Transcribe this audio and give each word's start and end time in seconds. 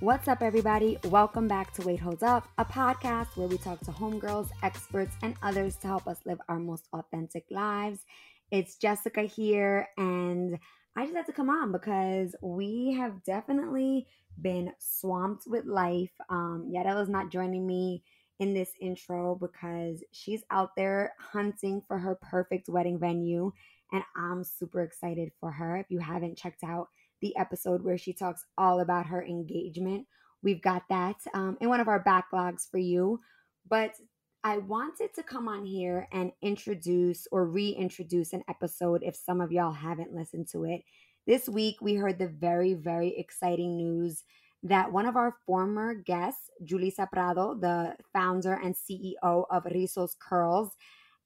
What's 0.00 0.28
up, 0.28 0.40
everybody? 0.40 0.96
Welcome 1.04 1.46
back 1.46 1.74
to 1.74 1.82
Wait 1.82 2.00
Hold 2.00 2.22
Up, 2.22 2.48
a 2.56 2.64
podcast 2.64 3.36
where 3.36 3.48
we 3.48 3.58
talk 3.58 3.80
to 3.80 3.90
homegirls, 3.90 4.48
experts, 4.62 5.14
and 5.22 5.34
others 5.42 5.76
to 5.76 5.88
help 5.88 6.06
us 6.06 6.16
live 6.24 6.40
our 6.48 6.58
most 6.58 6.88
authentic 6.94 7.44
lives. 7.50 8.06
It's 8.50 8.76
Jessica 8.76 9.20
here, 9.20 9.90
and 9.98 10.58
I 10.96 11.04
just 11.04 11.14
had 11.14 11.26
to 11.26 11.34
come 11.34 11.50
on 11.50 11.70
because 11.70 12.34
we 12.40 12.94
have 12.98 13.22
definitely 13.24 14.06
been 14.40 14.72
swamped 14.78 15.42
with 15.46 15.66
life. 15.66 16.12
Um, 16.30 16.72
Yarella's 16.74 17.10
not 17.10 17.30
joining 17.30 17.66
me 17.66 18.02
in 18.38 18.54
this 18.54 18.70
intro 18.80 19.34
because 19.34 20.02
she's 20.12 20.42
out 20.50 20.74
there 20.78 21.12
hunting 21.18 21.82
for 21.86 21.98
her 21.98 22.14
perfect 22.14 22.70
wedding 22.70 22.98
venue, 22.98 23.52
and 23.92 24.02
I'm 24.16 24.44
super 24.44 24.80
excited 24.80 25.30
for 25.40 25.50
her. 25.50 25.76
If 25.76 25.90
you 25.90 25.98
haven't 25.98 26.38
checked 26.38 26.64
out 26.64 26.88
the 27.20 27.36
episode 27.36 27.82
where 27.82 27.98
she 27.98 28.12
talks 28.12 28.44
all 28.58 28.80
about 28.80 29.06
her 29.06 29.22
engagement. 29.24 30.06
We've 30.42 30.62
got 30.62 30.82
that 30.88 31.16
um, 31.34 31.58
in 31.60 31.68
one 31.68 31.80
of 31.80 31.88
our 31.88 32.02
backlogs 32.02 32.70
for 32.70 32.78
you. 32.78 33.20
But 33.68 33.94
I 34.42 34.58
wanted 34.58 35.12
to 35.14 35.22
come 35.22 35.48
on 35.48 35.64
here 35.64 36.08
and 36.12 36.32
introduce 36.40 37.26
or 37.30 37.46
reintroduce 37.46 38.32
an 38.32 38.42
episode 38.48 39.02
if 39.04 39.14
some 39.14 39.40
of 39.40 39.52
y'all 39.52 39.72
haven't 39.72 40.14
listened 40.14 40.48
to 40.52 40.64
it. 40.64 40.82
This 41.26 41.48
week, 41.48 41.76
we 41.82 41.94
heard 41.94 42.18
the 42.18 42.28
very, 42.28 42.72
very 42.72 43.16
exciting 43.18 43.76
news 43.76 44.24
that 44.62 44.90
one 44.90 45.06
of 45.06 45.16
our 45.16 45.36
former 45.46 45.94
guests, 45.94 46.50
Julissa 46.64 47.10
Prado, 47.10 47.54
the 47.54 47.94
founder 48.12 48.54
and 48.54 48.74
CEO 48.74 49.44
of 49.50 49.64
Rizos 49.64 50.12
Curls, 50.18 50.70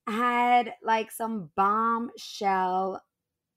had 0.07 0.75
like 0.83 1.11
some 1.11 1.51
bombshell 1.57 3.01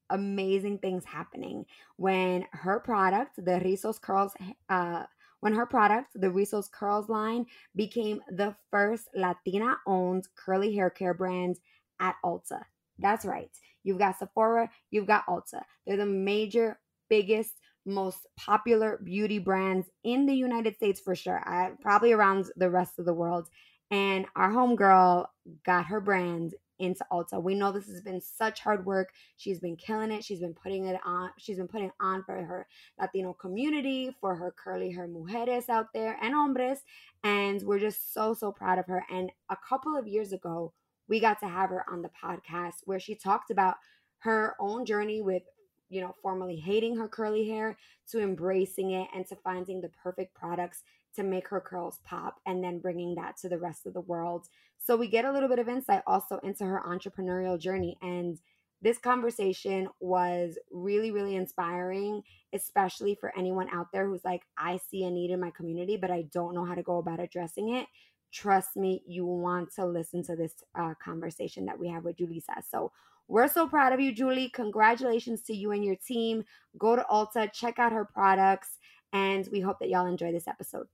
amazing 0.10 0.80
things 0.80 1.04
happening 1.06 1.66
when 1.98 2.46
her 2.52 2.80
product, 2.80 3.36
the 3.38 3.60
Rizos 3.60 4.00
Curls, 4.00 4.34
uh, 4.70 5.04
when 5.40 5.54
her 5.54 5.66
product, 5.66 6.12
the 6.16 6.28
Rizos 6.28 6.72
Curls 6.72 7.10
line, 7.10 7.46
became 7.76 8.22
the 8.30 8.56
first 8.72 9.08
Latina 9.16 9.78
owned 9.86 10.28
curly 10.36 10.74
hair 10.74 10.90
care 10.90 11.14
brand 11.14 11.60
at 12.00 12.16
Ulta. 12.26 12.62
That's 13.00 13.26
right. 13.26 13.52
You've 13.84 14.00
got 14.00 14.18
Sephora, 14.20 14.70
you've 14.92 15.08
got 15.08 15.26
Ulta. 15.28 15.62
They're 15.86 15.98
the 15.98 16.06
major, 16.06 16.80
biggest, 17.10 17.54
most 17.86 18.28
popular 18.38 19.00
beauty 19.04 19.40
brands 19.40 19.88
in 20.04 20.26
the 20.26 20.34
United 20.34 20.76
States 20.76 21.00
for 21.00 21.16
sure, 21.16 21.42
probably 21.82 22.12
around 22.12 22.48
the 22.58 22.70
rest 22.70 23.00
of 23.00 23.06
the 23.06 23.14
world. 23.14 23.48
And 23.90 24.26
our 24.36 24.52
homegirl 24.52 25.28
got 25.66 25.86
her 25.86 26.02
brand 26.02 26.54
into 26.80 27.06
Ulta. 27.12 27.42
We 27.42 27.56
know 27.56 27.72
this 27.72 27.88
has 27.88 28.02
been 28.02 28.22
such 28.22 28.60
hard 28.62 28.86
work. 28.86 29.12
She's 29.38 29.60
been 29.60 29.76
killing 29.76 30.12
it. 30.12 30.24
She's 30.24 30.40
been 30.40 30.54
putting 30.54 30.86
it 30.86 31.00
on. 31.06 31.32
She's 31.38 31.58
been 31.58 31.68
putting 31.68 31.92
on 32.00 32.24
for 32.24 32.36
her 32.36 32.68
Latino 33.00 33.34
community, 33.34 34.16
for 34.20 34.36
her 34.36 34.52
curly 34.52 34.92
hair 34.92 35.08
mujeres 35.08 35.70
out 35.70 35.94
there 35.94 36.18
and 36.22 36.34
hombres. 36.34 36.80
And 37.24 37.62
we're 37.64 37.80
just 37.80 38.14
so, 38.14 38.34
so 38.34 38.52
proud 38.52 38.80
of 38.80 38.86
her. 38.88 39.06
And 39.12 39.32
a 39.50 39.58
couple 39.68 39.96
of 39.96 40.08
years 40.08 40.34
ago, 40.34 40.74
we 41.08 41.20
got 41.20 41.40
to 41.40 41.48
have 41.48 41.70
her 41.70 41.86
on 41.90 42.02
the 42.02 42.12
podcast 42.24 42.82
where 42.86 43.00
she 43.00 43.16
talked 43.16 43.52
about 43.52 43.76
her 44.20 44.56
own 44.60 44.86
journey 44.86 45.22
with 45.22 45.44
you 45.90 46.02
know, 46.02 46.14
formerly 46.22 46.58
hating 46.58 46.98
her 46.98 47.08
curly 47.08 47.48
hair 47.48 47.78
to 48.12 48.22
embracing 48.22 48.92
it 48.92 49.08
and 49.16 49.26
to 49.28 49.36
finding 49.36 49.82
the 49.82 49.90
perfect 49.90 50.34
products 50.34 50.84
to 51.16 51.24
make 51.24 51.48
her 51.48 51.62
curls 51.62 52.00
pop 52.04 52.40
and 52.46 52.64
then 52.64 52.80
bringing 52.80 53.16
that 53.16 53.38
to 53.38 53.50
the 53.50 53.58
rest 53.58 53.86
of 53.86 53.94
the 53.94 54.02
world. 54.02 54.48
So 54.88 54.96
we 54.96 55.10
get 55.10 55.26
a 55.26 55.32
little 55.34 55.50
bit 55.50 55.60
of 55.60 55.68
insight 55.68 56.02
also 56.08 56.40
into 56.44 56.64
her 56.64 56.82
entrepreneurial 56.88 57.60
journey. 57.60 57.98
And 58.02 58.40
this 58.82 58.98
conversation 58.98 59.90
was 60.00 60.58
really, 60.72 61.12
really 61.12 61.36
inspiring, 61.36 62.24
especially 62.54 63.14
for 63.20 63.38
anyone 63.38 63.68
out 63.74 63.88
there 63.92 64.08
who's 64.08 64.24
like, 64.24 64.44
I 64.58 64.80
see 64.90 65.04
a 65.04 65.12
need 65.12 65.30
in 65.30 65.42
my 65.42 65.52
community, 65.52 65.98
but 65.98 66.10
I 66.10 66.22
don't 66.32 66.56
know 66.56 66.64
how 66.64 66.74
to 66.74 66.84
go 66.84 67.00
about 67.00 67.20
addressing 67.20 67.76
it. 67.76 67.86
Trust 68.32 68.78
me, 68.78 69.04
you 69.06 69.26
want 69.26 69.76
to 69.76 69.86
listen 69.86 70.24
to 70.24 70.38
this 70.38 70.54
uh, 70.74 70.94
conversation 71.04 71.66
that 71.66 71.78
we 71.78 71.90
have 71.90 72.06
with 72.06 72.16
Julissa. 72.16 72.64
So 72.72 72.94
we're 73.28 73.50
so 73.50 73.68
proud 73.68 73.92
of 73.92 74.00
you, 74.00 74.14
Julie. 74.14 74.48
Congratulations 74.48 75.42
to 75.42 75.54
you 75.54 75.72
and 75.72 75.84
your 75.84 75.98
team. 75.98 76.46
Go 76.78 76.96
to 76.96 77.06
Ulta, 77.12 77.52
check 77.52 77.78
out 77.78 77.92
her 77.92 78.06
products, 78.06 78.78
and 79.12 79.50
we 79.52 79.60
hope 79.60 79.80
that 79.80 79.90
y'all 79.90 80.08
enjoy 80.08 80.32
this 80.32 80.48
episode. 80.48 80.88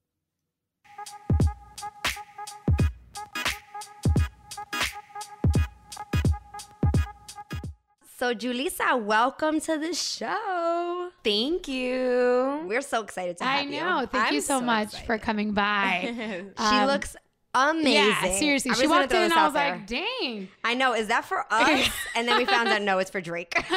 So, 8.24 8.34
Julissa, 8.34 9.02
welcome 9.02 9.60
to 9.60 9.76
the 9.76 9.92
show. 9.92 11.10
Thank 11.22 11.68
you. 11.68 12.64
We're 12.66 12.80
so 12.80 13.02
excited 13.02 13.36
to 13.36 13.44
have 13.44 13.66
you. 13.68 13.76
I 13.76 13.78
you. 13.78 13.80
know. 13.84 14.06
Thank 14.06 14.28
I'm 14.28 14.34
you 14.34 14.40
so, 14.40 14.60
so 14.60 14.64
much 14.64 14.84
excited. 14.88 15.06
for 15.06 15.18
coming 15.18 15.52
by. 15.52 16.14
She 16.58 16.64
Um, 16.64 16.86
looks 16.86 17.16
amazing. 17.54 17.92
Yeah, 17.92 18.32
seriously. 18.38 18.70
I'm 18.70 18.76
She 18.78 18.86
walked 18.86 19.12
in 19.12 19.24
and 19.24 19.32
I 19.34 19.44
was 19.44 19.52
there. 19.52 19.72
like, 19.72 19.86
dang. 19.86 20.48
I 20.64 20.72
know. 20.72 20.94
Is 20.94 21.08
that 21.08 21.26
for 21.26 21.44
us? 21.52 21.90
and 22.16 22.26
then 22.26 22.38
we 22.38 22.46
found 22.46 22.70
out 22.70 22.80
no, 22.80 22.98
it's 22.98 23.10
for 23.10 23.20
Drake. 23.20 23.62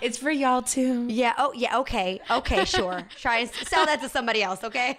It's 0.00 0.16
for 0.18 0.30
y'all 0.30 0.62
too. 0.62 1.06
Yeah. 1.08 1.34
Oh, 1.38 1.52
yeah. 1.54 1.78
Okay. 1.80 2.20
Okay. 2.30 2.64
Sure. 2.64 3.02
Try 3.20 3.38
and 3.38 3.50
sell 3.50 3.84
that 3.86 4.00
to 4.02 4.08
somebody 4.08 4.42
else. 4.42 4.62
Okay. 4.64 4.96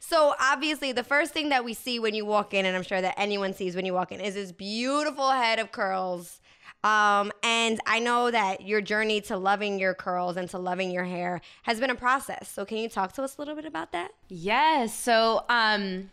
so 0.00 0.34
obviously, 0.40 0.92
the 0.92 1.02
first 1.04 1.32
thing 1.32 1.48
that 1.50 1.64
we 1.64 1.74
see 1.74 1.98
when 1.98 2.14
you 2.14 2.24
walk 2.24 2.54
in, 2.54 2.64
and 2.66 2.76
I'm 2.76 2.82
sure 2.84 3.00
that 3.00 3.14
anyone 3.16 3.54
sees 3.54 3.74
when 3.76 3.84
you 3.84 3.92
walk 3.92 4.10
in, 4.12 4.20
is 4.20 4.34
this 4.34 4.50
beautiful 4.52 5.30
head 5.30 5.58
of 5.58 5.72
curls. 5.72 6.40
Um, 6.84 7.30
and 7.42 7.80
I 7.86 8.00
know 8.00 8.30
that 8.30 8.62
your 8.66 8.80
journey 8.80 9.20
to 9.22 9.36
loving 9.36 9.78
your 9.78 9.94
curls 9.94 10.36
and 10.36 10.50
to 10.50 10.58
loving 10.58 10.90
your 10.90 11.04
hair 11.04 11.40
has 11.62 11.78
been 11.78 11.90
a 11.90 11.94
process. 11.94 12.48
So 12.50 12.64
can 12.64 12.78
you 12.78 12.88
talk 12.88 13.12
to 13.14 13.22
us 13.22 13.36
a 13.36 13.40
little 13.40 13.54
bit 13.54 13.64
about 13.66 13.92
that? 13.92 14.10
Yes. 14.28 14.92
So, 14.92 15.44
um, 15.48 16.10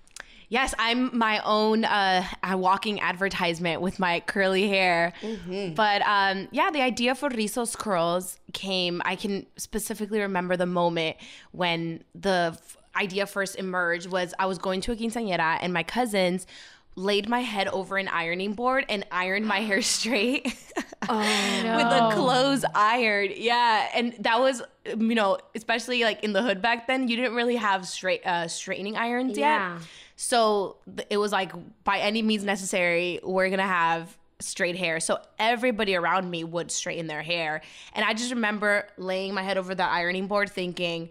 yes, 0.50 0.76
I'm 0.78 1.18
my 1.18 1.42
own 1.44 1.86
uh, 1.86 2.24
walking 2.52 3.00
advertisement 3.00 3.82
with 3.82 3.98
my 3.98 4.20
curly 4.20 4.68
hair. 4.68 5.14
But 5.76 6.04
um, 6.06 6.48
yeah, 6.52 6.70
the 6.70 6.82
idea 6.82 7.16
for 7.16 7.30
Rizos 7.30 7.76
curls 7.76 8.40
came. 8.54 9.02
I 9.06 9.16
can 9.16 9.48
specifically 9.58 10.20
remember 10.20 10.56
the 10.56 10.68
moment 10.68 11.18
when 11.52 12.04
the 12.14 12.52
f- 12.54 12.78
idea 12.96 13.26
first 13.26 13.56
emerged. 13.56 14.08
Was 14.12 14.34
I 14.38 14.46
was 14.46 14.60
going 14.60 14.82
to 14.82 14.92
a 14.92 14.96
quinceañera 14.96 15.58
and 15.62 15.74
my 15.74 15.84
cousins 15.84 16.46
laid 16.96 17.30
my 17.30 17.40
head 17.40 17.68
over 17.70 17.98
an 17.98 18.08
ironing 18.08 18.54
board 18.54 18.86
and 18.90 19.06
ironed 19.12 19.46
my 19.46 19.60
hair 19.60 19.82
straight 19.98 20.54
oh, 21.08 21.62
no. 21.64 21.78
with 21.78 21.90
the 21.90 22.16
clothes 22.22 22.66
ironed. 22.76 23.36
Yeah, 23.36 23.88
and 23.96 24.16
that 24.20 24.40
was 24.40 24.62
you 24.86 25.16
know, 25.16 25.38
especially 25.56 26.04
like 26.04 26.24
in 26.24 26.34
the 26.34 26.42
hood 26.42 26.62
back 26.62 26.88
then, 26.88 27.08
you 27.08 27.16
didn't 27.16 27.36
really 27.36 27.56
have 27.56 27.88
straight 27.88 28.26
uh 28.26 28.48
straightening 28.48 28.98
irons 28.98 29.38
Yeah. 29.38 29.76
yet. 29.76 29.88
So 30.16 30.78
it 31.10 31.18
was 31.18 31.32
like 31.32 31.52
by 31.84 32.00
any 32.00 32.22
means 32.22 32.44
necessary, 32.44 33.20
we're 33.24 33.48
going 33.48 33.60
to 33.60 33.64
have 33.64 34.18
straight 34.42 34.76
hair. 34.76 35.00
So 35.00 35.20
everybody 35.38 35.96
around 35.96 36.30
me 36.30 36.44
would 36.44 36.72
straighten 36.72 37.08
their 37.08 37.22
hair. 37.22 37.62
And 37.94 38.04
I 38.04 38.14
just 38.14 38.32
remember 38.32 38.88
laying 38.98 39.34
my 39.34 39.44
head 39.44 39.58
over 39.58 39.76
the 39.76 39.84
ironing 39.86 40.28
board 40.28 40.50
thinking 40.50 41.10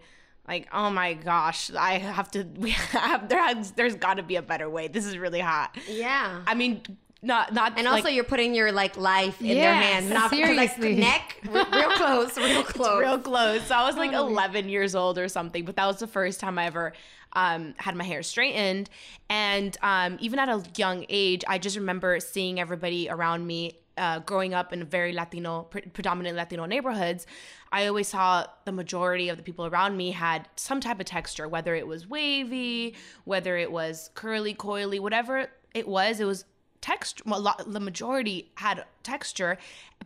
like, 0.49 0.67
"Oh 0.73 0.89
my 0.89 1.13
gosh, 1.13 1.71
I 1.71 1.99
have 1.99 2.29
to 2.31 2.43
we 2.57 2.71
have 2.71 3.29
there 3.29 3.41
has, 3.41 3.71
there's 3.71 3.95
got 3.95 4.15
to 4.15 4.23
be 4.23 4.35
a 4.35 4.41
better 4.41 4.69
way. 4.69 4.87
This 4.87 5.05
is 5.05 5.17
really 5.17 5.39
hot." 5.39 5.77
Yeah. 5.87 6.41
I 6.45 6.55
mean, 6.55 6.81
not 7.21 7.53
not 7.53 7.73
And 7.77 7.85
like, 7.85 7.97
also, 7.97 8.09
you're 8.09 8.23
putting 8.23 8.55
your 8.55 8.71
like 8.71 8.97
life 8.97 9.41
in 9.41 9.55
their 9.55 9.73
hands, 9.73 10.09
not 10.09 10.31
like 10.31 10.71
seriously. 10.71 10.95
neck, 10.95 11.37
real 11.49 11.63
close, 11.91 12.37
real 12.49 12.63
close. 12.63 12.99
real 12.99 13.19
close. 13.19 13.61
So 13.63 13.75
I 13.75 13.85
was 13.85 13.95
like 13.95 14.13
11 14.13 14.69
years 14.69 14.95
old 14.95 15.17
or 15.17 15.27
something, 15.27 15.65
but 15.65 15.75
that 15.75 15.85
was 15.85 15.99
the 15.99 16.07
first 16.07 16.39
time 16.39 16.57
I 16.57 16.65
ever 16.65 16.93
um, 17.33 17.73
had 17.77 17.95
my 17.95 18.03
hair 18.03 18.23
straightened. 18.23 18.89
And 19.29 19.77
um, 19.81 20.17
even 20.21 20.39
at 20.39 20.49
a 20.49 20.63
young 20.77 21.05
age, 21.09 21.43
I 21.47 21.57
just 21.57 21.75
remember 21.75 22.19
seeing 22.19 22.59
everybody 22.59 23.09
around 23.09 23.45
me. 23.45 23.73
Uh, 23.99 24.19
growing 24.19 24.53
up 24.53 24.71
in 24.71 24.83
very 24.85 25.11
Latino, 25.11 25.63
pre- 25.63 25.81
predominant 25.81 26.37
Latino 26.37 26.65
neighborhoods, 26.65 27.27
I 27.71 27.87
always 27.87 28.07
saw 28.07 28.45
the 28.63 28.71
majority 28.71 29.27
of 29.27 29.35
the 29.35 29.43
people 29.43 29.65
around 29.65 29.97
me 29.97 30.11
had 30.11 30.47
some 30.55 30.79
type 30.79 30.99
of 31.01 31.05
texture, 31.05 31.47
whether 31.49 31.75
it 31.75 31.85
was 31.85 32.07
wavy, 32.07 32.95
whether 33.25 33.57
it 33.57 33.71
was 33.71 34.09
curly, 34.15 34.53
coily, 34.55 34.99
whatever 35.01 35.47
it 35.73 35.87
was, 35.87 36.19
it 36.19 36.25
was 36.25 36.45
texture 36.81 37.23
the 37.67 37.79
majority 37.79 38.51
had 38.55 38.85
texture 39.03 39.57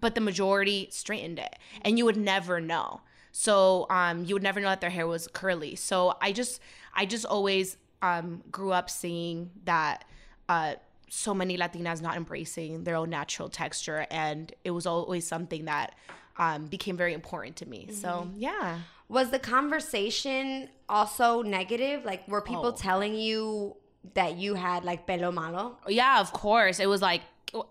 but 0.02 0.16
the 0.16 0.22
majority 0.22 0.88
straightened 0.92 1.38
it 1.40 1.56
and 1.84 1.98
you 1.98 2.06
would 2.06 2.18
never 2.18 2.60
know. 2.60 3.02
So 3.32 3.86
um 3.90 4.26
you 4.26 4.36
would 4.36 4.44
never 4.44 4.60
know 4.60 4.70
that 4.70 4.82
their 4.82 4.90
hair 4.90 5.08
was 5.08 5.28
curly. 5.28 5.76
So 5.76 6.18
i 6.22 6.32
just 6.32 6.60
i 6.96 7.06
just 7.06 7.26
always 7.26 7.78
um 8.02 8.44
grew 8.52 8.72
up 8.72 8.90
seeing 8.90 9.52
that 9.66 10.04
uh 10.50 10.76
so 11.16 11.34
many 11.34 11.58
latinas 11.58 12.02
not 12.02 12.16
embracing 12.18 12.84
their 12.86 12.96
own 12.96 13.10
natural 13.10 13.48
texture 13.50 14.02
and 14.10 14.54
it 14.64 14.72
was 14.72 14.86
always 14.86 15.26
something 15.28 15.66
that 15.66 15.94
um 16.38 16.66
became 16.76 16.98
very 16.98 17.14
important 17.14 17.56
to 17.56 17.66
me 17.74 17.82
so 17.92 18.28
yeah 18.36 18.80
Was 19.10 19.30
the 19.30 19.38
conversation 19.40 20.70
also 20.90 21.42
negative? 21.44 22.04
Like, 22.06 22.22
were 22.28 22.42
people 22.42 22.72
Oh. 22.74 22.84
telling 22.90 23.16
you 23.16 23.76
that 24.16 24.38
you 24.38 24.56
had 24.56 24.84
like 24.84 25.06
pelo 25.06 25.32
malo? 25.32 25.78
Yeah, 25.88 26.20
of 26.20 26.32
course. 26.34 26.80
It 26.80 26.88
was 26.88 27.02
like 27.02 27.22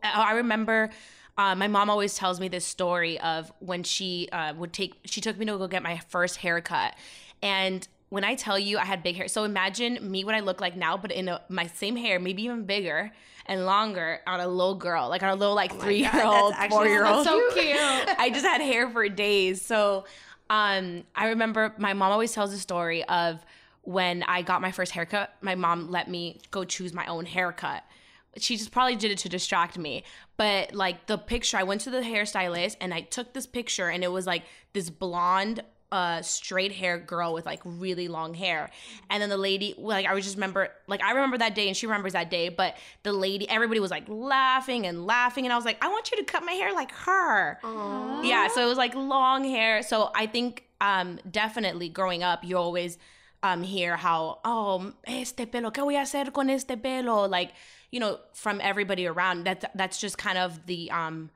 I 0.03 0.33
remember 0.35 0.91
uh, 1.37 1.55
my 1.57 1.67
mom 1.67 1.91
always 1.91 2.15
tells 2.15 2.39
me 2.39 2.49
this 2.49 2.67
story 2.67 3.19
of 3.21 3.51
when 3.59 3.83
she 3.83 4.29
uh, 4.31 4.53
would 4.55 4.73
take 4.73 4.93
she 5.05 5.21
took 5.21 5.37
me 5.39 5.47
to 5.47 5.59
go 5.59 5.67
get 5.67 5.83
my 5.83 5.97
first 6.15 6.37
haircut, 6.45 6.95
and 7.43 7.89
when 8.13 8.25
I 8.25 8.35
tell 8.35 8.59
you 8.59 8.77
I 8.77 8.85
had 8.85 9.03
big 9.03 9.17
hair, 9.17 9.27
so 9.27 9.45
imagine 9.45 9.99
me 10.03 10.23
what 10.23 10.35
I 10.35 10.41
look 10.41 10.61
like 10.61 10.77
now, 10.77 10.99
but 10.99 11.11
in 11.11 11.29
a, 11.29 11.41
my 11.49 11.67
same 11.69 11.97
hair, 11.97 12.21
maybe 12.21 12.43
even 12.43 12.65
bigger 12.67 13.11
and 13.47 13.65
longer 13.65 14.21
on 14.27 14.39
a 14.39 14.47
little 14.47 14.75
girl, 14.75 15.09
like 15.09 15.23
on 15.23 15.31
a 15.31 15.35
little 15.35 15.55
like 15.55 15.75
three 15.81 16.01
year 16.01 16.23
old, 16.23 16.55
four 16.69 16.87
year 16.87 17.07
old. 17.07 17.25
so 17.25 17.41
cute. 17.55 17.75
I 17.75 18.29
just 18.31 18.45
had 18.45 18.61
hair 18.61 18.91
for 18.91 19.09
days. 19.09 19.63
So 19.63 20.05
um, 20.51 21.05
I 21.17 21.29
remember 21.29 21.75
my 21.79 21.95
mom 21.95 22.13
always 22.13 22.33
tells 22.33 22.51
the 22.51 22.59
story 22.59 23.03
of 23.05 23.43
when 23.81 24.25
I 24.25 24.43
got 24.43 24.61
my 24.61 24.73
first 24.73 24.93
haircut, 24.93 25.35
my 25.41 25.55
mom 25.55 25.91
let 25.91 26.11
me 26.11 26.39
go 26.51 26.65
choose 26.65 26.93
my 26.93 27.07
own 27.07 27.25
haircut. 27.25 27.83
She 28.37 28.59
just 28.59 28.73
probably 28.73 28.97
did 28.97 29.11
it 29.11 29.19
to 29.21 29.31
distract 29.31 29.79
me. 29.79 30.05
But 30.37 30.75
like 30.75 31.07
the 31.07 31.17
picture, 31.17 31.57
I 31.57 31.63
went 31.63 31.81
to 31.83 31.91
the 31.91 32.03
hairstylist 32.03 32.77
and 32.79 32.93
I 32.93 33.01
took 33.01 33.33
this 33.33 33.47
picture 33.47 33.89
and 33.89 34.05
it 34.05 34.13
was 34.13 34.27
like 34.27 34.43
this 34.75 34.91
blonde 34.91 35.63
uh 35.93 36.23
straight 36.23 36.73
hair 36.73 36.99
girl 36.99 37.35
with 37.35 37.47
like 37.47 37.61
really 37.65 38.09
long 38.09 38.35
hair. 38.35 38.71
And 39.11 39.23
then 39.23 39.29
the 39.29 39.37
lady 39.37 39.75
like 39.79 40.07
i 40.07 40.15
was 40.15 40.25
just 40.25 40.37
remember 40.37 40.69
like 40.89 41.03
i 41.03 41.13
remember 41.13 41.39
that 41.39 41.55
day 41.55 41.69
and 41.69 41.77
she 41.77 41.87
remembers 41.87 42.15
that 42.15 42.31
day 42.31 42.49
but 42.49 42.77
the 43.03 43.13
lady 43.13 43.49
everybody 43.49 43.79
was 43.79 43.91
like 43.91 44.05
laughing 44.09 44.87
and 44.87 45.07
laughing 45.07 45.45
and 45.45 45.53
i 45.53 45.57
was 45.57 45.65
like 45.65 45.79
i 45.85 45.89
want 45.89 46.11
you 46.11 46.17
to 46.17 46.25
cut 46.25 46.45
my 46.45 46.53
hair 46.53 46.73
like 46.73 46.91
her. 46.93 47.59
Yeah 48.25 48.49
so 48.49 48.63
it 48.63 48.67
was 48.67 48.79
like 48.79 48.95
long 48.95 49.45
hair. 49.45 49.83
So 49.83 50.11
i 50.15 50.27
think 50.27 50.65
um 50.81 51.21
definitely 51.31 51.89
growing 51.89 52.23
up 52.23 52.43
you 52.43 52.57
always 52.57 52.99
um 53.43 53.63
hear 53.63 53.97
how 53.97 54.39
oh 54.45 54.93
este 55.07 55.51
pelo 55.51 55.71
qué 55.71 55.83
voy 55.83 55.97
a 55.97 56.01
hacer 56.03 56.33
con 56.33 56.49
este 56.49 56.77
pelo? 56.83 57.27
Like 57.29 57.53
you 57.91 58.01
know 58.01 58.19
from 58.33 58.61
everybody 58.63 59.07
around. 59.07 59.45
That's 59.45 59.65
that's 59.75 60.01
just 60.01 60.17
kind 60.17 60.39
of 60.39 60.67
the 60.67 60.91
um 60.91 61.31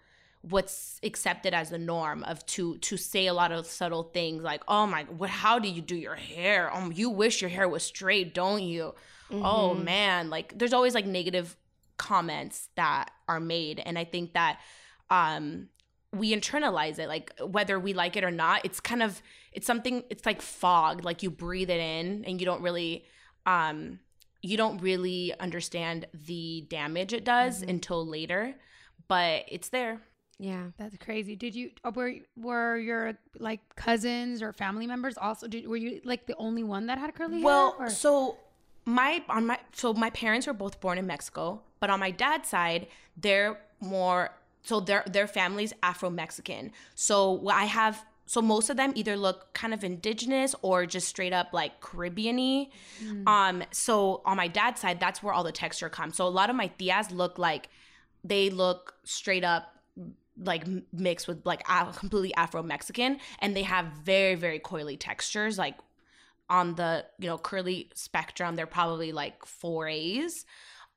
what's 0.49 1.01
accepted 1.03 1.53
as 1.55 1.71
the 1.71 1.79
norm 1.79 2.23
of 2.25 2.45
to 2.47 2.79
to 2.79 2.97
say 2.97 3.27
a 3.27 3.35
lot 3.35 3.51
of 3.51 3.67
subtle 3.67 4.05
things 4.05 4.43
like 4.43 4.63
oh 4.69 4.87
my 4.87 5.03
what 5.05 5.29
how 5.29 5.59
do 5.59 5.69
you 5.69 5.83
do 5.83 5.97
your 5.97 6.15
hair? 6.15 6.75
Um 6.75 6.93
you 6.93 7.11
wish 7.11 7.41
your 7.41 7.51
hair 7.51 7.69
was 7.69 7.83
straight 7.83 8.35
don't 8.35 8.63
you? 8.63 8.95
Oh 9.31 9.75
man 9.75 10.31
like 10.31 10.57
there's 10.57 10.73
always 10.73 10.95
like 10.95 11.07
negative 11.07 11.57
comments 11.97 12.69
that 12.77 13.11
are 13.29 13.41
made 13.41 13.81
and 13.85 13.99
i 13.99 14.05
think 14.05 14.35
that 14.35 14.61
um 15.11 15.69
we 16.13 16.35
internalize 16.35 16.99
it 16.99 17.09
like 17.09 17.33
whether 17.41 17.79
we 17.79 17.93
like 17.93 18.17
it 18.17 18.25
or 18.25 18.31
not 18.31 18.61
it's 18.65 18.81
kind 18.81 19.03
of 19.03 19.23
it's 19.53 19.67
something 19.67 20.03
it's 20.11 20.27
like 20.27 20.41
fog 20.41 21.05
like 21.05 21.23
you 21.23 21.31
breathe 21.31 21.71
it 21.71 21.81
in 21.81 22.25
and 22.25 22.41
you 22.41 22.47
don't 22.47 22.63
really 22.63 23.05
um 23.47 23.99
you 24.43 24.57
don't 24.57 24.79
really 24.79 25.33
understand 25.41 26.07
the 26.13 26.67
damage 26.69 27.13
it 27.13 27.25
does 27.25 27.63
until 27.63 28.07
later 28.07 28.55
but 29.09 29.45
it's 29.49 29.71
there 29.71 30.01
Yeah. 30.39 30.67
That's 30.77 30.97
crazy. 30.99 31.35
Did 31.37 31.55
you 31.55 31.71
uh, 31.85 31.91
were 31.95 32.13
were 32.37 32.77
your 32.77 33.15
like 33.39 33.61
cousins 33.77 34.43
or 34.43 34.53
family 34.53 34.87
members 34.87 35.17
also? 35.17 35.49
Did 35.49 35.67
were 35.67 35.77
you 35.79 36.01
like 36.05 36.27
the 36.27 36.37
only 36.37 36.63
one 36.63 36.87
that 36.87 36.99
had 36.99 37.15
curly 37.15 37.43
Well, 37.43 37.77
hair? 37.79 37.87
or- 37.87 37.91
so 37.91 38.37
my 38.85 39.23
on 39.29 39.47
my 39.47 39.59
so 39.73 39.93
my 39.95 40.11
parents 40.11 40.47
were 40.47 40.53
both 40.53 40.81
born 40.81 40.99
in 40.99 41.07
Mexico, 41.07 41.63
but 41.81 41.91
on 41.91 42.01
my 42.01 42.11
dad's 42.11 42.49
side, 42.49 42.87
they're 43.17 43.59
more 43.81 44.31
so 44.63 44.81
their 44.81 45.05
their 45.11 45.27
family's 45.27 45.73
Afro 45.83 46.11
Mexican. 46.11 46.71
So 46.95 47.49
I 47.49 47.65
have 47.65 48.05
so 48.27 48.43
most 48.43 48.69
of 48.71 48.77
them 48.77 48.93
either 48.97 49.17
look 49.17 49.55
kind 49.55 49.73
of 49.73 49.85
indigenous 49.85 50.55
or 50.61 50.85
just 50.85 51.07
straight 51.09 51.33
up 51.33 51.53
like 51.53 51.81
Caribbean-y. 51.81 52.69
Um, 53.27 53.63
so 53.71 54.21
on 54.25 54.37
my 54.37 54.49
dad's 54.49 54.81
side, 54.81 54.99
that's 54.99 55.23
where 55.23 55.33
all 55.33 55.45
the 55.45 55.53
texture 55.53 55.89
comes. 55.89 56.17
So 56.17 56.27
a 56.27 56.29
lot 56.29 56.51
of 56.51 56.57
my 56.57 56.69
tias 56.79 57.13
look 57.13 57.39
like 57.39 57.69
they 58.25 58.51
look 58.51 58.95
straight 59.05 59.45
up 59.45 59.76
like 60.39 60.65
mixed 60.93 61.29
with 61.29 61.45
like 61.45 61.65
completely 61.97 62.35
Afro 62.35 62.63
Mexican, 62.63 63.19
and 63.41 63.57
they 63.57 63.63
have 63.63 63.87
very 64.05 64.35
very 64.35 64.59
coily 64.59 64.97
textures. 64.99 65.59
Like 65.59 65.77
on 66.49 66.75
the 66.75 67.05
you 67.19 67.29
know 67.29 67.39
curly 67.39 67.91
spectrum, 67.95 68.57
they're 68.57 68.67
probably 68.67 69.13
like 69.13 69.45
four 69.45 69.89
A's. 69.89 70.45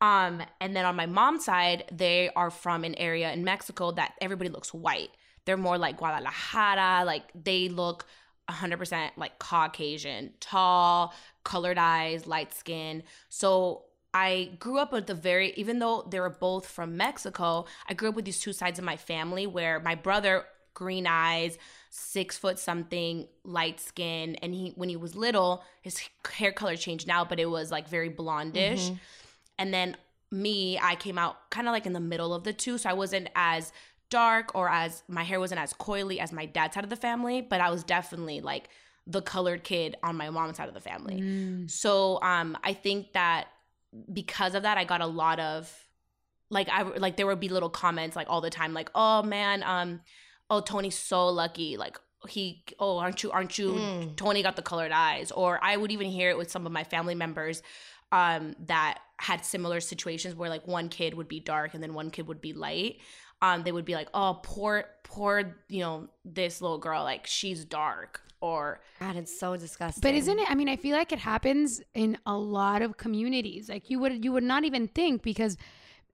Um, 0.02 0.42
and 0.62 0.76
then 0.76 0.86
on 0.86 0.96
my 0.96 1.08
mom's 1.08 1.44
side, 1.44 1.84
they 1.92 2.30
are 2.36 2.50
from 2.50 2.86
an 2.86 2.96
area 2.96 3.34
in 3.34 3.44
Mexico 3.44 3.92
that 3.92 4.14
everybody 4.22 4.50
looks 4.50 4.74
white. 4.74 5.10
They're 5.44 5.58
more 5.58 5.78
like 5.78 5.98
Guadalajara, 5.98 7.04
like 7.06 7.24
they 7.36 7.68
look 7.68 8.06
100% 8.50 9.12
like 9.18 9.40
Caucasian, 9.40 10.34
tall, 10.40 11.14
colored 11.44 11.78
eyes, 11.78 12.28
light 12.28 12.54
skin. 12.54 13.04
So 13.30 13.84
I 14.14 14.52
grew 14.60 14.80
up 14.80 14.92
with 14.92 15.08
the 15.08 15.14
very, 15.14 15.54
even 15.56 15.80
though 15.80 16.08
they 16.10 16.20
were 16.20 16.30
both 16.30 16.66
from 16.68 16.98
Mexico, 16.98 17.66
I 17.88 17.94
grew 17.94 18.10
up 18.10 18.16
with 18.16 18.26
these 18.26 18.40
two 18.40 18.54
sides 18.54 18.80
of 18.80 18.86
my 18.86 18.98
family 18.98 19.46
where 19.46 19.80
my 19.80 19.96
brother, 19.96 20.46
green 20.74 21.06
eyes, 21.08 21.58
six 21.90 22.38
foot 22.38 22.58
something, 22.58 23.28
light 23.44 23.80
skin, 23.80 24.36
and 24.36 24.54
he, 24.54 24.74
when 24.76 24.90
he 24.90 24.96
was 24.96 25.16
little, 25.16 25.64
his 25.82 26.02
hair 26.32 26.52
color 26.52 26.76
changed 26.76 27.08
now, 27.08 27.24
but 27.24 27.40
it 27.40 27.46
was 27.46 27.72
like 27.72 27.88
very 27.88 28.10
blondish. 28.10 28.90
And 29.60 29.74
then 29.74 29.96
me, 30.32 30.80
I 30.80 30.96
came 30.96 31.18
out 31.18 31.50
kind 31.50 31.68
of 31.68 31.72
like 31.72 31.86
in 31.86 31.94
the 31.94 32.00
middle 32.00 32.34
of 32.34 32.44
the 32.44 32.54
two. 32.54 32.78
So 32.78 32.90
I 32.90 32.94
wasn't 32.94 33.30
as 33.36 33.72
dark 34.10 34.56
or 34.56 34.70
as 34.70 35.04
my 35.08 35.24
hair 35.24 35.40
wasn't 35.40 35.62
as 35.62 35.74
coily 35.74 36.18
as 36.18 36.32
my 36.32 36.46
dad's 36.46 36.76
side 36.76 36.84
of 36.84 36.90
the 36.90 36.96
family, 36.96 37.42
but 37.42 37.62
I 37.62 37.70
was 37.70 37.84
definitely 37.84 38.42
like 38.42 38.70
the 39.06 39.22
colored 39.22 39.64
kid 39.64 39.98
on 40.04 40.16
my 40.16 40.30
mom's 40.30 40.58
side 40.58 40.68
of 40.68 40.74
the 40.74 40.82
family. 40.82 41.22
Mm. 41.22 41.70
So 41.70 42.22
um 42.22 42.58
I 42.64 42.74
think 42.74 43.14
that 43.14 43.48
because 44.12 44.56
of 44.56 44.64
that 44.64 44.78
I 44.78 44.84
got 44.84 45.02
a 45.02 45.08
lot 45.08 45.40
of 45.40 45.72
like 46.50 46.70
I 46.70 46.84
like 46.84 47.18
there 47.18 47.28
would 47.28 47.40
be 47.40 47.50
little 47.50 47.70
comments 47.70 48.16
like 48.16 48.28
all 48.30 48.42
the 48.42 48.50
time 48.50 48.74
like 48.74 48.90
oh 48.96 49.24
man 49.24 49.64
um 49.64 50.02
oh 50.50 50.62
Tony's 50.62 50.98
so 50.98 51.28
lucky 51.30 51.78
like 51.78 51.98
he 52.28 52.64
oh 52.80 52.98
aren't 52.98 53.24
you 53.24 53.32
aren't 53.32 53.58
you 53.58 53.72
Mm. 53.74 54.16
Tony 54.16 54.44
got 54.44 54.56
the 54.56 54.62
colored 54.62 54.92
eyes. 54.92 55.32
Or 55.32 55.60
I 55.64 55.78
would 55.78 55.92
even 55.92 56.08
hear 56.08 56.30
it 56.30 56.38
with 56.38 56.52
some 56.52 56.66
of 56.66 56.72
my 56.72 56.84
family 56.84 57.16
members 57.16 57.62
um 58.12 58.56
that 58.66 59.00
had 59.18 59.46
similar 59.46 59.80
situations 59.80 60.36
where 60.36 60.50
like 60.50 60.68
one 60.68 60.90
kid 60.90 61.14
would 61.14 61.28
be 61.28 61.40
dark 61.40 61.74
and 61.74 61.84
then 61.84 61.94
one 61.94 62.10
kid 62.12 62.28
would 62.28 62.42
be 62.42 62.54
light. 62.54 62.98
Um 63.42 63.64
they 63.64 63.72
would 63.72 63.86
be 63.86 63.96
like 63.96 64.10
oh 64.14 64.40
poor 64.44 64.86
poor 65.04 65.56
you 65.68 65.80
know 65.82 66.10
this 66.26 66.62
little 66.62 66.78
girl 66.78 67.04
like 67.04 67.26
she's 67.26 67.64
dark 67.64 68.22
or 68.42 68.80
God, 69.00 69.16
it's 69.16 69.38
so 69.40 69.56
disgusting. 69.58 70.02
But 70.02 70.16
isn't 70.16 70.40
it? 70.40 70.50
I 70.50 70.56
mean, 70.56 70.70
I 70.70 70.76
feel 70.76 70.96
like 70.96 71.12
it 71.12 71.20
happens 71.20 71.82
in 71.94 72.18
a 72.26 72.38
lot 72.38 72.82
of 72.82 72.98
communities. 72.98 73.70
Like 73.70 73.90
you 73.90 74.00
would 74.00 74.24
you 74.24 74.32
would 74.32 74.44
not 74.44 74.64
even 74.64 74.88
think 74.88 75.22
because 75.24 75.58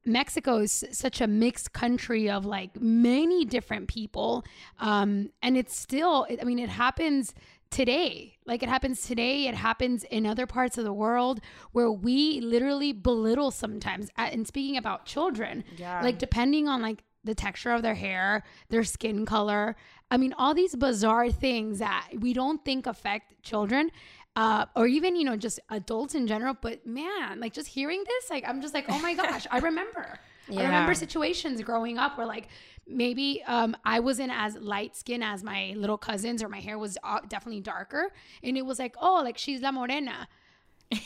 Mexico 0.06 0.58
is 0.60 0.86
such 0.92 1.20
a 1.22 1.28
mixed 1.28 1.74
country 1.74 2.30
of 2.30 2.46
like 2.46 2.80
many 2.80 3.44
different 3.46 3.88
people, 3.88 4.46
um, 4.80 5.30
and 5.42 5.58
it's 5.58 5.76
still. 5.78 6.28
I 6.40 6.44
mean, 6.44 6.60
it 6.60 6.70
happens 6.70 7.34
today. 7.72 8.38
Like 8.46 8.62
it 8.62 8.70
happens 8.70 9.02
today. 9.02 9.48
It 9.48 9.56
happens 9.56 10.04
in 10.06 10.26
other 10.28 10.46
parts 10.46 10.78
of 10.78 10.84
the 10.84 10.94
world 10.94 11.42
where 11.72 11.92
we 11.92 12.40
literally 12.40 12.94
belittle 12.94 13.50
sometimes. 13.52 14.10
Uh, 14.18 14.30
And 14.32 14.48
speaking 14.48 14.78
about 14.78 15.06
children, 15.06 15.64
Yeah. 15.76 16.02
like 16.04 16.20
depending 16.20 16.68
on 16.68 16.82
like 16.82 17.04
the 17.26 17.36
texture 17.36 17.72
of 17.72 17.82
their 17.82 17.96
hair, 17.96 18.44
their 18.70 18.84
skin 18.84 19.26
color. 19.26 19.76
I 20.10 20.18
mean, 20.18 20.34
all 20.38 20.54
these 20.54 20.76
bizarre 20.76 21.30
things 21.32 21.80
that 21.80 22.10
we 22.20 22.34
don't 22.34 22.64
think 22.64 22.88
affect 22.88 23.42
children. 23.44 23.92
Uh, 24.38 24.66
or 24.76 24.86
even 24.86 25.16
you 25.16 25.24
know 25.24 25.38
just 25.38 25.62
adults 25.70 26.14
in 26.14 26.28
general. 26.28 26.54
But 26.60 26.86
man 26.86 27.40
like 27.40 27.54
just 27.54 27.70
hearing 27.70 28.04
this 28.06 28.30
like 28.30 28.44
i'm 28.46 28.62
just 28.62 28.74
like 28.74 28.84
oh 28.90 29.00
my 29.00 29.14
gosh 29.22 29.48
i 29.50 29.60
remember. 29.60 30.20
I 30.52 30.62
remember 30.62 30.94
situations 30.94 31.62
growing 31.64 31.98
up 31.98 32.18
where 32.18 32.28
like 32.28 32.50
maybe 32.86 33.42
um, 33.48 33.76
i 33.84 34.00
wasn't 34.00 34.32
as 34.34 34.58
light 34.58 34.96
skinned 34.96 35.24
as 35.24 35.42
my 35.44 35.74
little 35.78 35.98
cousins 35.98 36.44
or 36.44 36.50
my 36.50 36.60
hair 36.60 36.78
was 36.78 36.98
uh, 37.04 37.22
definitely 37.30 37.62
darker. 37.62 38.12
And 38.44 38.58
it 38.58 38.66
was 38.66 38.78
like 38.78 38.96
oh 39.02 39.22
like 39.24 39.38
she's 39.38 39.62
la 39.62 39.72
morena. 39.72 40.28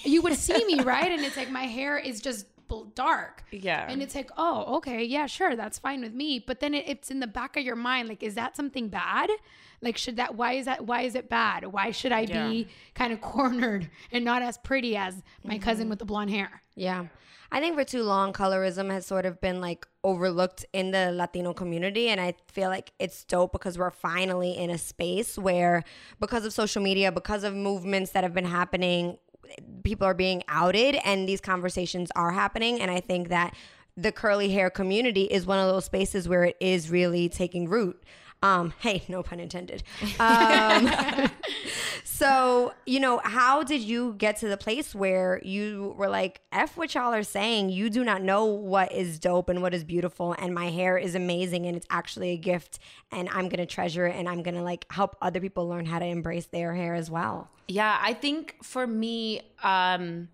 You 0.04 0.24
would 0.24 0.36
see 0.36 0.66
me 0.66 0.82
right? 0.94 1.12
And 1.12 1.24
it's 1.24 1.38
like 1.38 1.52
my 1.52 1.66
hair 1.66 2.00
is 2.00 2.22
just 2.22 2.48
dark 2.96 3.44
yeah 3.52 3.90
and 3.90 4.02
it's 4.02 4.16
like, 4.16 4.30
oh, 4.38 4.78
okay, 4.78 5.04
yeah, 5.04 5.26
sure, 5.26 5.56
that's 5.56 5.80
fine 5.80 6.02
with 6.02 6.14
me. 6.14 6.40
But 6.40 6.60
then 6.60 6.74
it, 6.74 6.86
it's 6.88 7.12
in 7.12 7.20
the 7.20 7.28
back 7.28 7.58
of 7.58 7.64
your 7.64 7.76
mind, 7.76 8.10
like, 8.10 8.24
is 8.24 8.36
that 8.36 8.56
something 8.56 8.90
bad? 8.90 9.30
Like, 9.82 9.98
should 9.98 10.18
that? 10.18 10.36
Why 10.36 10.54
is 10.54 10.66
that? 10.66 10.86
Why 10.86 11.02
is 11.02 11.16
it 11.16 11.30
bad? 11.30 11.66
Why 11.66 11.92
should 11.92 12.12
I 12.12 12.26
be 12.26 12.68
kind 12.96 13.14
of 13.14 13.22
cornered 13.22 13.90
and 14.12 14.26
not 14.26 14.42
as 14.42 14.58
pretty 14.58 14.96
as 14.96 15.22
my 15.44 15.58
cousin 15.58 15.84
mm-hmm. 15.84 15.90
with 15.92 16.00
the 16.00 16.06
blonde 16.06 16.32
hair? 16.32 16.62
Yeah. 16.76 17.06
I 17.52 17.60
think 17.60 17.76
for 17.76 17.84
too 17.84 18.04
long, 18.04 18.32
colorism 18.32 18.92
has 18.92 19.08
sort 19.08 19.26
of 19.26 19.42
been 19.42 19.60
like 19.60 19.88
overlooked 20.04 20.66
in 20.72 20.92
the 20.92 21.12
Latino 21.12 21.52
community. 21.54 22.10
And 22.10 22.22
I 22.22 22.36
feel 22.52 22.70
like 22.70 22.92
it's 23.00 23.24
dope 23.24 23.54
because 23.54 23.78
we're 23.78 23.90
finally 23.90 24.56
in 24.56 24.70
a 24.70 24.78
space 24.78 25.36
where, 25.36 25.84
because 26.20 26.46
of 26.46 26.54
social 26.54 26.84
media, 26.84 27.12
because 27.12 27.44
of 27.44 27.56
movements 27.56 28.12
that 28.12 28.24
have 28.24 28.36
been 28.36 28.46
happening, 28.46 29.18
people 29.84 30.06
are 30.06 30.14
being 30.14 30.44
outed 30.48 30.96
and 31.06 31.28
these 31.28 31.42
conversations 31.42 32.10
are 32.16 32.32
happening. 32.32 32.82
And 32.82 32.90
I 32.92 33.00
think 33.00 33.30
that 33.30 33.54
the 33.96 34.12
curly 34.12 34.50
hair 34.50 34.70
community 34.70 35.24
is 35.24 35.46
one 35.46 35.60
of 35.60 35.68
those 35.68 35.86
spaces 35.86 36.28
where 36.28 36.46
it 36.46 36.58
is 36.60 36.90
really 36.90 37.30
taking 37.30 37.68
root. 37.68 38.02
Um, 38.42 38.74
hey, 38.80 39.04
no 39.10 39.22
pun 39.22 39.42
intended. 39.42 39.84
Um, 40.18 40.90
so, 42.06 42.74
you 42.86 43.02
know, 43.02 43.20
how 43.22 43.64
did 43.64 43.82
you 43.82 44.14
get 44.18 44.38
to 44.38 44.48
the 44.48 44.56
place 44.56 44.96
where 44.96 45.42
you 45.44 45.94
were 45.98 46.08
like, 46.08 46.40
F 46.54 46.78
what 46.78 46.96
y'all 46.96 47.14
are 47.14 47.24
saying? 47.24 47.70
You 47.70 47.90
do 47.90 48.06
not 48.06 48.22
know 48.22 48.46
what 48.46 48.94
is 48.94 49.20
dope 49.20 49.50
and 49.50 49.62
what 49.62 49.74
is 49.74 49.84
beautiful. 49.84 50.36
And 50.40 50.54
my 50.54 50.70
hair 50.70 50.98
is 50.98 51.16
amazing 51.16 51.66
and 51.66 51.76
it's 51.76 51.88
actually 51.90 52.30
a 52.30 52.38
gift. 52.38 52.80
And 53.12 53.28
I'm 53.30 53.50
going 53.50 53.60
to 53.60 53.66
treasure 53.66 54.08
it 54.08 54.16
and 54.16 54.30
I'm 54.30 54.42
going 54.42 54.56
to 54.56 54.64
like 54.64 54.86
help 54.90 55.18
other 55.22 55.42
people 55.42 55.68
learn 55.68 55.86
how 55.86 56.00
to 56.00 56.06
embrace 56.06 56.46
their 56.46 56.76
hair 56.76 56.96
as 56.96 57.12
well. 57.12 57.50
Yeah, 57.70 58.00
I 58.02 58.14
think 58.14 58.56
for 58.64 58.88
me, 58.88 59.42
um, 59.64 60.28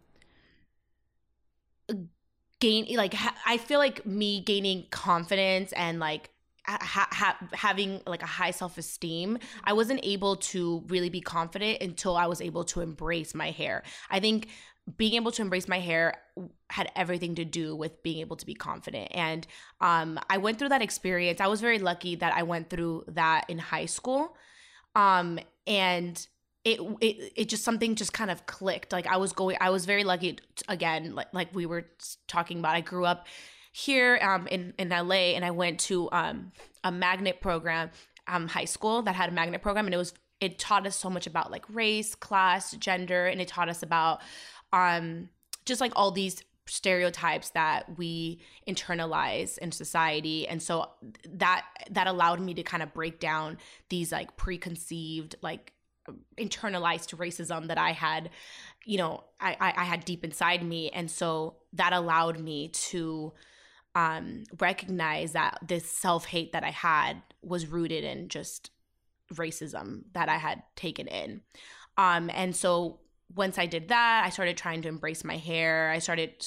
gain 2.60 2.88
like 2.96 3.14
ha- 3.14 3.36
I 3.46 3.58
feel 3.58 3.80
like 3.80 4.06
me 4.06 4.42
gaining 4.42 4.86
confidence 4.90 5.74
and 5.74 6.00
like 6.00 6.30
ha- 6.66 7.08
ha- 7.12 7.38
having 7.54 8.02
like 8.08 8.24
a 8.24 8.28
high 8.28 8.52
self 8.52 8.78
esteem, 8.78 9.38
I 9.64 9.74
wasn't 9.74 10.00
able 10.04 10.38
to 10.38 10.84
really 10.88 11.10
be 11.10 11.22
confident 11.22 11.82
until 11.82 12.16
I 12.16 12.28
was 12.28 12.42
able 12.42 12.64
to 12.66 12.82
embrace 12.82 13.36
my 13.36 13.52
hair. 13.52 13.84
I 14.10 14.20
think 14.20 14.48
being 14.98 15.16
able 15.16 15.32
to 15.32 15.42
embrace 15.42 15.68
my 15.68 15.80
hair 15.80 16.14
had 16.70 16.92
everything 16.96 17.36
to 17.36 17.46
do 17.46 17.76
with 17.76 18.04
being 18.04 18.20
able 18.20 18.36
to 18.38 18.46
be 18.46 18.54
confident. 18.54 19.12
And 19.16 19.46
um, 19.82 20.20
i 20.30 20.38
went 20.38 20.60
through 20.60 20.70
that 20.70 20.82
experience. 20.82 21.42
I 21.42 21.48
was 21.48 21.60
very 21.60 21.80
lucky 21.80 22.16
that 22.16 22.34
i 22.36 22.44
went 22.44 22.70
through 22.70 23.06
that 23.10 23.46
in 23.50 23.58
high 23.60 23.88
school. 23.88 24.38
Um, 24.96 25.40
and 25.68 26.26
it, 26.66 26.80
it 27.00 27.34
it 27.36 27.50
just 27.50 27.64
something 27.64 27.96
just 27.96 28.12
kind 28.12 28.32
of 28.32 28.46
clicked. 28.46 28.92
Like 28.92 29.08
i 29.08 29.18
was 29.18 29.32
going 29.32 29.58
i 29.62 29.70
was 29.70 29.86
very 29.86 30.04
lucky 30.04 30.40
again 30.68 31.16
like, 31.16 31.28
like 31.34 31.54
we 31.54 31.66
were 31.66 31.86
talking 32.28 32.60
about 32.60 32.76
i 32.76 32.82
grew 32.82 33.06
up 33.06 33.28
here 33.76 34.18
um, 34.22 34.48
in 34.48 34.74
in 34.80 34.88
LA, 34.88 35.36
and 35.36 35.44
I 35.44 35.52
went 35.52 35.82
to 35.82 36.10
um, 36.14 36.54
a 36.86 36.94
magnet 36.94 37.42
program, 37.42 37.92
um, 38.26 38.48
high 38.48 38.64
school 38.64 39.02
that 39.02 39.16
had 39.16 39.28
a 39.28 39.34
magnet 39.34 39.62
program, 39.62 39.86
and 39.86 39.94
it 39.94 39.98
was 39.98 40.14
it 40.40 40.58
taught 40.58 40.88
us 40.88 40.96
so 40.96 41.10
much 41.10 41.28
about 41.28 41.52
like 41.52 41.66
race, 41.68 42.16
class, 42.16 42.72
gender, 42.72 43.26
and 43.26 43.42
it 43.42 43.50
taught 43.50 43.68
us 43.68 43.84
about 43.84 44.22
um, 44.72 45.28
just 45.66 45.82
like 45.82 45.92
all 45.98 46.12
these 46.12 46.42
stereotypes 46.68 47.50
that 47.50 47.98
we 47.98 48.40
internalize 48.66 49.58
in 49.58 49.74
society. 49.74 50.48
And 50.48 50.64
so 50.64 50.92
that 51.34 51.66
that 51.92 52.08
allowed 52.08 52.40
me 52.40 52.54
to 52.54 52.64
kind 52.64 52.82
of 52.82 52.94
break 52.94 53.20
down 53.20 53.58
these 53.90 54.10
like 54.10 54.38
preconceived 54.38 55.36
like 55.42 55.74
internalized 56.38 57.16
racism 57.16 57.68
that 57.68 57.78
i 57.78 57.92
had 57.92 58.30
you 58.86 58.98
know 58.98 59.24
i 59.40 59.74
i 59.78 59.84
had 59.84 60.06
deep 60.06 60.24
inside 60.24 60.64
me 60.64 60.90
and 60.90 61.10
so 61.10 61.56
that 61.74 61.94
allowed 61.94 62.40
me 62.40 62.70
to 62.70 63.34
um, 63.96 64.44
recognize 64.60 65.32
that 65.32 65.58
this 65.66 65.90
self 65.90 66.26
hate 66.26 66.52
that 66.52 66.64
I 66.64 66.72
had 66.72 67.22
was 67.42 67.68
rooted 67.68 68.04
in 68.04 68.28
just 68.28 68.70
racism 69.34 70.04
that 70.14 70.30
I 70.30 70.38
had 70.38 70.62
taken 70.76 71.08
in. 71.08 71.42
Um, 71.98 72.30
and 72.34 72.56
so 72.56 73.00
once 73.34 73.58
I 73.58 73.66
did 73.66 73.88
that, 73.88 74.24
I 74.26 74.30
started 74.30 74.58
trying 74.58 74.82
to 74.84 74.90
embrace 74.90 75.24
my 75.24 75.38
hair. 75.38 75.90
I 75.92 76.00
started 76.00 76.46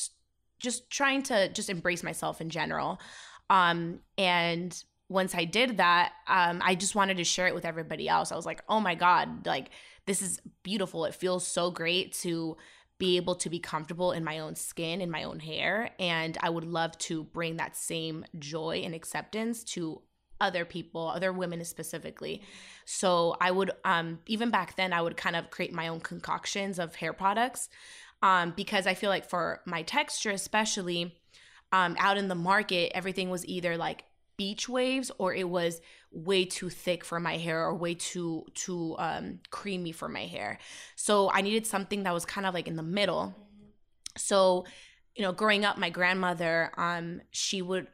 just 0.60 0.90
trying 0.90 1.22
to 1.24 1.48
just 1.48 1.70
embrace 1.70 2.02
myself 2.02 2.40
in 2.40 2.50
general. 2.50 3.00
Um, 3.48 4.00
and 4.18 4.80
once 5.08 5.34
I 5.34 5.44
did 5.44 5.78
that, 5.78 6.12
um, 6.26 6.60
I 6.62 6.74
just 6.74 6.94
wanted 6.94 7.16
to 7.16 7.24
share 7.24 7.46
it 7.46 7.54
with 7.54 7.64
everybody 7.64 8.08
else. 8.08 8.30
I 8.30 8.36
was 8.36 8.46
like, 8.46 8.62
oh 8.68 8.80
my 8.80 8.94
God, 8.94 9.46
like 9.46 9.70
this 10.06 10.22
is 10.22 10.40
beautiful. 10.62 11.04
It 11.04 11.14
feels 11.14 11.46
so 11.46 11.70
great 11.70 12.12
to 12.14 12.56
be 12.98 13.16
able 13.16 13.36
to 13.36 13.48
be 13.48 13.60
comfortable 13.60 14.12
in 14.12 14.24
my 14.24 14.40
own 14.40 14.54
skin, 14.54 15.00
in 15.00 15.10
my 15.10 15.22
own 15.22 15.38
hair. 15.38 15.90
And 15.98 16.36
I 16.42 16.50
would 16.50 16.64
love 16.64 16.98
to 16.98 17.24
bring 17.24 17.56
that 17.56 17.76
same 17.76 18.24
joy 18.38 18.82
and 18.84 18.94
acceptance 18.94 19.62
to 19.64 20.02
other 20.40 20.64
people, 20.64 21.08
other 21.08 21.32
women 21.32 21.64
specifically. 21.64 22.42
So 22.84 23.36
I 23.40 23.50
would, 23.50 23.70
um, 23.84 24.20
even 24.26 24.50
back 24.50 24.76
then, 24.76 24.92
I 24.92 25.02
would 25.02 25.16
kind 25.16 25.36
of 25.36 25.50
create 25.50 25.72
my 25.72 25.88
own 25.88 26.00
concoctions 26.00 26.78
of 26.78 26.94
hair 26.96 27.12
products 27.12 27.68
um, 28.22 28.52
because 28.56 28.86
I 28.86 28.94
feel 28.94 29.10
like 29.10 29.28
for 29.28 29.60
my 29.64 29.82
texture, 29.82 30.30
especially 30.30 31.16
um, 31.72 31.96
out 31.98 32.18
in 32.18 32.28
the 32.28 32.34
market, 32.34 32.92
everything 32.94 33.30
was 33.30 33.46
either 33.46 33.76
like 33.76 34.04
beach 34.38 34.68
waves 34.68 35.10
or 35.18 35.34
it 35.34 35.48
was 35.48 35.82
way 36.10 36.46
too 36.46 36.70
thick 36.70 37.04
for 37.04 37.20
my 37.20 37.36
hair 37.36 37.62
or 37.62 37.74
way 37.74 37.92
too 37.92 38.46
too 38.54 38.96
um, 38.98 39.40
creamy 39.50 39.92
for 39.92 40.08
my 40.08 40.24
hair. 40.24 40.58
So 40.96 41.30
I 41.30 41.42
needed 41.42 41.66
something 41.66 42.04
that 42.04 42.14
was 42.14 42.24
kind 42.24 42.46
of 42.46 42.54
like 42.54 42.66
in 42.66 42.76
the 42.76 42.82
middle. 42.82 43.34
So, 44.16 44.64
you 45.14 45.22
know, 45.22 45.32
growing 45.32 45.66
up, 45.66 45.76
my 45.76 45.90
grandmother, 45.90 46.72
um, 46.78 47.20
she 47.30 47.60
would 47.60 47.88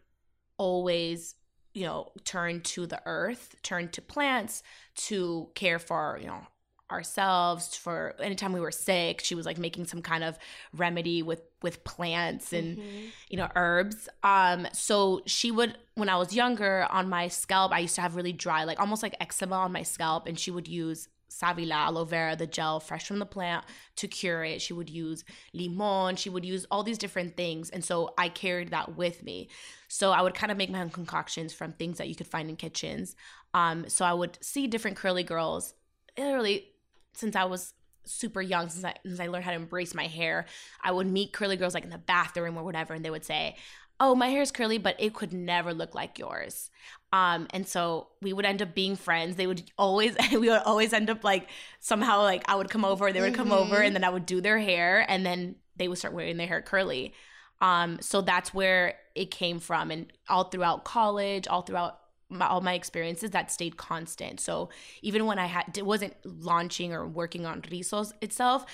always 0.56 1.34
you 1.72 1.84
know 1.84 2.12
turn 2.24 2.60
to 2.60 2.86
the 2.86 3.02
earth 3.04 3.56
turn 3.62 3.88
to 3.88 4.00
plants 4.00 4.62
to 4.94 5.48
care 5.56 5.80
for 5.80 6.16
you 6.20 6.28
know 6.28 6.46
ourselves 6.91 7.75
for 7.75 8.14
anytime 8.21 8.53
we 8.53 8.61
were 8.61 8.71
sick 8.71 9.23
she 9.23 9.35
was 9.35 9.47
like 9.47 9.57
making 9.57 9.87
some 9.87 10.03
kind 10.03 10.23
of 10.23 10.38
remedy 10.75 11.23
with 11.23 11.41
with 11.62 11.83
plants 11.85 12.53
and 12.53 12.76
mm-hmm. 12.76 13.07
you 13.31 13.38
know 13.38 13.49
herbs. 13.57 14.09
Um 14.23 14.69
so 14.73 15.23
she 15.25 15.50
would 15.50 15.79
when 15.95 16.11
i 16.11 16.17
was 16.17 16.35
younger 16.35 16.87
on 16.91 17.09
my 17.09 17.29
scalp 17.29 17.73
i 17.73 17.79
used 17.79 17.95
to 17.95 18.03
have 18.03 18.17
really 18.17 18.33
dry 18.33 18.64
like 18.64 18.79
almost 18.79 19.03
like 19.03 19.17
eczema 19.19 19.57
on 19.57 19.73
my 19.73 19.83
scalp 19.83 20.26
and 20.26 20.38
she 20.38 20.50
would 20.50 20.69
use 20.69 21.09
savila 21.31 21.73
aloe 21.73 22.05
vera 22.05 22.37
the 22.37 22.47
gel 22.47 22.81
fresh 22.81 23.07
from 23.07 23.19
the 23.19 23.26
plant 23.26 23.64
to 23.97 24.07
cure 24.07 24.45
it. 24.45 24.61
She 24.61 24.73
would 24.73 24.91
use 24.91 25.25
limon. 25.53 26.17
She 26.17 26.31
would 26.31 26.45
use 26.45 26.67
all 26.71 26.83
these 26.83 26.99
different 26.99 27.37
things 27.37 27.71
and 27.71 27.83
so 27.83 28.12
i 28.19 28.29
carried 28.29 28.71
that 28.71 28.97
with 28.97 29.23
me. 29.23 29.49
So 29.88 30.12
i 30.12 30.21
would 30.21 30.35
kind 30.35 30.53
of 30.53 30.59
make 30.59 30.71
my 30.71 30.83
own 30.83 30.91
concoctions 30.91 31.55
from 31.55 31.73
things 31.73 31.99
that 31.99 32.09
you 32.09 32.14
could 32.14 32.26
find 32.26 32.50
in 32.50 32.57
kitchens. 32.57 33.17
Um 33.55 33.88
so 33.88 34.05
i 34.05 34.12
would 34.12 34.38
see 34.43 34.67
different 34.67 34.99
curly 34.99 35.25
girls 35.25 35.75
literally 36.17 36.74
since 37.14 37.37
I 37.37 37.44
was 37.44 37.75
super 38.04 38.42
young, 38.42 38.68
since 38.68 38.85
I, 38.85 38.94
since 39.04 39.21
I 39.21 39.26
learned 39.26 39.44
how 39.44 39.50
to 39.50 39.56
embrace 39.56 39.94
my 39.94 40.06
hair, 40.06 40.47
I 40.83 40.92
would 40.92 41.06
meet 41.06 41.33
curly 41.33 41.56
girls 41.56 41.75
like 41.75 41.85
in 41.85 41.90
the 41.90 41.99
bathroom 41.99 42.56
or 42.56 42.64
whatever, 42.64 42.94
and 42.94 43.04
they 43.04 43.11
would 43.11 43.25
say, 43.25 43.56
"Oh, 44.00 44.14
my 44.14 44.28
hair 44.28 44.42
is 44.42 44.50
curly, 44.50 44.78
but 44.78 44.97
it 44.99 45.14
could 45.14 45.33
never 45.33 45.73
look 45.73 45.94
like 45.94 46.18
yours." 46.18 46.71
Um, 47.12 47.47
and 47.50 47.66
so 47.66 48.09
we 48.21 48.33
would 48.33 48.44
end 48.44 48.61
up 48.61 48.75
being 48.75 48.97
friends. 48.97 49.37
They 49.37 49.47
would 49.47 49.71
always, 49.78 50.16
we 50.33 50.49
would 50.49 50.62
always 50.64 50.92
end 50.92 51.11
up 51.11 51.25
like 51.25 51.49
somehow 51.80 52.23
like 52.23 52.44
I 52.49 52.56
would 52.56 52.71
come 52.71 52.85
over, 52.85 53.12
they 53.12 53.21
would 53.21 53.35
come 53.35 53.50
mm-hmm. 53.50 53.73
over, 53.73 53.80
and 53.80 53.94
then 53.94 54.04
I 54.04 54.11
would 54.11 54.26
do 54.26 54.40
their 54.40 54.59
hair, 54.59 55.04
and 55.09 55.25
then 55.25 55.56
they 55.76 55.88
would 55.88 55.99
start 55.99 56.14
wearing 56.14 56.37
their 56.37 56.47
hair 56.47 56.62
curly. 56.62 57.14
Um, 57.61 57.99
so 58.00 58.21
that's 58.21 58.52
where 58.52 58.97
it 59.14 59.30
came 59.30 59.59
from, 59.59 59.90
and 59.90 60.12
all 60.28 60.44
throughout 60.44 60.85
college, 60.85 61.47
all 61.49 61.62
throughout 61.62 62.00
my, 62.35 62.47
all 62.47 62.61
my 62.61 62.75
experiences 62.75 63.31
that 63.31 63.50
stayed 63.50 63.76
constant. 63.76 64.41
So 64.41 64.69
even 65.03 65.26
when 65.26 65.38
I 65.38 65.47
had 65.47 65.76
it 65.76 65.87
wasn't 65.87 66.14
launching 66.25 66.93
or 66.93 67.07
working 67.07 67.47
on 67.47 67.62
Rizos 67.62 68.12
itself, 68.21 68.67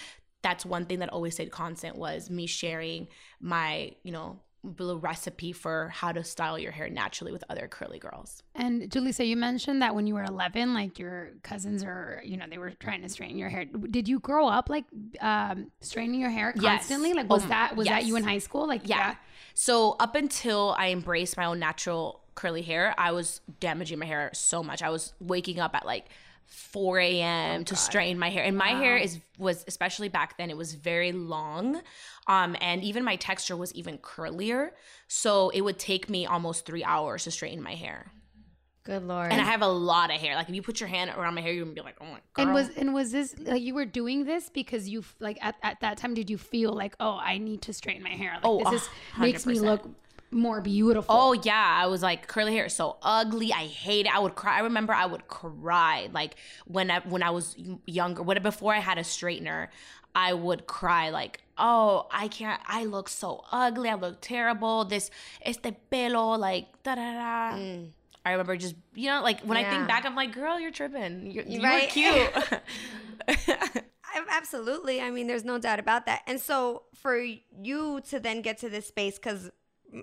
that's 0.43 0.65
one 0.65 0.87
thing 0.87 1.01
that 1.01 1.11
always 1.11 1.35
stayed 1.35 1.51
constant 1.51 1.97
was 1.97 2.31
me 2.31 2.47
sharing 2.47 3.09
my, 3.41 3.93
you 4.03 4.13
know, 4.13 4.41
little 4.63 4.99
recipe 4.99 5.53
for 5.53 5.89
how 5.89 6.13
to 6.13 6.23
style 6.23 6.59
your 6.59 6.73
hair 6.73 6.91
naturally 6.91 7.33
with 7.33 7.43
other 7.49 7.67
curly 7.67 7.99
girls. 7.99 8.43
And 8.55 8.91
Julissa, 8.91 9.27
you 9.27 9.37
mentioned 9.37 9.81
that 9.81 9.95
when 9.95 10.07
you 10.07 10.15
were 10.15 10.25
11, 10.25 10.75
like 10.75 10.99
your 10.99 11.31
cousins 11.43 11.83
are, 11.83 12.23
you 12.25 12.37
know, 12.37 12.45
they 12.49 12.59
were 12.59 12.71
trying 12.73 13.03
to 13.03 13.09
straighten 13.09 13.39
your 13.39 13.49
hair. 13.49 13.65
Did 13.65 14.09
you 14.09 14.21
grow 14.21 14.47
up 14.47 14.69
like 14.69 14.85
um, 15.21 15.71
straightening 15.81 16.21
your 16.21 16.31
hair 16.31 16.53
constantly? 16.53 17.09
Yes. 17.11 17.17
Like 17.17 17.31
was 17.31 17.43
um, 17.45 17.49
that 17.49 17.77
was 17.77 17.87
yes. 17.87 18.03
that 18.03 18.07
you 18.07 18.17
in 18.17 18.25
high 18.25 18.39
school? 18.39 18.67
Like 18.67 18.83
yeah. 18.85 18.99
yeah. 18.99 19.15
So 19.55 19.97
up 19.99 20.15
until 20.15 20.75
I 20.79 20.91
embraced 20.91 21.37
my 21.37 21.47
own 21.47 21.59
natural 21.59 22.21
curly 22.41 22.63
hair, 22.63 22.95
I 22.97 23.13
was 23.13 23.41
damaging 23.61 23.99
my 23.99 24.07
hair 24.07 24.31
so 24.33 24.63
much. 24.63 24.83
I 24.83 24.89
was 24.89 25.13
waking 25.21 25.61
up 25.61 25.75
at 25.75 25.85
like 25.85 26.07
4 26.47 26.99
a.m. 26.99 27.61
Oh, 27.61 27.65
to 27.65 27.77
straighten 27.77 28.19
my 28.19 28.31
hair. 28.31 28.43
And 28.43 28.57
my 28.57 28.73
wow. 28.73 28.81
hair 28.81 28.97
is 28.97 29.21
was 29.39 29.65
especially 29.69 30.09
back 30.09 30.39
then, 30.39 30.49
it 30.49 30.57
was 30.57 30.75
very 30.75 31.13
long. 31.13 31.83
Um, 32.27 32.57
and 32.61 32.83
even 32.83 33.05
my 33.05 33.17
texture 33.17 33.57
was 33.57 33.75
even 33.75 33.99
curlier. 33.99 34.71
So 35.07 35.51
it 35.51 35.61
would 35.61 35.79
take 35.79 36.09
me 36.09 36.27
almost 36.27 36.65
three 36.65 36.83
hours 36.83 37.25
to 37.25 37.31
straighten 37.31 37.63
my 37.63 37.75
hair. 37.75 38.11
Good 38.85 39.03
lord. 39.03 39.31
And 39.31 39.41
I 39.41 39.45
have 39.45 39.61
a 39.61 39.69
lot 39.69 40.13
of 40.13 40.19
hair. 40.19 40.35
Like 40.35 40.49
if 40.49 40.55
you 40.55 40.63
put 40.63 40.81
your 40.81 40.89
hand 40.89 41.13
around 41.15 41.35
my 41.35 41.43
hair, 41.43 41.53
you're 41.53 41.65
gonna 41.65 41.75
be 41.75 41.83
like, 41.83 41.99
oh 42.01 42.07
my 42.07 42.21
god. 42.33 42.43
And 42.43 42.55
was 42.55 42.71
and 42.71 42.95
was 42.95 43.13
this 43.13 43.35
like 43.39 43.61
you 43.61 43.75
were 43.75 43.85
doing 43.85 44.25
this 44.25 44.49
because 44.49 44.89
you 44.89 45.05
like 45.19 45.37
at, 45.43 45.57
at 45.63 45.81
that 45.81 45.99
time 45.99 46.15
did 46.15 46.31
you 46.31 46.39
feel 46.39 46.73
like, 46.73 46.95
oh, 46.99 47.19
I 47.23 47.37
need 47.37 47.61
to 47.63 47.75
straighten 47.75 48.03
my 48.03 48.11
hair? 48.11 48.33
Like 48.33 48.45
oh, 48.45 48.71
this 48.71 48.83
is, 48.83 48.89
makes 49.19 49.45
me 49.45 49.61
look 49.61 49.87
more 50.31 50.61
beautiful. 50.61 51.15
Oh 51.15 51.33
yeah, 51.33 51.79
I 51.83 51.87
was 51.87 52.03
like 52.03 52.27
curly 52.27 52.55
hair 52.55 52.67
is 52.67 52.75
so 52.75 52.97
ugly. 53.03 53.53
I 53.53 53.67
hate 53.67 54.07
it. 54.07 54.15
I 54.15 54.19
would 54.19 54.35
cry. 54.35 54.59
I 54.59 54.61
remember 54.61 54.93
I 54.93 55.07
would 55.07 55.29
cry 55.29 56.09
like 56.13 56.37
when 56.67 56.91
I, 56.91 57.01
when 57.01 57.23
I 57.23 57.31
was 57.31 57.57
younger. 57.87 58.23
When 58.23 58.41
before 58.43 58.75
I 58.75 58.79
had 58.79 58.99
a 58.99 59.03
straightener, 59.03 59.69
I 60.15 60.33
would 60.35 60.67
cry 60.67 61.11
like, 61.11 61.41
"Oh, 61.59 62.07
I 62.11 62.29
can't. 62.29 62.61
I 62.67 62.85
look 62.85 63.09
so 63.09 63.45
ugly. 63.51 63.89
I 63.89 63.95
look 63.95 64.21
terrible. 64.21 64.85
This 64.85 65.11
este 65.43 65.75
pelo 65.91 66.37
like 66.37 66.83
da 66.83 66.95
da 66.95 67.13
da." 67.13 67.57
Mm. 67.57 67.91
I 68.25 68.33
remember 68.33 68.57
just 68.57 68.75
you 68.95 69.09
know 69.09 69.23
like 69.23 69.41
when 69.41 69.59
yeah. 69.59 69.67
I 69.67 69.71
think 69.71 69.89
back, 69.89 70.05
I'm 70.05 70.15
like, 70.15 70.33
"Girl, 70.33 70.61
you're 70.61 70.71
tripping. 70.71 71.31
You're, 71.31 71.45
you're 71.45 71.63
right? 71.63 71.89
cute." 71.89 72.31
Absolutely. 74.31 75.01
I 75.01 75.11
mean, 75.11 75.27
there's 75.27 75.45
no 75.45 75.59
doubt 75.59 75.79
about 75.79 76.07
that. 76.07 76.23
And 76.27 76.41
so 76.41 76.83
for 76.95 77.17
you 77.17 78.01
to 78.09 78.21
then 78.21 78.43
get 78.43 78.59
to 78.59 78.69
this 78.69 78.87
space, 78.87 79.17
because 79.17 79.51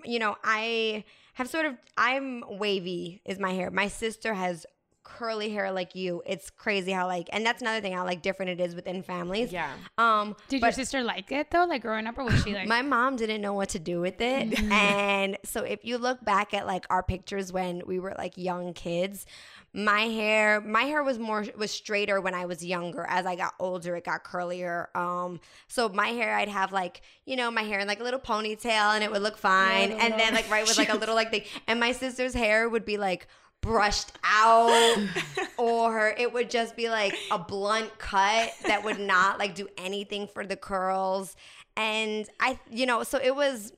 you 0.04 0.18
know, 0.18 0.36
I 0.44 1.04
have 1.34 1.48
sort 1.48 1.66
of 1.66 1.74
I'm 1.96 2.44
wavy 2.48 3.20
is 3.24 3.38
my 3.38 3.52
hair. 3.52 3.70
My 3.70 3.88
sister 3.88 4.34
has 4.34 4.66
curly 5.08 5.50
hair 5.50 5.72
like 5.72 5.94
you. 5.94 6.22
It's 6.26 6.50
crazy 6.50 6.92
how 6.92 7.06
like, 7.06 7.28
and 7.32 7.44
that's 7.44 7.62
another 7.62 7.80
thing 7.80 7.92
how 7.92 8.04
like 8.04 8.22
different 8.22 8.50
it 8.50 8.60
is 8.60 8.74
within 8.74 9.02
families. 9.02 9.52
Yeah. 9.52 9.72
Um, 9.96 10.36
Did 10.48 10.62
your 10.62 10.72
sister 10.72 11.02
like 11.02 11.32
it 11.32 11.50
though? 11.50 11.64
Like 11.64 11.82
growing 11.82 12.06
up, 12.06 12.18
or 12.18 12.24
was 12.24 12.42
she 12.42 12.54
like? 12.54 12.68
my 12.68 12.82
mom 12.82 13.16
didn't 13.16 13.40
know 13.40 13.54
what 13.54 13.70
to 13.70 13.78
do 13.78 14.00
with 14.00 14.20
it, 14.20 14.60
and 14.70 15.38
so 15.44 15.62
if 15.62 15.84
you 15.84 15.98
look 15.98 16.24
back 16.24 16.54
at 16.54 16.66
like 16.66 16.86
our 16.90 17.02
pictures 17.02 17.52
when 17.52 17.82
we 17.86 17.98
were 17.98 18.14
like 18.18 18.36
young 18.36 18.72
kids. 18.74 19.26
My 19.74 20.00
hair, 20.06 20.62
my 20.62 20.84
hair 20.84 21.02
was 21.04 21.18
more 21.18 21.44
was 21.54 21.70
straighter 21.70 22.22
when 22.22 22.32
I 22.32 22.46
was 22.46 22.64
younger. 22.64 23.04
As 23.06 23.26
I 23.26 23.36
got 23.36 23.52
older, 23.60 23.96
it 23.96 24.04
got 24.04 24.24
curlier. 24.24 24.86
Um, 24.96 25.40
so 25.68 25.90
my 25.90 26.08
hair, 26.08 26.34
I'd 26.34 26.48
have 26.48 26.72
like 26.72 27.02
you 27.26 27.36
know 27.36 27.50
my 27.50 27.60
hair 27.60 27.78
in 27.78 27.86
like 27.86 28.00
a 28.00 28.02
little 28.02 28.18
ponytail, 28.18 28.94
and 28.94 29.04
it 29.04 29.12
would 29.12 29.20
look 29.20 29.36
fine. 29.36 29.92
and 29.92 30.14
then 30.14 30.32
like 30.32 30.50
right 30.50 30.66
with 30.66 30.78
like 30.78 30.88
a 30.88 30.96
little 30.96 31.14
like 31.14 31.30
thing, 31.30 31.42
and 31.66 31.78
my 31.78 31.92
sister's 31.92 32.32
hair 32.32 32.66
would 32.66 32.86
be 32.86 32.96
like 32.96 33.28
brushed 33.60 34.12
out 34.24 34.96
or 35.56 36.14
it 36.16 36.32
would 36.32 36.50
just 36.50 36.76
be 36.76 36.88
like 36.88 37.14
a 37.30 37.38
blunt 37.38 37.98
cut 37.98 38.52
that 38.66 38.84
would 38.84 38.98
not 38.98 39.38
like 39.38 39.54
do 39.54 39.68
anything 39.76 40.26
for 40.26 40.46
the 40.46 40.56
curls. 40.56 41.36
And 41.76 42.28
i 42.40 42.58
you 42.70 42.86
know 42.86 43.04
so 43.04 43.20
it 43.22 43.34
was 43.34 43.72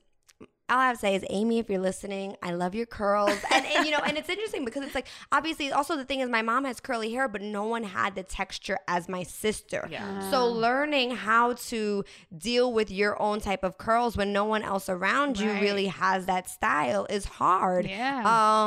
all 0.71 0.79
I 0.79 0.87
have 0.87 0.95
to 0.95 0.99
say 1.01 1.15
is, 1.15 1.25
Amy, 1.29 1.59
if 1.59 1.69
you're 1.69 1.79
listening, 1.81 2.35
I 2.41 2.53
love 2.53 2.73
your 2.73 2.85
curls. 2.85 3.37
And, 3.53 3.65
and 3.65 3.85
you 3.85 3.91
know, 3.91 3.99
and 3.99 4.17
it's 4.17 4.29
interesting 4.35 4.65
because 4.65 4.83
it's 4.83 4.95
like, 4.95 5.07
obviously, 5.31 5.71
also 5.71 5.95
the 5.97 6.05
thing 6.05 6.21
is, 6.21 6.29
my 6.29 6.41
mom 6.41 6.65
has 6.65 6.79
curly 6.79 7.11
hair, 7.11 7.27
but 7.27 7.41
no 7.41 7.65
one 7.65 7.83
had 7.83 8.15
the 8.15 8.23
texture 8.23 8.79
as 8.87 9.07
my 9.09 9.23
sister. 9.23 9.87
Yeah. 9.91 10.31
So 10.31 10.47
learning 10.47 11.11
how 11.11 11.53
to 11.53 12.03
deal 12.37 12.71
with 12.73 12.89
your 12.89 13.21
own 13.21 13.41
type 13.41 13.63
of 13.63 13.77
curls 13.77 14.15
when 14.17 14.31
no 14.33 14.45
one 14.45 14.63
else 14.63 14.89
around 14.89 15.39
you 15.39 15.49
Right. 15.51 15.61
really 15.61 15.87
has 15.87 16.25
that 16.27 16.49
style 16.49 17.05
is 17.09 17.25
hard. 17.25 17.85
Yeah. 17.87 18.21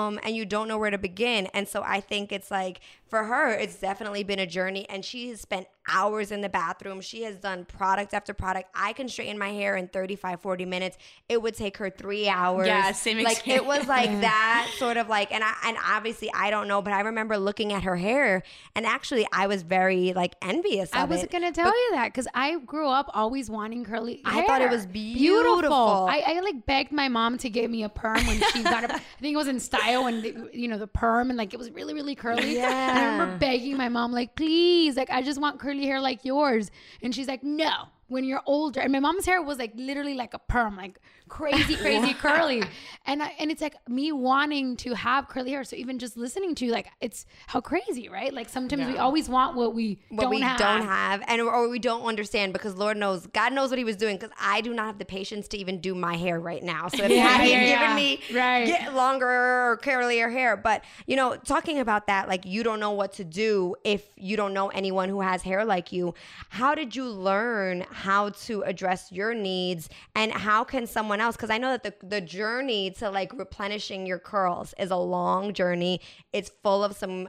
Um, 0.06 0.20
and 0.23 0.37
you 0.37 0.44
don't 0.44 0.68
know 0.68 0.78
where 0.78 0.90
to 0.90 0.99
begin. 0.99 1.46
And 1.54 1.66
so 1.66 1.82
I 1.84 2.00
think 2.00 2.30
it's 2.32 2.50
like, 2.50 2.80
for 3.14 3.23
her, 3.23 3.52
it's 3.52 3.76
definitely 3.76 4.25
been 4.25 4.40
a 4.40 4.47
journey, 4.47 4.87
and 4.88 5.04
she 5.04 5.28
has 5.28 5.40
spent 5.40 5.68
hours 5.88 6.33
in 6.33 6.40
the 6.40 6.49
bathroom. 6.49 7.00
She 7.00 7.23
has 7.23 7.37
done 7.37 7.64
product 7.64 8.12
after 8.12 8.35
product. 8.35 8.71
I 8.75 8.92
can 8.92 9.09
straighten 9.09 9.38
my 9.38 9.50
hair 9.50 9.76
in 9.76 9.87
35, 9.87 10.40
40 10.40 10.64
minutes. 10.64 10.99
It 11.28 11.40
would 11.40 11.54
take 11.54 11.76
her 11.76 11.90
three 11.90 12.28
hours. 12.28 12.66
Yeah, 12.66 12.90
same 12.92 13.23
Like 13.23 13.47
it 13.47 13.64
was 13.64 13.87
like 13.87 14.11
that 14.23 14.68
sort 14.78 14.97
of 14.97 15.09
like, 15.09 15.30
and 15.33 15.44
I 15.44 15.54
and 15.64 15.76
obviously 15.87 16.28
I 16.35 16.50
don't 16.50 16.66
know, 16.66 16.83
but 16.83 16.92
I 16.92 17.02
remember 17.02 17.38
looking 17.38 17.73
at 17.73 17.85
her 17.85 17.94
hair, 17.94 18.42
and 18.75 18.85
actually 18.85 19.28
I 19.33 19.47
was 19.47 19.62
very 19.62 20.12
like 20.12 20.35
envious. 20.42 20.90
Of 20.90 20.97
I 20.97 21.04
was 21.04 21.23
it. 21.23 21.30
gonna 21.30 21.52
tell 21.52 21.66
you 21.66 21.90
that 21.92 22.09
because 22.09 22.26
I 22.35 22.59
grew 22.59 22.88
up 22.88 23.11
always 23.14 23.49
wanting 23.49 23.85
curly. 23.85 24.23
I 24.25 24.44
thought 24.44 24.61
it 24.61 24.71
was 24.71 24.87
beautiful. 24.87 26.09
I, 26.11 26.23
I 26.26 26.40
like 26.40 26.66
begged 26.66 26.90
my 26.90 27.09
mom 27.09 27.38
to 27.38 27.49
give 27.50 27.71
me 27.71 27.85
a 27.85 27.88
perm 27.88 28.26
when 28.26 28.40
she 28.52 28.64
got. 28.64 28.85
A, 28.85 28.94
I 28.94 28.99
think 29.21 29.35
it 29.35 29.37
was 29.37 29.49
in 29.49 29.61
style 29.61 30.06
and 30.06 30.49
you 30.52 30.66
know 30.66 30.78
the 30.78 30.88
perm 30.88 31.30
and 31.30 31.37
like 31.37 31.54
it 31.54 31.59
was 31.59 31.71
really 31.71 31.94
really 31.94 32.16
curly. 32.16 32.59
And 32.59 33.03
I 33.04 33.12
remember 33.12 33.38
begging 33.38 33.76
my 33.76 33.88
mom 33.88 34.12
like, 34.12 34.34
please, 34.34 34.96
like 34.96 35.11
I 35.11 35.23
just 35.23 35.40
want 35.40 35.61
curly 35.61 35.84
hair 35.84 36.00
like 36.00 36.25
yours, 36.25 36.70
and 37.02 37.14
she's 37.14 37.28
like, 37.28 37.42
no. 37.42 37.88
When 38.08 38.25
you're 38.25 38.42
older, 38.46 38.80
and 38.80 38.92
my 38.92 39.00
mom's 39.00 39.25
hair 39.26 39.40
was 39.42 39.58
like 39.58 39.73
literally 39.76 40.14
like 40.14 40.34
a 40.34 40.38
perm, 40.38 40.76
like 40.76 40.99
crazy, 41.28 41.76
crazy 41.82 42.12
curly, 42.14 42.68
and 43.06 43.23
I, 43.23 43.32
and 43.38 43.50
it's 43.50 43.62
like 43.62 43.76
me 43.88 44.12
wanting 44.12 44.76
to 44.78 44.94
have 44.94 45.28
curly 45.28 45.50
hair. 45.52 45.64
So 45.64 45.75
even 45.76 45.99
just 45.99 46.16
listening 46.16 46.54
to 46.56 46.66
you, 46.66 46.73
like 46.73 46.88
it's 47.00 47.25
how 47.46 47.61
crazy, 47.61 48.08
right? 48.08 48.32
Like 48.32 48.49
sometimes 48.49 48.87
we 48.87 48.99
always 48.99 49.28
want 49.28 49.56
what 49.56 49.75
we 49.75 49.99
what 50.11 50.23
don't 50.25 50.30
we 50.34 50.40
have. 50.42 50.58
don't 50.58 50.82
have 50.82 51.23
and 51.26 51.40
or 51.40 51.68
we 51.68 51.78
don't 51.78 52.02
understand 52.04 52.52
because 52.52 52.75
Lord 52.76 52.96
knows 52.96 53.26
God 53.26 53.52
knows 53.52 53.70
what 53.70 53.78
he 53.78 53.84
was 53.84 53.96
doing 53.96 54.16
because 54.16 54.34
I 54.40 54.61
do 54.61 54.75
not 54.75 54.87
have 54.87 54.99
the 54.99 55.04
patience 55.04 55.49
to 55.49 55.58
even 55.58 55.80
do 55.80 55.94
my 55.94 56.16
hair 56.16 56.38
right 56.38 56.62
now. 56.62 56.88
So 56.88 57.04
if 57.04 57.11
Yeah, 57.11 57.42
he 57.42 57.52
had 57.52 57.62
yeah, 57.62 57.80
given 57.80 57.90
yeah. 57.90 57.96
me 57.96 58.20
Right. 58.30 58.66
get 58.66 58.94
longer 58.94 59.26
or 59.26 59.78
curlier 59.82 60.30
hair, 60.30 60.56
but 60.56 60.84
you 61.06 61.16
know, 61.16 61.37
talking 61.37 61.78
about 61.78 62.06
that, 62.08 62.28
like 62.28 62.44
you 62.44 62.62
don't 62.62 62.80
know 62.80 62.90
what 62.92 63.12
to 63.14 63.25
do 63.25 63.76
if 63.84 64.04
you 64.16 64.37
don't 64.37 64.52
know 64.52 64.68
anyone 64.68 65.08
who 65.08 65.20
has 65.23 65.42
hair 65.42 65.64
like 65.64 65.90
you. 65.92 66.14
How 66.50 66.75
did 66.75 66.94
you 66.94 67.06
learn 67.08 67.87
how 67.94 68.30
to 68.30 68.62
address 68.62 69.12
your 69.12 69.35
needs 69.35 69.88
and 70.16 70.33
how 70.33 70.64
can 70.64 70.85
someone 70.85 71.20
else? 71.20 71.37
Because 71.37 71.50
I 71.50 71.59
know 71.59 71.70
that 71.70 71.85
the 71.85 72.07
the 72.07 72.20
journey 72.20 72.90
to 72.98 73.09
like 73.09 73.33
replenishing 73.33 74.04
your 74.04 74.18
curls 74.18 74.74
is 74.78 74.90
a 74.90 74.96
long 74.96 75.54
journey. 75.54 76.00
It's 76.33 76.50
full 76.62 76.83
of 76.83 76.96
some 76.96 77.28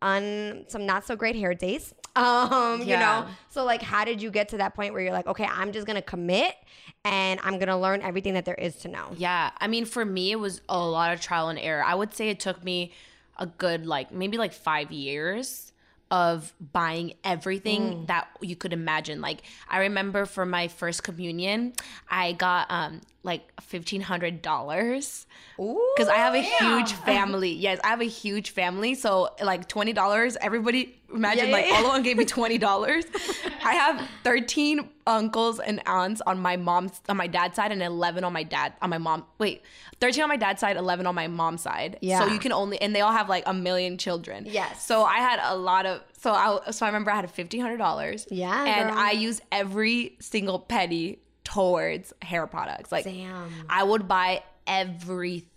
un 0.00 0.64
some 0.68 0.86
not 0.86 1.06
so 1.06 1.16
great 1.16 1.36
hair 1.36 1.54
days. 1.54 1.94
Um, 2.16 2.80
you 2.80 2.96
know. 2.96 3.26
So 3.50 3.62
like 3.66 3.82
how 3.82 4.06
did 4.06 4.22
you 4.22 4.30
get 4.30 4.48
to 4.48 4.56
that 4.56 4.74
point 4.74 4.94
where 4.94 5.02
you're 5.02 5.12
like, 5.12 5.26
okay, 5.26 5.44
I'm 5.44 5.70
just 5.70 5.86
gonna 5.86 6.00
commit 6.00 6.54
and 7.04 7.38
I'm 7.44 7.58
gonna 7.58 7.78
learn 7.78 8.00
everything 8.00 8.32
that 8.34 8.46
there 8.46 8.54
is 8.54 8.76
to 8.76 8.88
know. 8.88 9.12
Yeah. 9.18 9.50
I 9.60 9.66
mean, 9.66 9.84
for 9.84 10.02
me, 10.02 10.32
it 10.32 10.40
was 10.40 10.62
a 10.66 10.78
lot 10.78 11.12
of 11.12 11.20
trial 11.20 11.50
and 11.50 11.58
error. 11.58 11.84
I 11.84 11.94
would 11.94 12.14
say 12.14 12.30
it 12.30 12.40
took 12.40 12.64
me 12.64 12.92
a 13.38 13.44
good, 13.44 13.84
like, 13.84 14.12
maybe 14.12 14.38
like 14.38 14.54
five 14.54 14.90
years 14.90 15.72
of 16.10 16.52
buying 16.72 17.14
everything 17.24 18.06
that 18.06 18.28
you 18.40 18.54
could 18.54 18.72
imagine. 18.72 19.20
Like, 19.20 19.42
I 19.68 19.80
remember 19.80 20.24
for 20.26 20.46
my 20.46 20.68
first 20.68 21.02
communion, 21.02 21.72
I 22.08 22.32
got, 22.32 22.70
um, 22.70 23.00
like 23.22 23.42
fifteen 23.60 24.00
hundred 24.00 24.40
dollars 24.40 25.26
because 25.56 26.08
I 26.08 26.16
have 26.16 26.34
a 26.34 26.40
huge 26.40 26.92
family. 26.92 27.50
Yes, 27.50 27.80
I 27.82 27.88
have 27.88 28.00
a 28.00 28.04
huge 28.04 28.50
family. 28.50 28.94
So 28.94 29.30
like 29.42 29.66
twenty 29.66 29.92
dollars, 29.92 30.36
everybody 30.40 30.95
imagine 31.16 31.46
Yeah, 31.46 31.52
like 31.52 31.66
yeah, 31.66 31.72
yeah. 31.72 31.78
all 31.78 31.86
of 31.88 31.92
them 31.94 32.02
gave 32.02 32.16
me 32.16 32.24
twenty 32.36 32.58
dollars. 32.58 33.04
I 33.64 33.74
have 33.74 34.08
thirteen 34.24 34.88
uncles 35.06 35.58
and 35.60 35.80
aunts 35.86 36.20
on 36.26 36.38
my 36.38 36.56
mom's 36.56 37.00
on 37.08 37.16
my 37.16 37.26
dad's 37.26 37.56
side 37.56 37.72
and 37.72 37.82
eleven 37.82 38.24
on 38.24 38.32
my 38.32 38.42
dad 38.42 38.74
on 38.82 38.90
my 38.90 38.98
mom. 38.98 39.24
Wait, 39.38 39.62
thirteen 40.00 40.22
on 40.22 40.28
my 40.28 40.36
dad's 40.36 40.60
side, 40.60 40.76
eleven 40.76 41.06
on 41.06 41.14
my 41.14 41.26
mom's 41.28 41.62
side. 41.62 41.98
Yeah. 42.00 42.20
So 42.20 42.26
you 42.32 42.38
can 42.38 42.52
only 42.52 42.80
and 42.80 42.94
they 42.94 43.00
all 43.00 43.12
have 43.12 43.28
like 43.28 43.44
a 43.46 43.54
million 43.54 43.98
children. 43.98 44.44
Yes. 44.46 44.84
So 44.86 45.04
I 45.04 45.18
had 45.18 45.40
a 45.42 45.56
lot 45.56 45.86
of 45.86 46.02
so 46.18 46.32
I 46.32 46.70
so 46.70 46.86
I 46.86 46.88
remember 46.88 47.10
I 47.10 47.16
had 47.16 47.30
fifteen 47.30 47.60
hundred 47.60 47.78
dollars. 47.78 48.26
Yeah, 48.30 48.64
And 48.64 48.90
girl. 48.90 48.98
I 48.98 49.10
used 49.12 49.42
every 49.50 50.16
single 50.20 50.58
penny 50.58 51.18
towards 51.44 52.12
hair 52.22 52.46
products. 52.46 52.90
Like 52.92 53.04
Damn. 53.04 53.50
I 53.68 53.82
would 53.84 54.06
buy 54.08 54.42
everything 54.66 55.48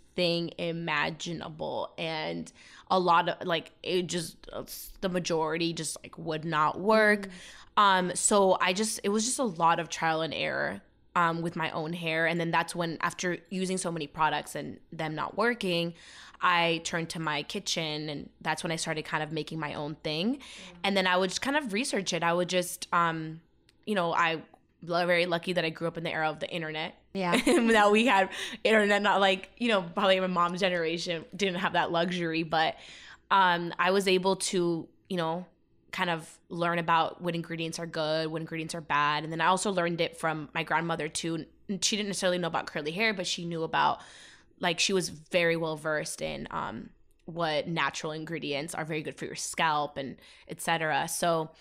imaginable 0.57 1.93
and 1.97 2.51
a 2.91 2.99
lot 2.99 3.29
of 3.29 3.47
like 3.47 3.71
it 3.83 4.07
just 4.07 4.37
the 5.01 5.09
majority 5.09 5.73
just 5.73 5.97
like 6.03 6.17
would 6.17 6.45
not 6.45 6.79
work. 6.79 7.27
Um 7.77 8.11
so 8.15 8.57
I 8.59 8.73
just 8.73 8.99
it 9.03 9.09
was 9.09 9.25
just 9.25 9.39
a 9.39 9.43
lot 9.43 9.79
of 9.79 9.89
trial 9.89 10.21
and 10.21 10.33
error 10.33 10.81
um 11.15 11.41
with 11.41 11.55
my 11.55 11.71
own 11.71 11.93
hair 11.93 12.25
and 12.27 12.39
then 12.39 12.51
that's 12.51 12.75
when 12.75 12.97
after 13.01 13.37
using 13.49 13.77
so 13.77 13.91
many 13.91 14.07
products 14.07 14.55
and 14.55 14.79
them 14.91 15.15
not 15.15 15.37
working 15.37 15.93
I 16.41 16.81
turned 16.83 17.09
to 17.09 17.19
my 17.19 17.43
kitchen 17.43 18.09
and 18.09 18.29
that's 18.41 18.63
when 18.63 18.71
I 18.71 18.77
started 18.77 19.03
kind 19.05 19.21
of 19.21 19.31
making 19.31 19.59
my 19.59 19.73
own 19.73 19.95
thing. 19.95 20.39
And 20.85 20.95
then 20.95 21.05
I 21.05 21.17
would 21.17 21.31
just 21.31 21.41
kind 21.41 21.57
of 21.57 21.73
research 21.73 22.13
it. 22.13 22.23
I 22.23 22.33
would 22.33 22.49
just 22.49 22.87
um 22.93 23.41
you 23.85 23.95
know, 23.95 24.13
I 24.13 24.41
very 24.81 25.25
lucky 25.25 25.53
that 25.53 25.65
I 25.65 25.69
grew 25.69 25.87
up 25.87 25.97
in 25.97 26.03
the 26.03 26.11
era 26.11 26.29
of 26.29 26.39
the 26.39 26.49
internet. 26.49 26.95
Yeah. 27.13 27.35
that 27.71 27.91
we 27.91 28.05
had 28.05 28.29
internet, 28.63 29.01
not 29.01 29.19
like, 29.19 29.49
you 29.57 29.67
know, 29.67 29.81
probably 29.81 30.19
my 30.19 30.27
mom's 30.27 30.61
generation 30.61 31.25
didn't 31.35 31.55
have 31.55 31.73
that 31.73 31.91
luxury, 31.91 32.43
but 32.43 32.75
um, 33.31 33.73
I 33.77 33.91
was 33.91 34.07
able 34.07 34.37
to, 34.37 34.87
you 35.09 35.17
know, 35.17 35.45
kind 35.91 36.09
of 36.09 36.37
learn 36.49 36.79
about 36.79 37.21
what 37.21 37.35
ingredients 37.35 37.79
are 37.79 37.87
good, 37.87 38.27
what 38.27 38.41
ingredients 38.41 38.75
are 38.75 38.81
bad. 38.81 39.23
And 39.23 39.31
then 39.33 39.41
I 39.41 39.47
also 39.47 39.71
learned 39.71 40.01
it 40.01 40.17
from 40.17 40.49
my 40.53 40.63
grandmother 40.63 41.07
too. 41.07 41.45
She 41.81 41.95
didn't 41.95 42.07
necessarily 42.07 42.37
know 42.37 42.47
about 42.47 42.67
curly 42.67 42.91
hair, 42.91 43.13
but 43.13 43.27
she 43.27 43.45
knew 43.45 43.63
about, 43.63 44.01
like, 44.59 44.79
she 44.79 44.93
was 44.93 45.09
very 45.09 45.55
well 45.55 45.75
versed 45.75 46.21
in 46.21 46.47
um, 46.51 46.89
what 47.25 47.67
natural 47.67 48.11
ingredients 48.11 48.73
are 48.73 48.85
very 48.85 49.01
good 49.01 49.15
for 49.15 49.25
your 49.25 49.35
scalp 49.35 49.97
and 49.97 50.17
etc. 50.47 51.07
So, 51.07 51.51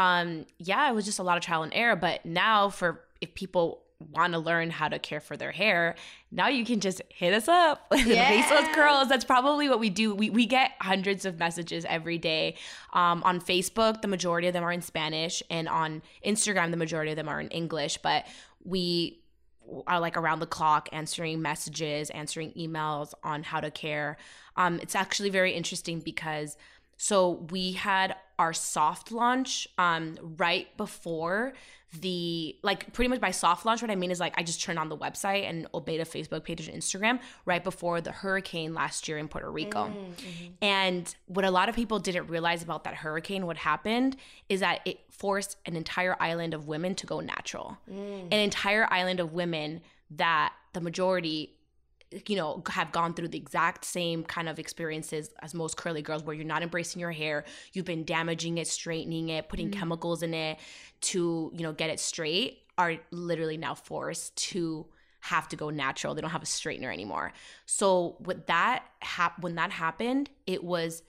um 0.00 0.46
yeah 0.58 0.88
it 0.90 0.94
was 0.94 1.04
just 1.04 1.18
a 1.18 1.22
lot 1.22 1.36
of 1.36 1.42
trial 1.42 1.62
and 1.62 1.74
error 1.74 1.96
but 1.96 2.24
now 2.24 2.68
for 2.70 3.00
if 3.20 3.34
people 3.34 3.82
want 4.14 4.32
to 4.32 4.38
learn 4.38 4.70
how 4.70 4.88
to 4.88 4.98
care 4.98 5.20
for 5.20 5.36
their 5.36 5.52
hair 5.52 5.94
now 6.30 6.48
you 6.48 6.64
can 6.64 6.80
just 6.80 7.02
hit 7.10 7.34
us 7.34 7.48
up 7.48 7.86
Yeah. 7.94 8.28
faceless 8.28 8.74
curls. 8.74 9.08
That's 9.08 9.26
probably 9.26 9.68
what 9.68 9.78
we 9.78 9.90
do. 9.90 10.14
We, 10.14 10.30
we 10.30 10.46
get 10.46 10.70
hundreds 10.80 11.24
of 11.26 11.38
messages 11.38 11.84
every 11.86 12.16
day. 12.16 12.54
Um, 12.94 13.22
on 13.24 13.40
facebook 13.40 14.00
the 14.00 14.08
majority 14.08 14.46
of 14.48 14.54
them 14.54 14.64
are 14.64 14.72
in 14.72 14.80
spanish 14.80 15.42
and 15.50 15.68
on 15.68 16.00
instagram 16.24 16.70
the 16.70 16.76
majority 16.78 17.10
of 17.12 17.16
them 17.16 17.28
are 17.28 17.40
in 17.40 17.48
english 17.48 17.98
but 17.98 18.26
we 18.64 19.20
are 19.86 20.00
like 20.00 20.16
around 20.16 20.40
the 20.40 20.46
clock 20.46 20.88
answering 20.92 21.42
messages 21.42 22.10
answering 22.10 22.52
emails 22.52 23.12
on 23.22 23.42
how 23.42 23.60
to 23.60 23.70
care. 23.70 24.16
Um, 24.56 24.80
it's 24.80 24.96
actually 24.96 25.30
very 25.30 25.52
interesting 25.52 26.00
because 26.00 26.56
so 27.02 27.46
we 27.50 27.72
had 27.72 28.14
our 28.38 28.52
soft 28.52 29.10
launch 29.10 29.66
um, 29.78 30.18
right 30.36 30.76
before 30.76 31.54
the 32.02 32.54
like 32.62 32.92
pretty 32.92 33.08
much 33.08 33.20
by 33.20 33.30
soft 33.30 33.66
launch 33.66 33.82
what 33.82 33.90
i 33.90 33.96
mean 33.96 34.12
is 34.12 34.20
like 34.20 34.32
i 34.38 34.44
just 34.44 34.62
turned 34.62 34.78
on 34.78 34.88
the 34.88 34.96
website 34.96 35.48
and 35.48 35.66
obeyed 35.74 35.98
a 36.00 36.04
facebook 36.04 36.44
page 36.44 36.68
and 36.68 36.80
instagram 36.80 37.18
right 37.46 37.64
before 37.64 38.00
the 38.00 38.12
hurricane 38.12 38.74
last 38.74 39.08
year 39.08 39.18
in 39.18 39.26
puerto 39.26 39.50
rico. 39.50 39.86
Mm, 39.86 40.14
mm-hmm. 40.14 40.46
And 40.62 41.14
what 41.26 41.44
a 41.44 41.50
lot 41.50 41.68
of 41.68 41.74
people 41.74 41.98
didn't 41.98 42.28
realize 42.28 42.62
about 42.62 42.84
that 42.84 42.94
hurricane 42.94 43.46
what 43.46 43.56
happened 43.56 44.16
is 44.48 44.60
that 44.60 44.80
it 44.84 45.00
forced 45.10 45.56
an 45.66 45.74
entire 45.74 46.16
island 46.20 46.54
of 46.54 46.68
women 46.68 46.94
to 46.96 47.06
go 47.06 47.20
natural. 47.20 47.76
Mm. 47.90 48.26
An 48.26 48.38
entire 48.38 48.86
island 48.92 49.18
of 49.18 49.32
women 49.32 49.80
that 50.10 50.52
the 50.74 50.80
majority 50.80 51.54
you 52.26 52.36
know 52.36 52.62
have 52.68 52.90
gone 52.92 53.14
through 53.14 53.28
the 53.28 53.38
exact 53.38 53.84
same 53.84 54.24
kind 54.24 54.48
of 54.48 54.58
experiences 54.58 55.30
as 55.42 55.54
most 55.54 55.76
curly 55.76 56.02
girls 56.02 56.24
where 56.24 56.34
you're 56.34 56.44
not 56.44 56.62
embracing 56.62 57.00
your 57.00 57.12
hair 57.12 57.44
you've 57.72 57.84
been 57.84 58.04
damaging 58.04 58.58
it 58.58 58.66
straightening 58.66 59.28
it 59.28 59.48
putting 59.48 59.70
Mm-hmm. 59.70 59.78
chemicals 59.78 60.22
in 60.22 60.34
it 60.34 60.58
to 61.02 61.52
you 61.54 61.62
know 61.62 61.72
get 61.72 61.90
it 61.90 62.00
straight 62.00 62.58
are 62.78 62.96
literally 63.10 63.56
now 63.56 63.74
forced 63.74 64.34
to 64.36 64.86
have 65.20 65.48
to 65.48 65.56
go 65.56 65.70
natural 65.70 66.14
they 66.14 66.20
don't 66.20 66.30
have 66.30 66.42
a 66.42 66.46
straightener 66.46 66.92
anymore 66.92 67.32
so 67.66 68.16
with 68.20 68.46
that 68.46 68.84
hap- 69.00 69.40
when 69.42 69.54
that 69.54 69.70
happened 69.70 70.30
it 70.46 70.64
was 70.64 71.02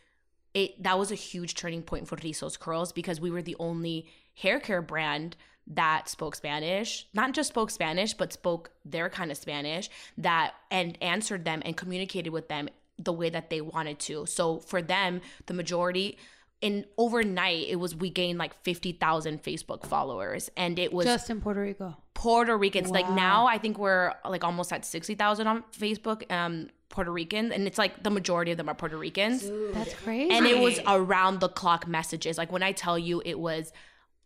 it 0.54 0.82
that 0.84 1.00
was 1.00 1.12
a 1.12 1.16
huge 1.16 1.56
turning 1.56 1.82
point 1.82 2.08
for 2.08 2.18
Rizos 2.18 2.60
Curls 2.60 2.92
because 2.92 3.22
we 3.22 3.32
were 3.32 3.42
the 3.42 3.56
only 3.58 4.08
hair 4.36 4.60
care 4.60 4.82
brand 4.82 5.36
that 5.76 6.10
spoke 6.10 6.36
Spanish, 6.36 7.08
not 7.14 7.34
just 7.34 7.50
spoke 7.50 7.72
Spanish, 7.72 8.14
but 8.14 8.34
spoke 8.34 8.72
their 8.86 9.10
kind 9.10 9.32
of 9.32 9.38
Spanish 9.38 9.90
that 10.18 10.54
and 10.70 10.98
answered 11.02 11.46
them 11.46 11.62
and 11.66 11.76
communicated 11.76 12.32
with 12.32 12.48
them 12.50 12.70
the 12.98 13.14
way 13.14 13.30
that 13.30 13.50
they 13.50 13.62
wanted 13.62 14.00
to. 14.00 14.26
So 14.26 14.60
for 14.60 14.82
them, 14.82 15.22
the 15.46 15.54
majority 15.54 16.18
in 16.62 16.86
overnight 16.98 17.68
it 17.68 17.78
was 17.78 17.96
we 17.96 18.10
gained 18.10 18.38
like 18.38 18.54
50,000 18.64 19.42
Facebook 19.42 19.86
followers 19.86 20.50
and 20.56 20.78
it 20.78 20.94
was 20.94 21.06
Just 21.08 21.30
in 21.30 21.42
Puerto 21.42 21.62
Rico. 21.62 21.98
Puerto 22.14 22.56
Ricans. 22.56 22.92
Like 22.92 23.10
now, 23.10 23.48
I 23.48 23.58
think 23.58 23.80
we're 23.80 24.14
like 24.24 24.44
almost 24.44 24.72
at 24.72 24.86
sixty 24.86 25.16
thousand 25.16 25.48
on 25.48 25.64
Facebook. 25.78 26.32
Um, 26.32 26.70
Puerto 26.90 27.12
Ricans, 27.12 27.52
and 27.54 27.66
it's 27.68 27.78
like 27.78 28.04
the 28.04 28.12
majority 28.12 28.52
of 28.52 28.58
them 28.58 28.70
are 28.70 28.76
Puerto 28.76 28.98
Ricans. 28.98 29.50
That's 29.74 29.94
crazy. 29.96 30.30
And 30.30 30.46
it 30.46 30.60
was 30.60 30.80
around 30.86 31.40
the 31.40 31.50
clock 31.50 31.88
messages. 31.88 32.38
Like 32.38 32.52
when 32.52 32.62
I 32.62 32.74
tell 32.74 33.00
you, 33.00 33.22
it 33.26 33.40
was. 33.40 33.74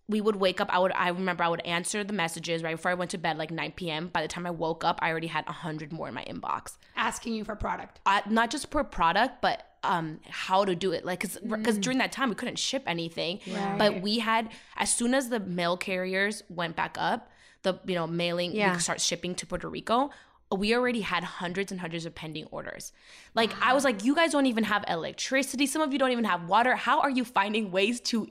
We 0.07 0.21
would 0.21 0.35
wake 0.35 0.61
up. 0.61 0.69
I 0.71 0.77
would. 0.77 0.91
I 0.93 1.09
remember. 1.09 1.43
I 1.43 1.47
would 1.47 1.61
answer 1.65 2.03
the 2.03 2.13
messages 2.13 2.61
right 2.61 2.75
before 2.75 2.91
I 2.91 2.93
went 2.93 3.11
to 3.11 3.17
bed, 3.17 3.37
like 3.37 3.49
9 3.49 3.71
p.m. 3.75 4.07
By 4.09 4.21
the 4.21 4.27
time 4.27 4.45
I 4.45 4.51
woke 4.51 4.83
up, 4.83 4.99
I 5.01 5.09
already 5.09 5.27
had 5.27 5.45
hundred 5.45 5.91
more 5.91 6.07
in 6.07 6.13
my 6.13 6.23
inbox. 6.25 6.77
asking 6.95 7.33
you 7.33 7.43
for 7.43 7.55
product. 7.55 7.99
Uh, 8.05 8.21
not 8.29 8.51
just 8.51 8.69
for 8.69 8.83
product, 8.83 9.41
but 9.41 9.65
um, 9.83 10.19
how 10.29 10.63
to 10.63 10.75
do 10.75 10.91
it. 10.91 11.05
Like, 11.05 11.21
cause 11.21 11.39
cause 11.63 11.77
during 11.79 11.97
that 11.97 12.11
time 12.11 12.29
we 12.29 12.35
couldn't 12.35 12.59
ship 12.59 12.83
anything, 12.85 13.39
Right. 13.47 13.77
but 13.79 14.01
we 14.01 14.19
had 14.19 14.49
as 14.77 14.93
soon 14.93 15.13
as 15.15 15.29
the 15.29 15.39
mail 15.39 15.75
carriers 15.75 16.43
went 16.49 16.75
back 16.75 16.97
up, 16.99 17.31
the 17.63 17.79
you 17.87 17.95
know 17.95 18.05
mailing 18.05 18.51
we 18.51 18.59
Yeah. 18.59 18.73
could 18.73 18.83
start 18.83 19.01
shipping 19.01 19.33
to 19.35 19.45
Puerto 19.47 19.67
Rico. 19.67 20.11
We 20.55 20.75
already 20.75 21.01
had 21.01 21.23
hundreds 21.23 21.71
and 21.71 21.81
hundreds 21.81 22.05
of 22.05 22.13
pending 22.13 22.45
orders. 22.51 22.93
Like 23.33 23.51
I 23.59 23.73
was 23.73 23.83
like, 23.83 24.03
you 24.05 24.13
guys 24.13 24.31
don't 24.33 24.45
even 24.45 24.65
have 24.65 24.85
electricity. 24.87 25.65
Some 25.65 25.81
of 25.81 25.91
you 25.91 25.97
don't 25.97 26.11
even 26.11 26.25
have 26.25 26.47
water. 26.47 26.75
How 26.75 27.01
are 27.01 27.09
you 27.09 27.25
finding 27.25 27.71
ways 27.71 27.99
to 28.01 28.27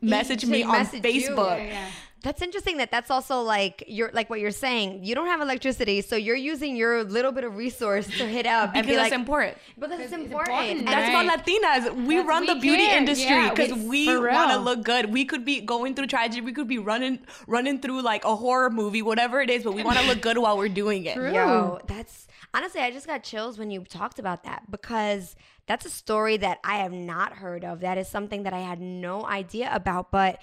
message 0.00 0.44
me 0.46 0.62
on 0.62 0.72
message 0.72 1.04
you. 1.04 1.30
Facebook? 1.30 1.66
Yeah. 1.68 1.86
That's 2.22 2.40
interesting 2.40 2.78
that 2.78 2.90
that's 2.90 3.10
also 3.10 3.42
like 3.42 3.84
you're 3.86 4.10
like 4.14 4.30
what 4.30 4.40
you're 4.40 4.50
saying. 4.50 5.04
You 5.04 5.14
don't 5.14 5.26
have 5.26 5.42
electricity, 5.42 6.00
so 6.00 6.16
you're 6.16 6.34
using 6.36 6.74
your 6.74 7.04
little 7.04 7.32
bit 7.32 7.44
of 7.44 7.54
resource 7.56 8.06
to 8.06 8.26
hit 8.26 8.46
up 8.46 8.70
and 8.74 8.86
Because 8.86 8.86
be 8.86 8.94
that's 8.96 9.10
like, 9.10 9.18
important. 9.20 9.58
because 9.78 10.00
it's 10.00 10.02
it's 10.04 10.12
important. 10.22 10.58
important, 10.58 10.86
That's 10.86 11.12
Right. 11.12 11.22
about 11.26 11.44
Latinas. 11.44 12.06
We 12.06 12.14
That's- 12.16 12.26
run 12.26 12.46
the 12.46 12.54
beauty 12.54 12.86
care. 12.86 12.96
industry 12.96 13.50
because 13.50 13.72
it's 13.72 13.82
we 13.82 14.06
want 14.16 14.52
to 14.52 14.56
look 14.58 14.82
good. 14.84 15.12
We 15.12 15.26
could 15.26 15.44
be 15.44 15.60
going 15.60 15.94
through 15.94 16.06
tragedy. 16.06 16.40
We 16.40 16.54
could 16.54 16.66
be 16.66 16.78
running 16.78 17.18
running 17.46 17.80
through 17.80 18.00
like 18.00 18.24
a 18.24 18.34
horror 18.36 18.70
movie, 18.70 19.02
whatever 19.02 19.42
it 19.42 19.50
is, 19.50 19.62
but 19.62 19.72
we 19.74 19.82
want 19.84 19.98
to 19.98 20.06
look 20.06 20.22
good 20.22 20.38
while 20.38 20.56
we're 20.56 20.70
doing 20.70 21.04
it. 21.04 21.16
True. 21.16 21.30
Yo, 21.30 21.78
that's 21.86 22.26
honestly, 22.54 22.80
I 22.80 22.90
just 22.90 23.06
got 23.06 23.22
chills 23.22 23.58
when 23.58 23.70
you 23.70 23.84
talked 23.84 24.18
about 24.18 24.44
that 24.44 24.70
because 24.70 25.36
that's 25.66 25.86
a 25.86 25.90
story 25.90 26.36
that 26.38 26.58
I 26.64 26.76
have 26.76 26.92
not 26.92 27.34
heard 27.34 27.64
of. 27.64 27.80
That 27.80 27.98
is 27.98 28.08
something 28.08 28.42
that 28.44 28.52
I 28.52 28.60
had 28.60 28.80
no 28.80 29.24
idea 29.26 29.70
about, 29.72 30.10
but 30.10 30.40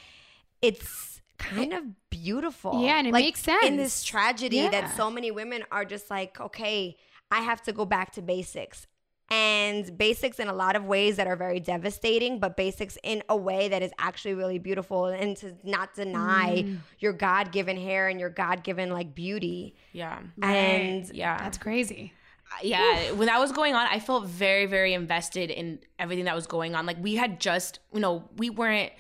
it's 0.61 1.21
kind 1.37 1.73
of 1.73 1.83
beautiful. 2.09 2.83
Yeah, 2.83 2.97
and 2.97 3.07
it 3.07 3.13
Like, 3.13 3.25
makes 3.25 3.41
sense. 3.41 3.65
in 3.65 3.75
this 3.77 4.03
tragedy 4.03 4.57
Yeah. 4.57 4.69
that 4.69 4.95
so 4.95 5.09
many 5.09 5.31
women 5.31 5.63
are 5.71 5.85
just 5.85 6.09
like, 6.09 6.39
okay, 6.39 6.97
I 7.31 7.41
have 7.41 7.61
to 7.63 7.71
go 7.71 7.85
back 7.85 8.11
to 8.13 8.21
basics. 8.21 8.87
And 9.29 9.97
basics 9.97 10.39
in 10.39 10.49
a 10.49 10.53
lot 10.53 10.75
of 10.75 10.83
ways 10.85 11.15
that 11.15 11.25
are 11.25 11.37
very 11.37 11.61
devastating, 11.61 12.39
but 12.39 12.57
basics 12.57 12.97
in 13.01 13.23
a 13.29 13.37
way 13.37 13.69
that 13.69 13.81
is 13.81 13.91
actually 13.97 14.33
really 14.33 14.59
beautiful 14.59 15.05
and 15.05 15.37
to 15.37 15.55
not 15.63 15.93
deny 15.95 16.63
Mm. 16.63 16.79
your 16.99 17.13
God 17.13 17.53
given 17.53 17.77
hair 17.77 18.09
and 18.09 18.19
your 18.19 18.29
God 18.29 18.61
given 18.61 18.91
like 18.91 19.15
beauty. 19.15 19.73
Yeah. 19.93 20.19
And 20.41 21.09
Yeah. 21.13 21.37
That's 21.37 21.57
crazy. 21.57 22.11
Yeah 22.61 23.11
when 23.11 23.27
that 23.27 23.39
was 23.39 23.51
going 23.51 23.73
on 23.75 23.87
i 23.87 23.99
felt 23.99 24.25
very 24.25 24.65
very 24.65 24.93
invested 24.93 25.49
in 25.49 25.79
everything 26.01 26.25
that 26.25 26.35
was 26.35 26.47
going 26.47 26.75
on. 26.75 26.85
Like 26.85 27.01
we 27.01 27.15
had 27.15 27.39
just 27.39 27.79
you 27.93 27.99
know 27.99 28.27
we 28.37 28.49
weren't 28.49 28.91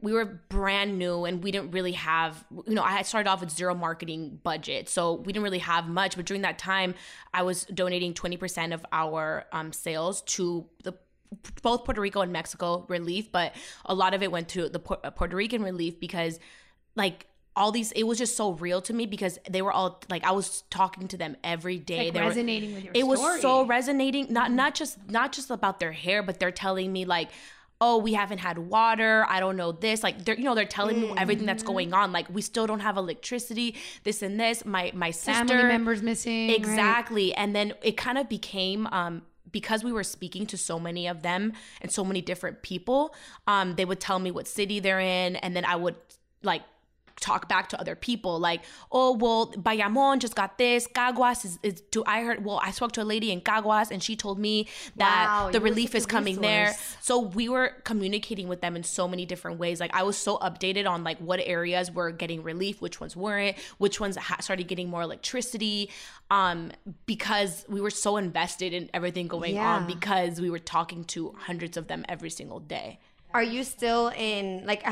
we 0.00 0.12
were 0.12 0.24
brand 0.48 0.98
new 0.98 1.24
and 1.24 1.42
we 1.42 1.50
didn't 1.50 1.72
really 1.72 1.92
have 1.92 2.44
you 2.66 2.74
know 2.74 2.82
i 2.82 2.92
had 2.92 3.06
started 3.06 3.28
off 3.28 3.40
with 3.40 3.50
zero 3.50 3.74
marketing 3.74 4.38
budget 4.42 4.88
so 4.88 5.14
we 5.14 5.32
didn't 5.32 5.44
really 5.44 5.58
have 5.58 5.88
much. 5.88 6.16
But 6.16 6.26
during 6.26 6.42
that 6.42 6.58
time 6.58 6.94
i 7.32 7.42
was 7.42 7.64
donating 7.64 8.12
20% 8.14 8.74
of 8.74 8.84
our 8.92 9.46
um, 9.52 9.72
sales 9.72 10.22
to 10.22 10.66
the 10.82 10.94
both 11.62 11.84
puerto 11.84 12.00
rico 12.00 12.22
and 12.22 12.32
mexico 12.32 12.86
relief 12.88 13.30
but 13.30 13.54
a 13.84 13.94
lot 13.94 14.14
of 14.14 14.22
it 14.22 14.32
went 14.32 14.48
to 14.48 14.68
the 14.70 14.78
Pu- 14.78 15.10
puerto 15.10 15.36
rican 15.36 15.62
relief 15.62 16.00
because 16.00 16.40
like 16.96 17.26
all 17.58 17.70
these 17.72 17.90
it 17.92 18.04
was 18.04 18.16
just 18.24 18.36
so 18.36 18.52
real 18.52 18.80
to 18.88 18.92
me 18.98 19.04
because 19.14 19.34
they 19.54 19.62
were 19.66 19.72
all 19.78 20.00
like 20.08 20.24
i 20.24 20.30
was 20.40 20.62
talking 20.70 21.06
to 21.08 21.16
them 21.22 21.36
every 21.42 21.78
day. 21.78 22.04
Like 22.04 22.14
they 22.14 22.20
were, 22.20 22.28
resonating 22.28 22.72
with 22.74 22.84
your 22.84 22.92
it 22.94 23.06
was 23.06 23.20
so 23.42 23.66
resonating 23.66 24.32
not 24.38 24.48
not 24.52 24.74
just 24.80 24.92
not 25.10 25.32
just 25.36 25.50
about 25.50 25.80
their 25.80 25.92
hair 25.92 26.22
but 26.22 26.34
they're 26.40 26.58
telling 26.66 26.92
me 26.92 27.04
like 27.04 27.28
oh 27.80 27.96
we 27.98 28.12
haven't 28.14 28.38
had 28.38 28.58
water. 28.58 29.24
I 29.28 29.38
don't 29.38 29.56
know 29.56 29.70
this. 29.70 30.02
Like 30.02 30.24
they're 30.24 30.36
you 30.36 30.44
know 30.48 30.56
they're 30.56 30.64
telling 30.80 31.00
me 31.00 31.12
everything 31.16 31.46
that's 31.46 31.62
Mm-hmm. 31.62 31.72
going 31.72 31.94
on. 31.94 32.12
Like 32.12 32.26
we 32.28 32.42
still 32.42 32.66
don't 32.66 32.80
have 32.80 32.96
electricity 32.96 33.76
this 34.02 34.22
and 34.22 34.38
this. 34.38 34.64
My 34.64 34.90
my 34.94 35.12
sister 35.12 35.32
Family 35.32 35.62
members 35.76 36.02
missing. 36.02 36.48
right? 36.48 36.56
exactly. 36.56 37.32
And 37.34 37.54
then 37.56 37.74
it 37.82 37.96
kind 37.96 38.18
of 38.18 38.28
became 38.28 38.86
um 38.88 39.22
because 39.58 39.82
we 39.84 39.92
were 39.92 40.04
speaking 40.16 40.44
to 40.46 40.56
so 40.58 40.78
many 40.78 41.06
of 41.06 41.22
them 41.22 41.52
and 41.80 41.90
so 41.90 42.04
many 42.04 42.20
different 42.20 42.62
people 42.62 43.14
um 43.46 43.66
they 43.76 43.84
would 43.84 44.00
tell 44.08 44.18
me 44.18 44.30
what 44.30 44.46
city 44.48 44.80
they're 44.80 45.00
in. 45.00 45.36
And 45.36 45.54
then 45.56 45.64
i 45.64 45.76
would 45.76 45.96
like 46.42 46.62
talk 47.20 47.48
back 47.48 47.68
to 47.68 47.80
other 47.80 47.94
people 47.96 48.38
like 48.38 48.62
oh 48.92 49.12
well 49.16 49.52
bayamon 49.52 50.18
just 50.20 50.34
got 50.34 50.56
this. 50.58 50.86
Caguas 50.86 51.44
is, 51.44 51.58
is 51.62 51.80
do 51.90 52.02
i 52.06 52.22
heard 52.22 52.44
well 52.44 52.60
i 52.62 52.70
spoke 52.70 52.92
to 52.92 53.02
a 53.02 53.04
lady 53.04 53.32
in 53.32 53.40
caguas 53.40 53.90
and 53.90 54.02
she 54.02 54.14
told 54.16 54.38
me 54.38 54.66
that 54.96 55.26
Wow, 55.28 55.50
the 55.50 55.60
relief 55.60 55.94
is 55.94 56.06
coming 56.06 56.40
there. 56.40 56.74
so 57.00 57.18
we 57.18 57.48
were 57.48 57.72
communicating 57.84 58.46
with 58.48 58.60
them 58.60 58.76
in 58.76 58.82
so 58.84 59.08
many 59.08 59.26
different 59.26 59.58
ways. 59.58 59.80
Like 59.80 59.94
i 59.94 60.02
was 60.02 60.16
so 60.16 60.38
updated 60.38 60.88
on 60.88 61.02
like 61.04 61.18
what 61.18 61.40
areas 61.40 61.90
were 61.90 62.10
getting 62.12 62.42
relief 62.42 62.80
which 62.80 63.00
ones 63.00 63.16
weren't 63.16 63.56
which 63.78 64.00
ones 64.00 64.16
ha- 64.16 64.36
started 64.40 64.68
getting 64.68 64.88
more 64.88 65.02
electricity 65.02 65.90
um 66.30 66.70
because 67.06 67.64
we 67.68 67.80
were 67.80 67.90
so 67.90 68.16
invested 68.16 68.72
in 68.72 68.88
everything 68.94 69.26
going 69.28 69.56
on 69.58 69.86
because 69.86 70.40
we 70.40 70.50
were 70.50 70.58
talking 70.58 71.04
to 71.04 71.34
hundreds 71.38 71.76
of 71.76 71.88
them 71.88 72.04
every 72.08 72.30
single 72.30 72.60
day 72.60 72.98
Are 73.34 73.42
you 73.42 73.62
still 73.64 74.08
in 74.08 74.64
like? 74.66 74.82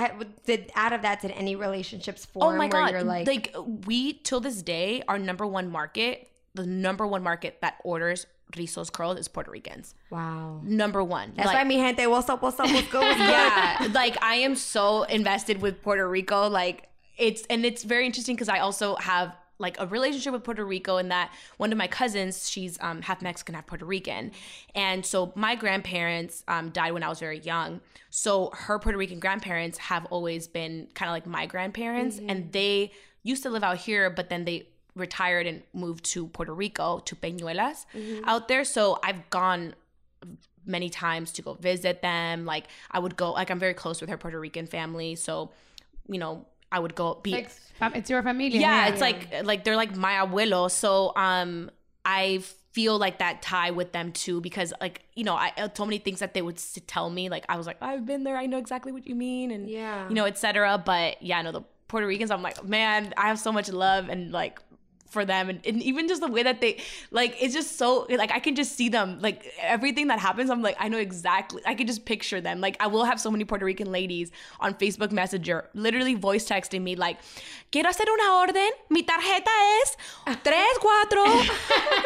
Did 0.45 0.71
out 0.75 0.93
of 0.93 1.03
that 1.03 1.23
did 1.23 1.31
any 1.33 1.57
relationships 1.57 2.25
form? 2.27 2.55
Oh 2.55 2.57
my 2.57 2.69
god! 2.69 2.93
Like, 3.03 3.27
like, 3.27 3.55
we 3.87 4.13
till 4.15 4.41
this 4.41 4.63
day, 4.63 5.03
our 5.09 5.19
number 5.19 5.47
one 5.47 5.71
market, 5.71 6.29
the 6.55 6.67
number 6.67 7.07
one 7.07 7.23
market 7.23 7.59
that 7.63 7.77
orders 7.85 8.27
Rizos 8.53 8.93
curls 8.93 9.19
is 9.19 9.27
Puerto 9.29 9.51
Ricans. 9.51 9.95
wow. 10.11 10.61
Number 10.63 11.03
one. 11.03 11.33
That's 11.37 11.47
Like- 11.47 11.57
why 11.57 11.65
mi 11.65 11.77
gente, 11.77 12.07
what's 12.07 12.29
up? 12.29 12.43
What's 12.43 12.61
up? 12.61 12.67
What's 12.71 12.89
good? 12.89 13.01
What's 13.03 13.17
good? 13.19 13.29
yeah, 13.29 13.89
like 13.93 14.23
I 14.23 14.37
am 14.37 14.55
so 14.55 15.03
invested 15.05 15.61
with 15.63 15.83
Puerto 15.83 16.07
Rico. 16.09 16.49
Like 16.49 16.89
it's 17.19 17.43
and 17.51 17.65
it's 17.65 17.83
very 17.83 18.07
interesting 18.07 18.35
because 18.37 18.49
I 18.51 18.59
also 18.61 18.97
have 18.97 19.35
like 19.59 19.81
a 19.81 19.87
relationship 19.87 20.33
with 20.33 20.45
Puerto 20.45 20.65
Rico 20.65 20.99
in 20.99 21.09
that 21.09 21.33
one 21.57 21.73
of 21.73 21.79
my 21.79 21.87
cousins, 21.87 22.49
she's 22.49 22.79
um, 22.81 23.03
half 23.03 23.23
Mexican, 23.23 23.55
half 23.55 23.67
Puerto 23.67 23.85
Rican, 23.85 24.33
and 24.75 25.05
so 25.05 25.33
my 25.35 25.55
grandparents 25.55 26.45
um, 26.49 26.71
died 26.71 26.93
when 26.93 27.03
I 27.03 27.09
was 27.09 27.21
very 27.21 27.39
young. 27.41 27.81
So 28.11 28.51
her 28.55 28.79
Puerto 28.79 28.99
Rican 28.99 29.21
grandparents 29.21 29.79
have 29.79 30.07
always 30.07 30.47
been 30.47 30.89
kind 30.95 31.09
of 31.09 31.13
like 31.15 31.27
my 31.27 31.47
grandparents, 31.47 32.19
and 32.29 32.53
they 32.53 32.93
used 33.23 33.43
to 33.43 33.51
live 33.51 33.65
out 33.65 33.79
here, 33.79 34.11
but 34.11 34.29
then 34.29 34.45
they 34.45 34.69
retired 34.95 35.47
and 35.47 35.63
moved 35.75 36.05
to 36.07 36.27
Puerto 36.29 36.55
Rico 36.55 37.01
to 37.01 37.15
Peñuelas 37.17 37.85
out 38.25 38.49
there. 38.49 38.65
So 38.65 38.99
I've 39.03 39.29
gone 39.31 39.75
many 40.65 40.89
times 40.89 41.33
to 41.33 41.43
go 41.43 41.55
visit 41.55 42.03
them. 42.03 42.45
Like 42.45 42.65
I 42.91 42.99
would 42.99 43.17
go, 43.17 43.33
like 43.33 43.51
I'm 43.51 43.59
very 43.59 43.75
close 43.75 44.01
with 44.01 44.11
her 44.11 44.17
Puerto 44.17 44.41
Rican 44.41 44.67
family, 44.67 45.15
so 45.15 45.51
you 46.09 46.19
know 46.19 46.47
I 46.73 46.79
would 46.79 46.95
go 46.95 47.19
be. 47.23 47.33
Like, 47.33 47.51
it's 47.95 48.11
your 48.11 48.23
familia. 48.23 48.61
yeah, 48.61 48.89
it's 48.89 49.01
like 49.01 49.45
like 49.45 49.65
they're 49.65 49.77
like 49.77 49.97
my 49.97 50.15
abuelo. 50.15 50.71
So 50.71 51.13
um, 51.17 51.71
I 52.05 52.43
feel 52.73 52.99
like 52.99 53.19
that 53.21 53.41
tie 53.41 53.71
with 53.71 53.93
them 53.93 54.13
too 54.13 54.41
because 54.41 54.73
like 54.81 55.03
you 55.15 55.25
know 55.25 55.35
I 55.35 55.53
uh, 55.57 55.69
so 55.75 55.85
many 55.87 55.99
things 55.99 56.19
that 56.21 56.35
they 56.35 56.43
would 56.43 56.57
s- 56.57 56.79
tell 56.87 57.09
me 57.09 57.29
like 57.31 57.45
I 57.49 57.57
was 57.57 57.67
like 57.67 57.79
I've 57.83 58.05
been 58.05 58.25
there, 58.25 58.37
I 58.37 58.47
know 58.47 58.59
exactly 58.59 58.93
what 58.93 59.07
you 59.07 59.15
mean, 59.15 59.51
and 59.51 59.69
Yeah. 59.69 60.09
you 60.09 60.15
know 60.15 60.25
etc. 60.27 60.83
But 60.85 61.23
yeah, 61.23 61.41
no 61.43 61.53
the 61.53 61.63
Puerto 61.89 62.07
Ricans, 62.07 62.31
I'm 62.31 62.43
like 62.43 62.65
man, 62.65 63.15
I 63.17 63.29
have 63.29 63.39
so 63.39 63.53
much 63.53 63.69
love 63.71 64.09
and 64.09 64.33
like 64.33 64.61
for 65.09 65.25
them 65.25 65.49
and, 65.49 65.61
and 65.67 65.83
even 65.83 66.09
just 66.09 66.21
the 66.21 66.29
way 66.29 66.43
that 66.43 66.61
they 66.61 66.79
like 67.11 67.37
it's 67.41 67.55
just 67.55 67.77
so 67.79 68.07
like 68.11 68.31
i 68.33 68.39
can 68.41 68.55
just 68.57 68.73
see 68.77 68.89
them 68.89 69.19
like 69.21 69.53
everything 69.61 70.09
that 70.09 70.19
happens 70.19 70.51
i'm 70.51 70.63
like 70.63 70.77
i 70.81 70.89
know 70.89 70.99
exactly 70.99 71.63
i 71.65 71.75
can 71.75 71.87
just 71.87 72.05
picture 72.05 72.41
them 72.41 72.61
like 72.61 72.77
i 72.81 72.87
will 72.87 73.05
have 73.05 73.21
so 73.21 73.31
many 73.31 73.45
puerto 73.45 73.65
rican 73.65 73.91
ladies 73.93 74.31
on 74.61 74.75
facebook 74.75 75.13
messenger 75.13 75.69
literally 75.75 76.15
voice 76.15 76.45
texting 76.49 76.83
me 76.83 76.97
like 76.97 77.19
quiero 77.71 77.89
hacer 77.89 78.05
una 78.09 78.33
orden 78.41 78.71
mi 78.91 79.03
tarjeta 79.05 79.55
es 79.83 79.97
tres 80.43 80.79
cuatro 80.79 81.25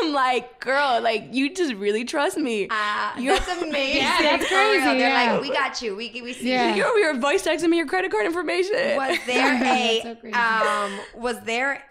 i'm 0.00 0.12
like 0.12 0.60
girl 0.60 1.00
like 1.00 1.28
you 1.32 1.54
just 1.54 1.74
really 1.74 2.04
trust 2.04 2.36
me 2.36 2.68
Uh, 2.70 3.12
You're- 3.18 3.38
that's 3.38 3.62
amazing. 3.62 4.02
Yeah, 4.02 4.18
that's 4.20 4.46
crazy, 4.48 4.80
They're 4.84 4.96
yeah. 5.10 5.32
like, 5.32 5.42
we 5.42 5.50
got 5.50 5.80
you. 5.82 5.94
We 5.96 6.20
we 6.22 6.32
see 6.32 6.50
Yeah. 6.50 6.70
you. 6.70 6.76
you're 6.76 6.88
over 6.88 6.98
here 6.98 7.14
voice 7.18 7.42
texting 7.46 7.68
me 7.68 7.76
your 7.76 7.86
credit 7.86 8.10
card 8.10 8.26
information 8.26 8.96
Was 8.96 9.18
there 9.26 9.54
a 9.78 10.00
so 10.02 10.32
um? 10.32 10.98
Was 11.14 11.40
there 11.44 11.82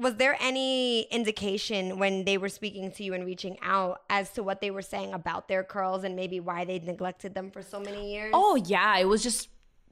was 0.00 0.14
there 0.16 0.36
any 0.40 1.02
indication 1.10 1.98
when 1.98 2.24
they 2.24 2.38
were 2.38 2.48
speaking 2.48 2.90
to 2.92 3.04
you 3.04 3.12
and 3.14 3.24
reaching 3.26 3.56
out 3.62 4.00
as 4.08 4.30
to 4.30 4.42
what 4.42 4.60
they 4.60 4.70
were 4.70 4.82
saying 4.82 5.12
about 5.12 5.46
their 5.48 5.62
curls 5.62 6.04
and 6.04 6.16
maybe 6.16 6.40
why 6.40 6.64
they 6.64 6.78
neglected 6.78 7.34
them 7.34 7.50
for 7.50 7.62
so 7.62 7.78
many 7.78 8.12
years? 8.12 8.30
Oh 8.32 8.56
yeah, 8.56 8.96
it 8.98 9.04
was 9.06 9.22
just 9.22 9.48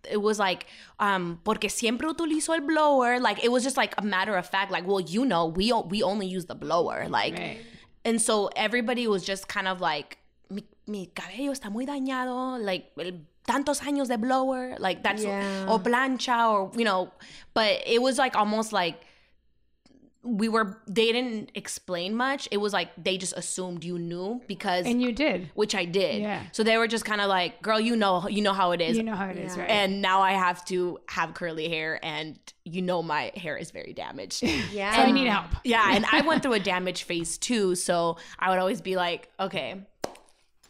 it 0.09 0.17
was 0.23 0.39
like 0.39 0.67
um 1.01 1.41
porque 1.45 1.69
siempre 1.69 2.09
utilizo 2.09 2.55
el 2.55 2.61
blower 2.67 3.19
like 3.21 3.43
it 3.45 3.51
was 3.51 3.63
just 3.65 3.77
like 3.77 3.95
a 3.99 4.03
matter 4.03 4.35
of 4.37 4.47
fact 4.47 4.71
like 4.71 4.87
well 4.87 5.01
you 5.01 5.25
know 5.25 5.47
we 5.47 5.73
o- 5.73 5.83
we 5.95 6.03
only 6.05 6.27
use 6.27 6.47
the 6.47 6.55
blower 6.55 7.09
like 7.09 7.35
Right. 7.35 7.59
and 8.05 8.23
so 8.23 8.49
everybody 8.55 9.09
was 9.09 9.25
just 9.25 9.49
kind 9.49 9.67
of 9.67 9.81
like 9.81 10.17
mi, 10.51 10.63
mi 10.87 11.07
cabello 11.15 11.51
está 11.53 11.69
muy 11.71 11.85
dañado 11.85 12.59
like 12.65 12.93
el- 12.99 13.27
tantos 13.47 13.81
años 13.83 14.07
de 14.07 14.17
blower 14.19 14.77
like 14.79 15.03
that's 15.03 15.25
Yeah. 15.25 15.67
or 15.69 15.81
plancha 15.81 16.49
or 16.49 16.71
you 16.79 16.85
know 16.85 17.11
but 17.53 17.83
it 17.85 18.01
was 18.01 18.19
like 18.19 18.37
almost 18.37 18.73
like 18.73 19.03
we 20.25 20.49
were 20.49 20.83
they 20.89 21.13
didn't 21.13 21.51
explain 21.55 22.15
much 22.15 22.49
it 22.51 22.57
was 22.57 22.73
like 22.73 22.91
they 23.03 23.17
just 23.17 23.33
assumed 23.37 23.85
you 23.85 23.99
knew 23.99 24.43
because 24.49 24.85
And 24.85 25.01
you 25.01 25.13
did. 25.13 25.51
which 25.55 25.75
I 25.77 25.85
did. 25.85 26.21
Yeah. 26.23 26.43
So 26.53 26.65
they 26.65 26.77
were 26.77 26.89
just 26.89 27.05
kind 27.05 27.21
of 27.21 27.29
like, 27.29 27.63
"Girl, 27.63 27.79
you 27.79 27.95
know, 27.97 28.27
you 28.29 28.43
know 28.43 28.53
how 28.53 28.73
it 28.73 28.81
is." 28.81 28.97
You 28.97 29.05
know 29.05 29.15
how 29.15 29.27
it 29.29 29.37
is, 29.39 29.55
Yeah. 29.55 29.63
right? 29.63 29.71
and 29.71 30.03
now 30.03 30.21
I 30.21 30.33
have 30.33 30.65
to 30.67 30.99
have 31.09 31.35
curly 31.35 31.69
hair, 31.69 32.01
and 32.03 32.37
you 32.65 32.83
know 32.83 33.01
my 33.03 33.31
hair 33.37 33.57
is 33.57 33.71
very 33.71 33.93
damaged. 33.93 34.43
yeah. 34.73 34.97
so 34.97 35.03
I 35.03 35.11
need 35.13 35.29
help. 35.29 35.47
yeah, 35.65 35.95
and 35.95 36.05
I 36.11 36.23
went 36.23 36.43
through 36.43 36.55
a 36.55 36.61
damage 36.75 37.05
phase 37.05 37.39
too, 37.39 37.75
so 37.77 38.17
I 38.41 38.51
would 38.51 38.59
always 38.59 38.81
be 38.81 38.97
like, 38.97 39.29
"Okay, 39.39 39.87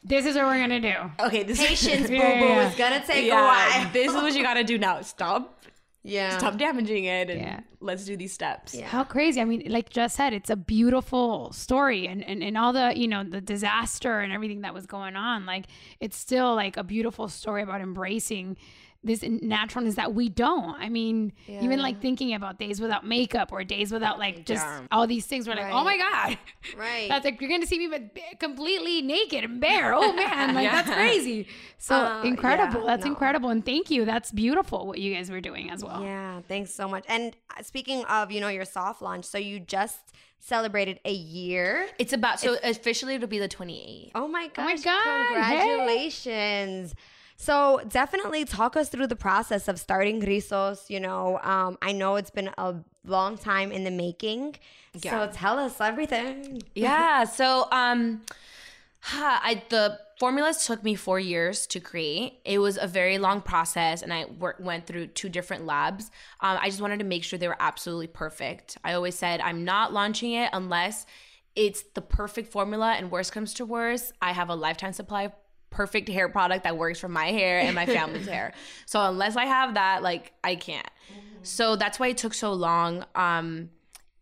This 0.05 0.27
is 0.27 0.37
what 0.37 0.45
we're 0.47 0.61
gonna 0.61 0.81
do. 0.81 0.95
okay, 1.27 1.43
this 1.43 1.59
Patience, 1.59 2.03
boo 2.09 2.09
boo. 2.17 2.23
Yeah, 2.23 2.29
yeah, 2.35 2.45
yeah. 2.45 2.67
It's 2.69 2.77
gonna 2.79 3.05
take 3.05 3.27
yeah, 3.27 3.41
a 3.43 3.83
while. 3.83 3.93
this 3.93 4.09
is 4.09 4.15
what 4.15 4.35
you 4.35 4.43
got 4.43 4.55
to 4.55 4.65
do 4.65 4.79
now. 4.79 5.01
Stop, 5.03 5.65
yeah. 6.03 6.39
stop 6.39 6.57
damaging 6.57 7.05
it, 7.05 7.31
and 7.31 7.41
Yeah. 7.41 7.61
let's 7.81 8.05
do 8.05 8.17
these 8.17 8.33
steps." 8.33 8.75
Yeah. 8.75 8.87
How 8.87 9.05
crazy. 9.05 9.41
I 9.41 9.45
mean, 9.45 9.65
like 9.69 9.91
just 9.91 10.17
said, 10.17 10.33
it's 10.33 10.51
a 10.51 10.57
beautiful 10.57 11.53
story 11.53 12.07
and, 12.07 12.25
and, 12.25 12.43
and 12.43 12.57
all 12.57 12.73
the, 12.73 12.93
you 12.97 13.09
know, 13.09 13.25
the 13.25 13.41
disaster 13.41 14.21
and 14.21 14.33
everything 14.33 14.63
that 14.63 14.75
was 14.75 14.87
going 14.87 15.17
on. 15.17 15.47
Like 15.47 15.67
it's 16.01 16.17
still 16.17 16.55
like 16.55 16.77
a 16.77 16.85
beautiful 16.85 17.29
story 17.29 17.63
about 17.63 17.81
embracing 17.81 18.57
this 19.05 19.23
naturalness 19.23 19.95
that 19.95 20.13
we 20.13 20.29
don't. 20.29 20.75
I 20.77 20.89
mean, 20.89 21.33
even 21.47 21.81
like 21.81 22.01
thinking 22.03 22.35
about 22.35 22.59
days 22.59 22.81
without 22.81 23.07
makeup 23.07 23.53
or 23.53 23.63
days 23.63 23.93
without 23.93 24.19
like 24.19 24.45
just 24.45 24.65
Yeah. 24.67 24.81
all 24.91 25.07
these 25.07 25.25
things. 25.25 25.47
We're 25.49 25.55
like, 25.55 25.73
oh 25.73 25.85
my 25.85 25.97
God. 25.97 26.39
Right. 26.77 27.09
That's 27.09 27.25
like 27.25 27.41
you're 27.41 27.49
gonna 27.49 27.65
see 27.67 27.79
me 27.79 27.87
but 27.87 28.39
completely 28.41 29.01
naked 29.03 29.45
and 29.45 29.61
bare. 29.61 29.95
Oh 29.95 30.13
man, 30.13 30.55
like 30.55 30.69
that's 30.71 30.91
crazy. 30.95 31.47
So 31.79 31.95
Uh, 31.95 32.23
incredible. 32.25 32.81
yeah, 32.81 32.87
that's 32.87 33.05
no. 33.05 33.13
incredible. 33.13 33.51
And 33.51 33.65
thank 33.65 33.89
you. 33.89 34.05
That's 34.05 34.33
beautiful 34.33 34.87
what 34.89 34.99
you 34.99 35.15
guys 35.15 35.31
were 35.31 35.41
doing 35.41 35.71
as 35.71 35.85
well. 35.85 36.03
Yeah, 36.03 36.41
thanks 36.49 36.75
so 36.75 36.89
much. 36.89 37.05
And 37.09 37.37
uh, 37.57 37.63
speaking 37.63 38.05
of, 38.07 38.33
you 38.33 38.41
know, 38.41 38.49
your 38.49 38.65
soft 38.65 39.01
launch, 39.01 39.25
so 39.27 39.39
you 39.39 39.61
just 39.61 40.01
celebrated 40.41 40.99
a 41.05 41.13
year. 41.13 41.87
It's 42.01 42.13
about 42.13 42.41
so 42.41 42.57
officially 42.65 43.15
it'll 43.15 43.29
be 43.29 43.39
the 43.39 43.49
28th. 43.49 44.11
Oh 44.17 44.27
my 44.27 44.49
gosh! 44.49 44.59
Oh 44.59 44.65
my 44.65 44.75
gosh! 44.77 44.85
God, 44.85 45.89
hey. 45.89 46.91
So 47.41 47.81
definitely 47.89 48.45
talk 48.45 48.77
us 48.77 48.89
through 48.89 49.07
the 49.07 49.17
process 49.17 49.69
of 49.69 49.79
starting 49.79 50.21
Rizos. 50.21 50.91
You 50.91 51.01
know, 51.01 51.39
um, 51.43 51.79
I 51.81 51.93
know 51.93 52.17
it's 52.17 52.31
been 52.31 52.51
a 52.59 52.75
long 53.05 53.39
time 53.39 53.71
in 53.73 53.85
the 53.85 53.91
making. 53.91 54.57
Yeah. 55.01 55.27
So 55.27 55.33
tell 55.33 55.59
us 55.59 55.81
everything. 55.81 56.63
yeah 56.75 57.25
so 57.25 57.69
um 57.71 58.23
I 59.03 59.63
the 59.69 59.99
formulas 60.19 60.67
took 60.67 60.83
me 60.83 60.95
four 60.95 61.21
years 61.21 61.67
to 61.69 61.81
create 61.81 62.41
it 62.45 62.59
was 62.59 62.79
a 62.81 62.87
very 62.87 63.19
long 63.19 63.41
process 63.41 64.03
and 64.03 64.13
i 64.13 64.25
wor- 64.25 64.57
went 64.59 64.85
through 64.87 65.07
two 65.07 65.29
different 65.29 65.65
labs 65.65 66.11
um, 66.41 66.59
i 66.61 66.69
just 66.69 66.81
wanted 66.81 66.99
to 66.99 67.05
make 67.05 67.23
sure 67.23 67.39
they 67.39 67.47
were 67.47 67.57
absolutely 67.61 68.09
perfect 68.09 68.77
i 68.83 68.93
always 68.95 69.15
said 69.15 69.41
i'm 69.41 69.65
not 69.65 69.93
launching 69.93 70.33
it 70.33 70.51
unless 70.53 71.07
it's 71.55 71.85
the 71.95 72.03
perfect 72.03 72.51
formula 72.51 72.95
and 72.95 73.13
worst 73.13 73.31
comes 73.33 73.55
to 73.55 73.65
worst 73.65 74.13
i 74.21 74.33
have 74.33 74.49
a 74.49 74.55
lifetime 74.57 74.93
supply 74.93 75.23
of 75.23 75.33
perfect 75.71 76.09
hair 76.09 76.29
product 76.29 76.65
that 76.65 76.77
works 76.77 76.99
for 76.99 77.09
my 77.09 77.27
hair 77.27 77.61
and 77.61 77.75
my 77.75 77.87
family's 77.87 78.27
hair. 78.37 78.53
So 78.87 79.01
unless 79.05 79.37
i 79.37 79.45
have 79.45 79.75
that 79.75 80.03
like 80.03 80.33
i 80.45 80.55
can't. 80.55 80.91
So 81.43 81.77
that's 81.77 81.99
why 81.99 82.09
it 82.09 82.17
took 82.19 82.35
so 82.35 82.53
long 82.53 83.05
um 83.15 83.71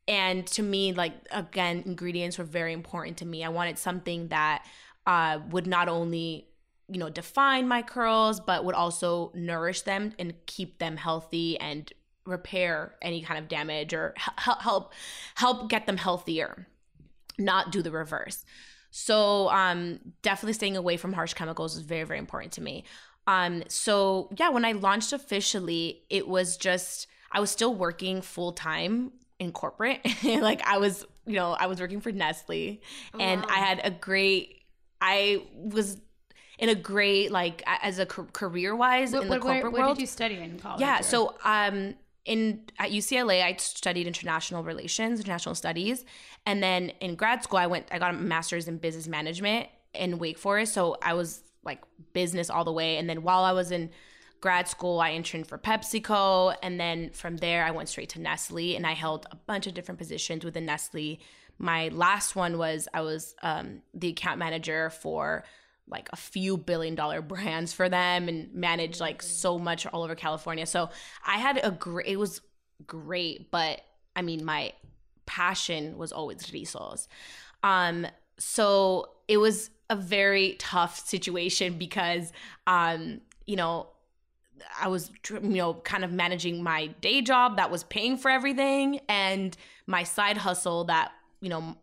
and 0.09 0.47
to 0.47 0.63
me 0.63 0.93
like 0.93 1.15
again 1.31 1.83
ingredients 1.87 2.39
were 2.39 2.45
very 2.45 2.73
important 2.73 3.19
to 3.19 3.27
me. 3.27 3.45
I 3.45 3.49
wanted 3.49 3.79
something 3.79 4.29
that 4.29 4.65
uh, 5.07 5.39
would 5.51 5.67
not 5.67 5.89
only 5.89 6.49
you 6.89 6.99
know 6.99 7.09
define 7.09 7.67
my 7.67 7.83
curls 7.83 8.41
but 8.41 8.65
would 8.65 8.75
also 8.75 9.33
nourish 9.35 9.83
them 9.83 10.13
and 10.19 10.35
keep 10.47 10.79
them 10.79 10.97
healthy 10.97 11.59
and 11.59 11.93
repair 12.25 12.95
any 13.03 13.23
kind 13.23 13.39
of 13.39 13.49
damage 13.49 13.93
or 13.93 14.15
help 14.37 14.63
help 14.63 14.93
help 15.35 15.69
get 15.69 15.87
them 15.87 15.97
healthier 15.97 16.69
not 17.39 17.73
do 17.73 17.83
the 17.83 17.91
reverse 17.91 18.45
so 18.97 19.51
um 19.51 20.01
definitely 20.23 20.55
staying 20.55 20.75
away 20.75 20.97
from 20.97 21.13
harsh 21.13 21.35
chemicals 21.35 21.77
is 21.77 21.83
very 21.83 22.05
very 22.05 22.19
important 22.19 22.51
to 22.51 22.63
me 22.63 22.83
um 23.27 23.63
so 23.69 24.27
yeah 24.39 24.49
when 24.49 24.65
i 24.65 24.73
launched 24.73 25.13
officially 25.13 26.01
it 26.09 26.27
was 26.27 26.57
just 26.57 27.07
i 27.31 27.39
was 27.39 27.51
still 27.51 27.75
working 27.75 28.23
full 28.23 28.53
time 28.53 29.13
in 29.39 29.53
corporate 29.53 30.01
like 30.25 30.67
i 30.67 30.79
was 30.79 31.05
you 31.27 31.35
know 31.35 31.53
i 31.53 31.67
was 31.67 31.79
working 31.79 32.01
for 32.01 32.11
nestle 32.11 32.81
and 33.21 33.43
wow. 33.43 33.49
i 33.51 33.59
had 33.59 33.83
a 33.85 33.91
great 33.91 34.63
i 35.03 35.43
was 35.53 36.01
in 36.59 36.71
a 36.71 36.75
great 36.75 37.31
like 37.31 37.63
as 37.67 37.99
a 37.99 38.07
career 38.07 38.75
wise 38.75 39.13
in 39.13 39.29
the 39.29 39.39
corporate 39.39 39.65
what, 39.65 39.73
what 39.73 39.83
world 39.83 39.97
did 39.97 40.01
you 40.01 40.07
study 40.07 40.37
in 40.37 40.59
college? 40.59 40.81
yeah 40.81 41.01
or- 41.01 41.03
so 41.03 41.35
um 41.45 41.95
in 42.27 42.61
at 42.79 42.91
ucla 42.91 43.43
i 43.43 43.55
studied 43.57 44.07
international 44.07 44.63
relations 44.63 45.21
international 45.21 45.55
studies. 45.55 46.05
And 46.45 46.63
then 46.63 46.91
in 47.01 47.15
grad 47.15 47.43
school 47.43 47.59
i 47.59 47.67
went 47.67 47.87
i 47.91 47.99
got 47.99 48.15
a 48.15 48.19
master's 48.19 48.69
in 48.69 48.79
business 48.79 49.07
management 49.07 49.69
in 49.95 50.19
wake 50.19 50.37
forest. 50.37 50.75
So 50.75 50.97
i 51.03 51.15
was 51.15 51.43
like 51.65 51.83
business 52.13 52.51
all 52.51 52.65
the 52.65 52.73
way. 52.73 52.99
And 52.99 53.09
then 53.09 53.23
while 53.23 53.45
i 53.45 53.53
was 53.53 53.71
in 53.71 53.91
grad 54.41 54.69
school 54.69 55.01
i 55.01 55.13
interned 55.13 55.47
for 55.47 55.57
pepsico. 55.57 56.55
And 56.63 56.79
then 56.79 57.11
from 57.11 57.39
there 57.39 57.65
i 57.65 57.71
went 57.71 57.89
straight 57.89 58.11
to 58.11 58.21
nestle. 58.21 58.77
And 58.77 58.87
i 58.87 58.93
held 58.93 59.27
a 59.31 59.37
bunch 59.37 59.67
of 59.67 59.75
different 59.75 59.99
positions 59.99 60.45
within 60.45 60.67
nestle. 60.67 61.21
My 61.59 61.89
last 61.89 62.37
one 62.37 62.59
was 62.59 62.89
i 62.93 63.01
was 63.01 63.35
um, 63.43 63.83
the 63.95 64.09
account 64.09 64.39
manager 64.39 64.91
for 64.91 65.45
like 65.89 66.09
a 66.13 66.17
few 66.17 66.57
billion 66.57 66.95
dollar 66.95 67.23
brands 67.23 67.73
for 67.73 67.89
them 67.89 68.29
and 68.29 68.53
managed 68.53 69.01
like 69.01 69.23
so 69.23 69.59
much 69.59 69.87
all 69.87 70.03
over 70.03 70.15
California. 70.15 70.67
So 70.67 70.91
I 71.25 71.39
had 71.39 71.61
a 71.63 71.71
great, 71.71 72.07
it 72.07 72.17
was 72.17 72.41
great, 72.87 73.51
but 73.51 73.81
I 74.15 74.23
mean, 74.23 74.45
my 74.45 74.73
passion 75.27 75.97
was 75.97 76.13
always 76.13 76.39
Rizos. 76.47 77.07
Um, 77.63 78.07
so 78.39 79.11
it 79.29 79.37
was 79.39 79.71
a 79.89 79.97
very 79.97 80.57
tough 80.59 81.07
situation 81.07 81.79
because, 81.79 82.33
um, 82.67 83.21
you 83.47 83.57
know, 83.57 83.89
I 84.81 84.89
was, 84.89 85.11
you 85.31 85.41
know, 85.41 85.75
kind 85.75 86.05
of 86.05 86.13
managing 86.13 86.63
my 86.63 86.89
day 87.01 87.21
job 87.23 87.57
that 87.57 87.71
was 87.71 87.85
paying 87.85 88.17
for 88.17 88.31
everything 88.31 89.01
and 89.09 89.57
my 89.87 90.03
side 90.03 90.39
hustle 90.39 90.85
that, 90.85 91.13
you 91.41 91.49
know, 91.49 91.77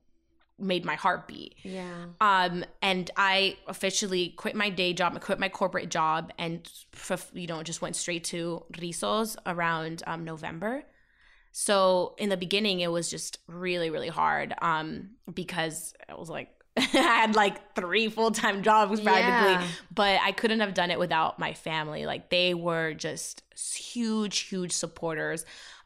made 0.64 0.86
my 0.86 0.96
heart 0.96 1.28
beat. 1.28 1.56
Yeah. 1.64 2.06
Um, 2.22 2.64
and 2.82 3.12
I 3.18 3.58
officially 3.68 4.30
quit 4.30 4.56
my 4.56 4.70
day 4.70 4.94
job, 4.94 5.14
I 5.16 5.20
quit 5.20 5.40
my 5.40 5.50
corporate 5.50 5.90
job, 5.90 6.32
and 6.38 6.68
you 7.34 7.48
know 7.48 7.62
just 7.64 7.82
went 7.82 7.96
straight 7.96 8.24
to 8.26 8.64
Rizos 8.74 9.36
around 9.46 10.04
um, 10.08 10.24
November. 10.24 10.84
So 11.52 12.16
in 12.18 12.30
the 12.30 12.38
beginning, 12.38 12.80
it 12.80 12.92
was 12.92 13.10
just 13.10 13.40
really 13.48 13.90
really 13.90 14.10
hard 14.10 14.54
um, 14.62 15.12
because 15.32 15.94
I 16.10 16.16
was 16.16 16.30
like 16.30 16.50
I 16.78 16.82
had 16.82 17.36
like 17.36 17.76
three 17.76 18.10
full 18.10 18.32
time 18.32 18.64
jobs 18.64 19.00
practically, 19.00 19.54
Yeah. 19.54 19.68
but 19.94 20.20
I 20.24 20.32
couldn't 20.32 20.62
have 20.62 20.74
done 20.74 20.90
it 20.90 20.98
without 20.98 21.38
my 21.38 21.54
family. 21.54 22.06
Like 22.08 22.30
they 22.30 22.54
were 22.56 22.94
just 22.96 23.44
huge 23.56 24.40
huge 24.40 24.72
supporters. 24.72 25.46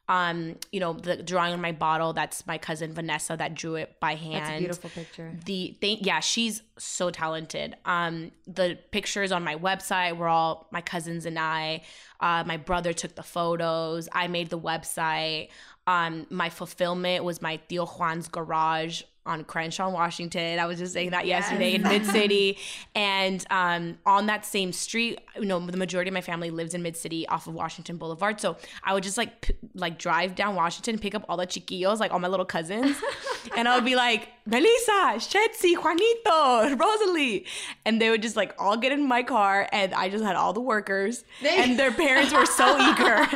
Um, 0.10 0.56
you 0.72 0.80
know, 0.80 0.94
the 0.94 1.18
drawing 1.22 1.54
on 1.54 1.62
my 1.62 1.74
bottle, 1.74 2.14
that's 2.14 2.48
my 2.48 2.58
cousin 2.58 2.94
Vanessa 2.94 3.36
that 3.38 3.56
drew 3.56 3.76
it 3.76 4.00
by 4.00 4.16
hand. 4.16 4.46
That's 4.46 4.50
a 4.50 4.60
beautiful 4.60 4.90
picture. 4.90 5.34
The 5.46 5.76
thing, 5.82 5.98
yeah, 6.02 6.22
she's 6.22 6.62
so 6.78 7.10
talented. 7.10 7.76
Um, 7.84 8.32
the 8.46 8.78
pictures 8.92 9.34
on 9.34 9.44
my 9.44 9.56
website 9.56 10.16
were 10.16 10.30
all 10.30 10.68
my 10.72 10.82
cousins 10.82 11.26
and 11.26 11.38
I. 11.38 11.82
Uh, 12.22 12.44
my 12.46 12.58
brother 12.58 12.94
took 12.94 13.16
the 13.16 13.24
photos. 13.24 14.08
I 14.14 14.28
made 14.28 14.50
the 14.50 14.60
website. 14.60 15.50
Um, 15.88 16.26
my 16.30 16.50
fulfillment 16.50 17.24
was 17.24 17.42
my 17.42 17.60
tío 17.70 17.88
Juan's 17.88 18.28
garage 18.28 19.04
on 19.28 19.44
Crenshaw, 19.44 19.90
Washington. 19.90 20.60
I 20.60 20.66
was 20.66 20.80
just 20.80 20.94
saying 20.94 21.12
that 21.12 21.28
yes. 21.28 21.44
yesterday 21.44 21.76
in 21.76 21.84
Mid 21.84 22.06
City, 22.06 22.58
and 22.96 23.46
um, 23.50 23.98
on 24.06 24.26
that 24.28 24.46
same 24.46 24.72
street, 24.72 25.20
you 25.36 25.46
know, 25.46 25.60
the 25.60 25.78
majority 25.78 26.10
of 26.10 26.14
my 26.14 26.22
family 26.22 26.50
lives 26.50 26.74
in 26.74 26.82
Mid 26.82 26.96
City 26.96 27.28
off 27.28 27.48
of 27.48 27.54
Washington 27.54 27.98
Boulevard. 27.98 28.40
So 28.42 28.58
I 28.84 28.94
would 28.94 29.04
just 29.04 29.18
like 29.18 29.42
p- 29.42 29.54
like 29.76 30.00
drive 30.00 30.36
down 30.36 30.56
Washington, 30.56 30.98
pick 30.98 31.14
up 31.14 31.26
all 31.30 31.38
the 31.38 31.46
chiquillos, 31.46 32.00
like 32.00 32.12
all 32.12 32.20
my 32.20 32.28
little 32.28 32.46
cousins, 32.46 32.96
and 33.58 33.68
I 33.68 33.76
would 33.76 33.86
be 33.86 33.96
like 33.96 34.30
Melissa, 34.48 35.20
Shetsi, 35.20 35.76
Juanito, 35.76 36.76
Rosalie, 36.76 37.46
and 37.86 38.02
they 38.02 38.10
would 38.10 38.22
just 38.22 38.38
like 38.38 38.56
all 38.58 38.78
get 38.78 38.94
in 38.94 39.06
my 39.06 39.22
car, 39.22 39.68
and 39.74 39.94
I 39.94 40.08
just 40.10 40.24
had 40.24 40.38
all 40.38 40.54
the 40.54 40.62
workers, 40.62 41.26
and 41.46 41.78
their 41.78 41.92
parents 41.92 42.34
were 42.34 42.46
so 42.46 42.78
eager. 42.90 43.28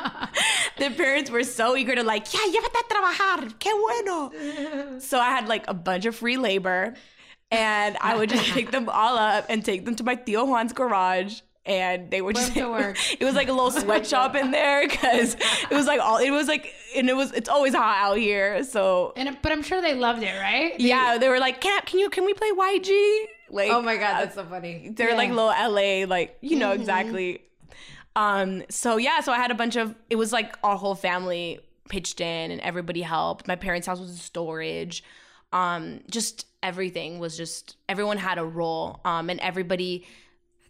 their 0.77 0.91
parents 0.91 1.29
were 1.29 1.43
so 1.43 1.75
eager 1.75 1.95
to 1.95 2.03
like, 2.03 2.33
yeah, 2.33 2.39
llévate 2.39 2.79
a 2.79 2.83
trabajar, 2.93 3.53
qué 3.59 3.71
bueno. 3.81 4.99
So 4.99 5.19
I 5.19 5.29
had 5.31 5.47
like 5.49 5.65
a 5.67 5.73
bunch 5.73 6.05
of 6.05 6.15
free 6.15 6.37
labor. 6.37 6.95
And 7.53 7.97
I 7.99 8.15
would 8.15 8.29
just 8.29 8.45
pick 8.53 8.71
them 8.71 8.87
all 8.87 9.17
up 9.17 9.45
and 9.49 9.63
take 9.65 9.83
them 9.83 9.95
to 9.95 10.05
my 10.05 10.15
tío 10.15 10.47
Juan's 10.47 10.71
garage. 10.71 11.41
And 11.65 12.09
they 12.09 12.21
would 12.21 12.35
just, 12.35 12.55
it 12.57 13.23
was 13.23 13.35
like 13.35 13.47
a 13.47 13.53
little 13.53 13.71
sweatshop 13.81 14.35
in 14.35 14.51
there 14.51 14.87
because 14.87 15.35
it 15.69 15.71
was 15.71 15.85
like 15.85 15.99
all, 15.99 16.17
it 16.17 16.31
was 16.31 16.47
like, 16.47 16.73
and 16.95 17.09
it 17.09 17.15
was, 17.15 17.31
it's 17.33 17.49
always 17.49 17.73
hot 17.73 17.97
out 17.97 18.17
here. 18.17 18.63
So, 18.63 19.13
and, 19.15 19.37
but 19.41 19.51
I'm 19.51 19.61
sure 19.61 19.81
they 19.81 19.93
loved 19.93 20.23
it, 20.23 20.39
right? 20.39 20.77
They, 20.77 20.85
yeah. 20.85 21.17
They 21.17 21.29
were 21.29 21.39
like, 21.39 21.61
can, 21.61 21.81
can 21.83 21.99
you, 21.99 22.09
can 22.09 22.25
we 22.25 22.33
play 22.33 22.51
YG? 22.51 23.25
Like, 23.49 23.71
oh 23.71 23.81
my 23.81 23.97
God, 23.97 24.21
that's 24.21 24.35
so 24.35 24.45
funny. 24.45 24.91
They're 24.95 25.09
yeah. 25.11 25.15
like 25.15 25.29
little 25.29 25.47
LA, 25.47 26.05
like, 26.05 26.37
you 26.41 26.57
know, 26.57 26.71
mm-hmm. 26.71 26.81
exactly. 26.81 27.43
Um, 28.15 28.63
so 28.69 28.97
yeah, 28.97 29.21
so 29.21 29.31
I 29.31 29.37
had 29.37 29.51
a 29.51 29.55
bunch 29.55 29.75
of, 29.75 29.95
it 30.09 30.15
was 30.15 30.33
like 30.33 30.57
our 30.63 30.77
whole 30.77 30.95
family 30.95 31.59
pitched 31.89 32.21
in 32.21 32.51
and 32.51 32.61
everybody 32.61 33.01
helped. 33.01 33.47
My 33.47 33.55
parents' 33.55 33.87
house 33.87 33.99
was 33.99 34.09
in 34.09 34.15
storage 34.15 35.03
um, 35.53 36.01
just 36.09 36.47
everything 36.63 37.19
was 37.19 37.35
just 37.35 37.75
everyone 37.89 38.17
had 38.17 38.37
a 38.37 38.45
role 38.45 39.01
um, 39.05 39.29
and 39.29 39.39
everybody 39.39 40.05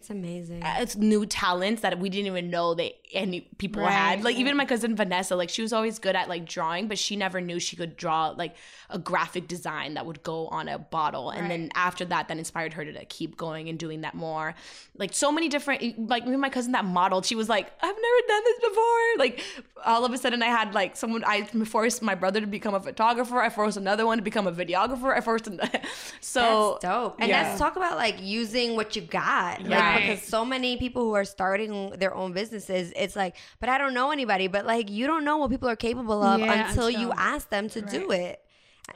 it's 0.02 0.10
amazing. 0.10 0.64
Uh, 0.64 0.78
it's 0.80 0.96
new 0.96 1.28
talents 1.28 1.84
that 1.84 2.00
we 2.00 2.10
didn't 2.10 2.26
even 2.26 2.50
know 2.50 2.74
that 2.74 2.94
any 3.14 3.42
people 3.60 3.84
right, 3.84 3.92
had. 3.92 4.24
Like 4.24 4.36
even 4.38 4.58
my 4.58 4.66
cousin 4.66 4.96
Vanessa, 4.96 5.36
like 5.36 5.50
she 5.50 5.62
was 5.62 5.72
always 5.72 6.00
good 6.00 6.16
at 6.16 6.28
like 6.28 6.48
drawing, 6.48 6.88
but 6.88 6.98
she 6.98 7.16
never 7.16 7.40
knew 7.40 7.60
she 7.60 7.76
could 7.76 7.98
draw 7.98 8.30
like 8.30 8.56
a 8.90 8.98
graphic 8.98 9.48
design 9.48 9.94
that 9.94 10.08
would 10.08 10.24
go 10.24 10.48
on 10.48 10.68
a 10.68 10.80
bottle. 10.80 11.30
And 11.30 11.42
right. 11.42 11.50
then 11.50 11.70
after 11.76 12.04
that, 12.06 12.30
that 12.30 12.38
inspired 12.40 12.74
her 12.74 12.84
to, 12.84 12.92
to 12.92 13.06
keep 13.06 13.38
going 13.38 13.70
and 13.70 13.78
doing 13.78 14.02
that 14.02 14.16
more. 14.16 14.56
Like 14.98 15.14
so 15.14 15.32
many 15.32 15.50
different 15.50 16.10
like 16.10 16.24
even 16.24 16.40
my 16.40 16.50
cousin 16.50 16.72
that 16.72 16.84
modeled, 16.84 17.28
she 17.28 17.36
was 17.36 17.48
like, 17.48 17.72
I've 17.80 17.96
never 17.96 18.28
done 18.28 18.44
this 18.44 18.60
before. 18.60 19.20
Like 19.20 19.44
all 19.86 20.04
of 20.04 20.12
a 20.12 20.18
sudden 20.18 20.42
I 20.42 20.48
had 20.48 20.74
like 20.74 20.98
someone 20.98 21.24
I 21.28 21.44
forced 21.44 22.02
my 22.02 22.16
brother 22.16 22.42
to 22.42 22.48
become 22.48 22.74
a 22.74 22.80
photographer. 22.80 23.40
I 23.40 23.50
forced 23.50 23.78
another 23.78 24.08
one 24.08 24.18
to 24.18 24.24
become 24.24 24.48
a 24.48 24.52
videographer. 24.52 25.16
I 25.16 25.22
forced 25.22 25.46
so 26.22 26.80
That's 26.82 26.84
dope. 26.84 27.18
And 27.20 27.30
yeah. 27.30 27.44
let's 27.44 27.60
talk 27.60 27.76
about 27.76 27.98
like 27.98 28.20
using 28.20 28.76
what 28.76 28.96
you 28.96 29.04
got. 29.04 29.62
Like 29.62 29.70
right. 29.96 30.10
because 30.10 30.24
so 30.24 30.46
many 30.46 30.78
people 30.78 31.04
who 31.04 31.14
are 31.14 31.26
starting 31.26 31.92
their 31.92 32.14
own 32.14 32.34
businesses, 32.34 32.94
it's 32.96 33.16
like, 33.16 33.36
but 33.60 33.70
I 33.70 33.78
don't 33.78 33.94
know 33.94 34.12
anybody. 34.12 34.48
But 34.48 34.66
like, 34.66 34.90
you 34.90 35.08
don't 35.08 35.24
know 35.24 35.38
what 35.38 35.50
people 35.50 35.70
are 35.70 35.76
capable 35.76 36.22
of 36.24 36.40
yeah, 36.40 36.70
until 36.70 36.90
you 36.90 37.12
ask 37.16 37.50
them 37.50 37.70
to 37.70 37.82
right. 37.82 37.92
do 37.92 38.12
it. 38.12 38.42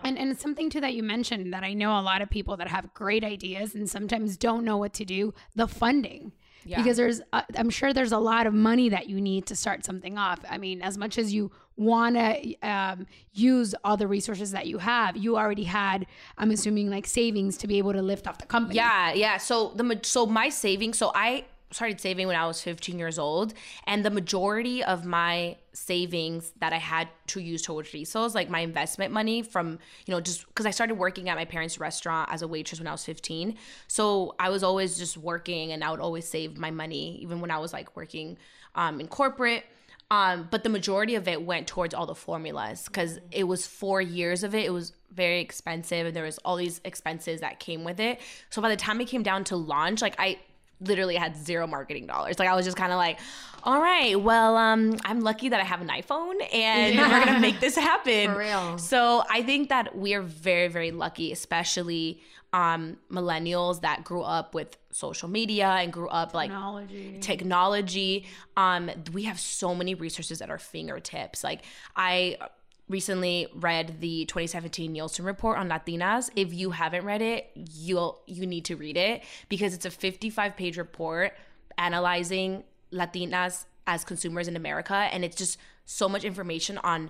And 0.04 0.18
and 0.18 0.38
something 0.38 0.70
too 0.70 0.82
that 0.82 0.94
you 0.94 1.04
mentioned 1.04 1.54
that 1.54 1.64
I 1.64 1.74
know 1.74 1.98
a 1.98 2.02
lot 2.02 2.22
of 2.22 2.30
people 2.30 2.58
that 2.58 2.68
have 2.68 2.94
great 2.94 3.24
ideas 3.24 3.76
and 3.76 3.90
sometimes 3.90 4.36
don't 4.36 4.66
know 4.66 4.78
what 4.78 4.94
to 4.94 5.06
do. 5.06 5.34
The 5.56 5.68
funding. 5.68 6.34
Yeah. 6.66 6.78
Because 6.78 6.98
there's, 6.98 7.22
uh, 7.32 7.44
I'm 7.56 7.70
sure 7.70 7.94
there's 7.94 8.12
a 8.12 8.18
lot 8.18 8.48
of 8.48 8.54
money 8.54 8.90
that 8.90 9.08
you 9.08 9.22
need 9.22 9.46
to 9.46 9.56
start 9.56 9.86
something 9.86 10.18
off. 10.18 10.40
I 10.50 10.58
mean, 10.58 10.82
as 10.82 10.98
much 10.98 11.20
as 11.20 11.32
you 11.32 11.52
want 11.78 12.16
to 12.16 12.56
um, 12.62 13.06
use 13.34 13.76
all 13.84 13.98
the 13.98 14.08
resources 14.08 14.52
that 14.52 14.66
you 14.66 14.80
have, 14.80 15.16
you 15.16 15.38
already 15.38 15.66
had, 15.66 16.08
I'm 16.38 16.50
assuming, 16.50 16.90
like 16.90 17.06
savings 17.06 17.58
to 17.58 17.68
be 17.68 17.78
able 17.78 17.94
to 17.94 18.02
lift 18.02 18.28
off 18.28 18.40
the 18.40 18.48
company. 18.48 18.78
Yeah, 18.78 19.14
yeah. 19.14 19.38
So 19.38 19.74
the 19.76 20.00
so 20.02 20.26
my 20.26 20.50
savings, 20.50 20.98
so 20.98 21.12
I 21.14 21.46
started 21.72 22.00
saving 22.00 22.28
when 22.28 22.36
I 22.36 22.46
was 22.48 22.62
15 22.62 22.98
years 22.98 23.20
old, 23.20 23.54
and 23.86 24.06
the 24.06 24.10
majority 24.10 24.84
of 24.84 25.06
my 25.06 25.58
savings 25.74 26.54
that 26.60 26.74
I 26.74 26.78
had 26.78 27.10
to 27.28 27.42
use 27.42 27.62
towards 27.62 27.92
Rizos, 27.92 28.34
like 28.34 28.50
my 28.50 28.60
investment 28.60 29.12
money 29.12 29.42
from, 29.42 29.80
you 30.06 30.14
know, 30.14 30.22
just 30.22 30.48
because 30.48 30.66
I 30.66 30.72
started 30.72 30.96
working 30.96 31.30
at 31.30 31.36
my 31.36 31.46
parents' 31.46 31.80
restaurant 31.80 32.30
as 32.32 32.42
a 32.42 32.48
waitress 32.48 32.80
when 32.80 32.88
I 32.88 32.92
was 32.92 33.04
15. 33.04 33.56
So 33.88 34.36
I 34.40 34.50
was 34.50 34.64
always 34.64 34.98
just 34.98 35.18
working 35.18 35.72
and 35.72 35.84
I 35.84 35.92
would 35.92 36.00
always 36.00 36.28
save 36.28 36.58
my 36.58 36.72
money, 36.72 37.20
even 37.22 37.42
when 37.42 37.52
I 37.52 37.58
was 37.58 37.74
like 37.74 37.96
working 37.96 38.38
um, 38.76 39.00
in 39.00 39.08
corporate. 39.08 39.66
Um, 40.12 40.48
but 40.52 40.64
the 40.64 40.70
majority 40.70 41.16
of 41.16 41.28
it 41.28 41.44
went 41.44 41.68
towards 41.68 41.94
all 41.94 42.06
the 42.06 42.16
formulas 42.16 42.84
because 42.86 43.20
it 43.32 43.46
was 43.46 43.66
four 43.66 44.02
years 44.02 44.44
of 44.44 44.54
it. 44.54 44.66
It 44.66 44.74
was 44.74 44.94
very 45.12 45.40
expensive 45.42 46.06
and 46.06 46.16
there 46.16 46.24
was 46.24 46.38
all 46.40 46.58
these 46.58 46.80
expenses 46.86 47.42
that 47.42 47.60
came 47.60 47.84
with 47.84 48.00
it. 48.00 48.22
So 48.52 48.62
by 48.62 48.70
the 48.70 48.76
time 48.76 49.02
it 49.02 49.08
came 49.08 49.24
down 49.24 49.44
to 49.46 49.56
launch, 49.56 50.02
like 50.02 50.16
I 50.20 50.40
literally 50.80 51.16
had 51.16 51.36
zero 51.36 51.68
marketing 51.68 52.08
dollars. 52.08 52.40
Like 52.40 52.50
I 52.50 52.56
was 52.56 52.66
just 52.66 52.78
kind 52.78 52.92
of 52.92 52.98
like, 52.98 53.20
all 53.64 53.82
right, 53.82 54.20
well, 54.20 54.58
um, 54.58 54.98
I'm 55.06 55.22
lucky 55.22 55.50
that 55.50 55.60
I 55.60 55.64
have 55.64 55.82
an 55.82 55.88
iPhone 55.88 56.36
and 56.54 56.96
yeah. 56.96 57.12
we're 57.12 57.26
gonna 57.26 57.40
make 57.40 57.60
this 57.60 57.76
happen. 57.76 58.32
For 58.34 58.38
real. 58.38 58.78
So 58.78 59.24
I 59.30 59.42
think 59.42 59.70
that 59.70 59.98
we 59.98 60.14
are 60.14 60.22
very, 60.22 60.68
very 60.68 60.92
lucky, 60.92 61.32
especially 61.32 62.22
um, 62.54 62.98
millennials 63.12 63.82
that 63.82 64.04
grew 64.04 64.22
up 64.22 64.54
with 64.54 64.78
social 64.92 65.28
media 65.28 65.68
and 65.68 65.92
grew 65.92 66.08
up 66.08 66.34
like 66.34 66.52
technology. 66.52 67.18
Technology. 67.20 68.26
Um, 68.56 68.90
we 69.12 69.24
have 69.24 69.40
so 69.40 69.76
many 69.76 69.94
resources 69.94 70.42
at 70.42 70.50
our 70.50 70.58
fingertips. 70.58 71.44
Like 71.44 71.64
I 71.96 72.38
recently 72.88 73.48
read 73.54 74.00
the 74.00 74.26
2017 74.26 74.92
Nielsen 74.92 75.26
report 75.26 75.58
on 75.58 75.70
Latinas. 75.70 76.30
If 76.36 76.54
you 76.54 76.72
haven't 76.72 77.06
read 77.06 77.22
it, 77.22 77.50
you'll 77.56 78.22
you 78.28 78.46
need 78.46 78.66
to 78.66 78.76
read 78.76 78.98
it 78.98 79.24
because 79.50 79.74
it's 79.74 79.86
a 79.86 79.92
55 79.92 80.56
page 80.56 80.78
report 80.78 81.34
analyzing 81.78 82.64
Latinas 82.92 83.66
as 83.88 84.04
consumers 84.04 84.48
in 84.48 84.56
America 84.56 84.94
and 84.96 85.24
it's 85.24 85.36
just 85.36 85.58
so 85.86 86.08
much 86.10 86.24
information 86.24 86.78
on 86.80 87.10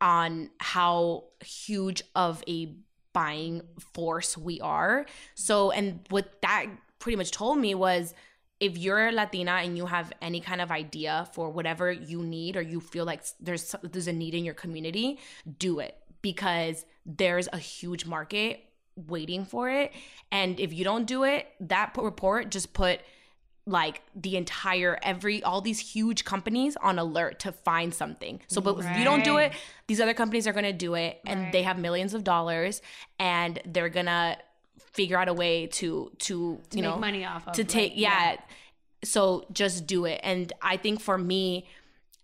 on 0.00 0.50
how 0.58 1.24
huge 1.44 2.02
of 2.14 2.42
a 2.48 2.74
buying 3.12 3.62
force 3.92 4.36
we 4.36 4.60
are. 4.60 5.06
So 5.34 5.70
and 5.70 6.00
what 6.10 6.40
that 6.42 6.66
pretty 6.98 7.16
much 7.16 7.30
told 7.30 7.58
me 7.58 7.74
was 7.74 8.14
if 8.60 8.76
you're 8.76 9.10
Latina 9.10 9.52
and 9.52 9.76
you 9.76 9.86
have 9.86 10.12
any 10.20 10.40
kind 10.40 10.60
of 10.60 10.70
idea 10.70 11.26
for 11.32 11.50
whatever 11.50 11.90
you 11.90 12.22
need 12.22 12.56
or 12.56 12.62
you 12.62 12.80
feel 12.80 13.06
like 13.06 13.22
there's 13.40 13.74
there's 13.82 14.06
a 14.06 14.12
need 14.12 14.34
in 14.34 14.44
your 14.44 14.54
community, 14.54 15.18
do 15.58 15.80
it 15.80 15.96
because 16.22 16.84
there's 17.06 17.48
a 17.52 17.58
huge 17.58 18.04
market 18.04 18.62
waiting 19.08 19.46
for 19.46 19.70
it. 19.70 19.92
And 20.30 20.60
if 20.60 20.74
you 20.74 20.84
don't 20.84 21.06
do 21.06 21.24
it, 21.24 21.48
that 21.60 21.96
report 21.96 22.50
just 22.50 22.74
put 22.74 23.00
like 23.66 24.02
the 24.14 24.36
entire 24.36 24.98
every 25.02 25.42
all 25.42 25.60
these 25.60 25.78
huge 25.78 26.24
companies 26.24 26.76
on 26.76 26.98
alert 26.98 27.40
to 27.40 27.52
find 27.52 27.94
something. 27.94 28.40
So 28.48 28.60
but 28.60 28.76
right. 28.76 28.92
if 28.92 28.98
you 28.98 29.04
don't 29.04 29.24
do 29.24 29.38
it, 29.38 29.52
these 29.86 30.00
other 30.00 30.14
companies 30.14 30.46
are 30.46 30.52
going 30.52 30.64
to 30.64 30.72
do 30.72 30.94
it 30.94 31.20
and 31.24 31.44
right. 31.44 31.52
they 31.52 31.62
have 31.62 31.78
millions 31.78 32.12
of 32.12 32.24
dollars 32.24 32.82
and 33.18 33.58
they're 33.64 33.88
going 33.88 34.06
to 34.06 34.36
figure 34.92 35.18
out 35.18 35.28
a 35.28 35.34
way 35.34 35.66
to 35.66 36.10
to, 36.18 36.60
to 36.70 36.76
you 36.76 36.82
know 36.82 36.96
money 36.96 37.24
off 37.24 37.46
of 37.46 37.54
to 37.54 37.64
take 37.64 37.92
like, 37.92 38.00
yeah. 38.00 38.32
yeah. 38.32 38.36
So 39.02 39.46
just 39.52 39.86
do 39.86 40.04
it. 40.04 40.20
And 40.22 40.52
i 40.62 40.76
think 40.76 41.00
for 41.00 41.16
me 41.16 41.66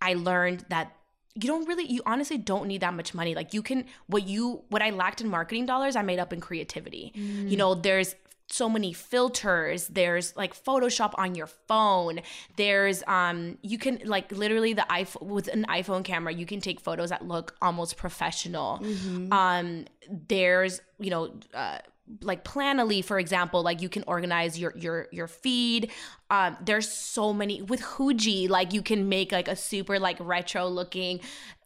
i 0.01 0.13
learned 0.13 0.65
that 0.69 0.93
you 1.33 1.47
don't 1.47 1.67
really 1.67 1.85
you 1.85 2.01
honestly 2.05 2.37
don't 2.37 2.67
need 2.67 2.81
that 2.81 2.93
much 2.93 3.13
money. 3.13 3.35
Like 3.35 3.53
you 3.53 3.61
can 3.61 3.85
what 4.07 4.27
you 4.27 4.63
what 4.69 4.81
i 4.81 4.89
lacked 4.89 5.21
in 5.21 5.29
marketing 5.29 5.65
dollars 5.65 5.95
i 5.95 6.01
made 6.01 6.19
up 6.19 6.33
in 6.33 6.41
creativity. 6.41 7.13
Mm. 7.15 7.49
you 7.49 7.57
know 7.57 7.75
there's 7.75 8.15
so 8.49 8.69
many 8.69 8.93
filters. 8.93 9.87
There's 9.87 10.35
like 10.35 10.55
photoshop 10.55 11.13
on 11.17 11.35
your 11.35 11.47
phone. 11.47 12.21
There's 12.55 13.03
um 13.07 13.57
you 13.61 13.77
can 13.77 13.99
like 14.05 14.31
literally 14.31 14.73
the 14.73 14.85
iphone 14.89 15.23
with 15.23 15.47
an 15.49 15.65
iphone 15.69 16.03
camera 16.03 16.33
you 16.33 16.45
can 16.45 16.61
take 16.61 16.79
photos 16.79 17.09
that 17.09 17.27
look 17.27 17.55
almost 17.61 17.97
professional. 17.97 18.79
Mm-hmm. 18.79 19.33
um 19.33 19.85
there's 20.09 20.81
you 20.99 21.09
know 21.09 21.33
uh 21.53 21.79
like 22.21 22.43
Planoly, 22.43 23.03
for 23.03 23.19
example, 23.19 23.63
like 23.63 23.81
you 23.81 23.89
can 23.89 24.03
organize 24.07 24.57
your 24.59 24.73
your 24.77 25.07
your 25.11 25.27
feed. 25.27 25.91
Um, 26.29 26.57
there's 26.63 26.89
so 26.89 27.33
many 27.33 27.61
with 27.61 27.81
Huji, 27.81 28.49
like 28.49 28.73
you 28.73 28.81
can 28.81 29.09
make 29.09 29.31
like 29.31 29.47
a 29.47 29.55
super 29.55 29.99
like 29.99 30.17
retro 30.19 30.67
looking 30.67 31.19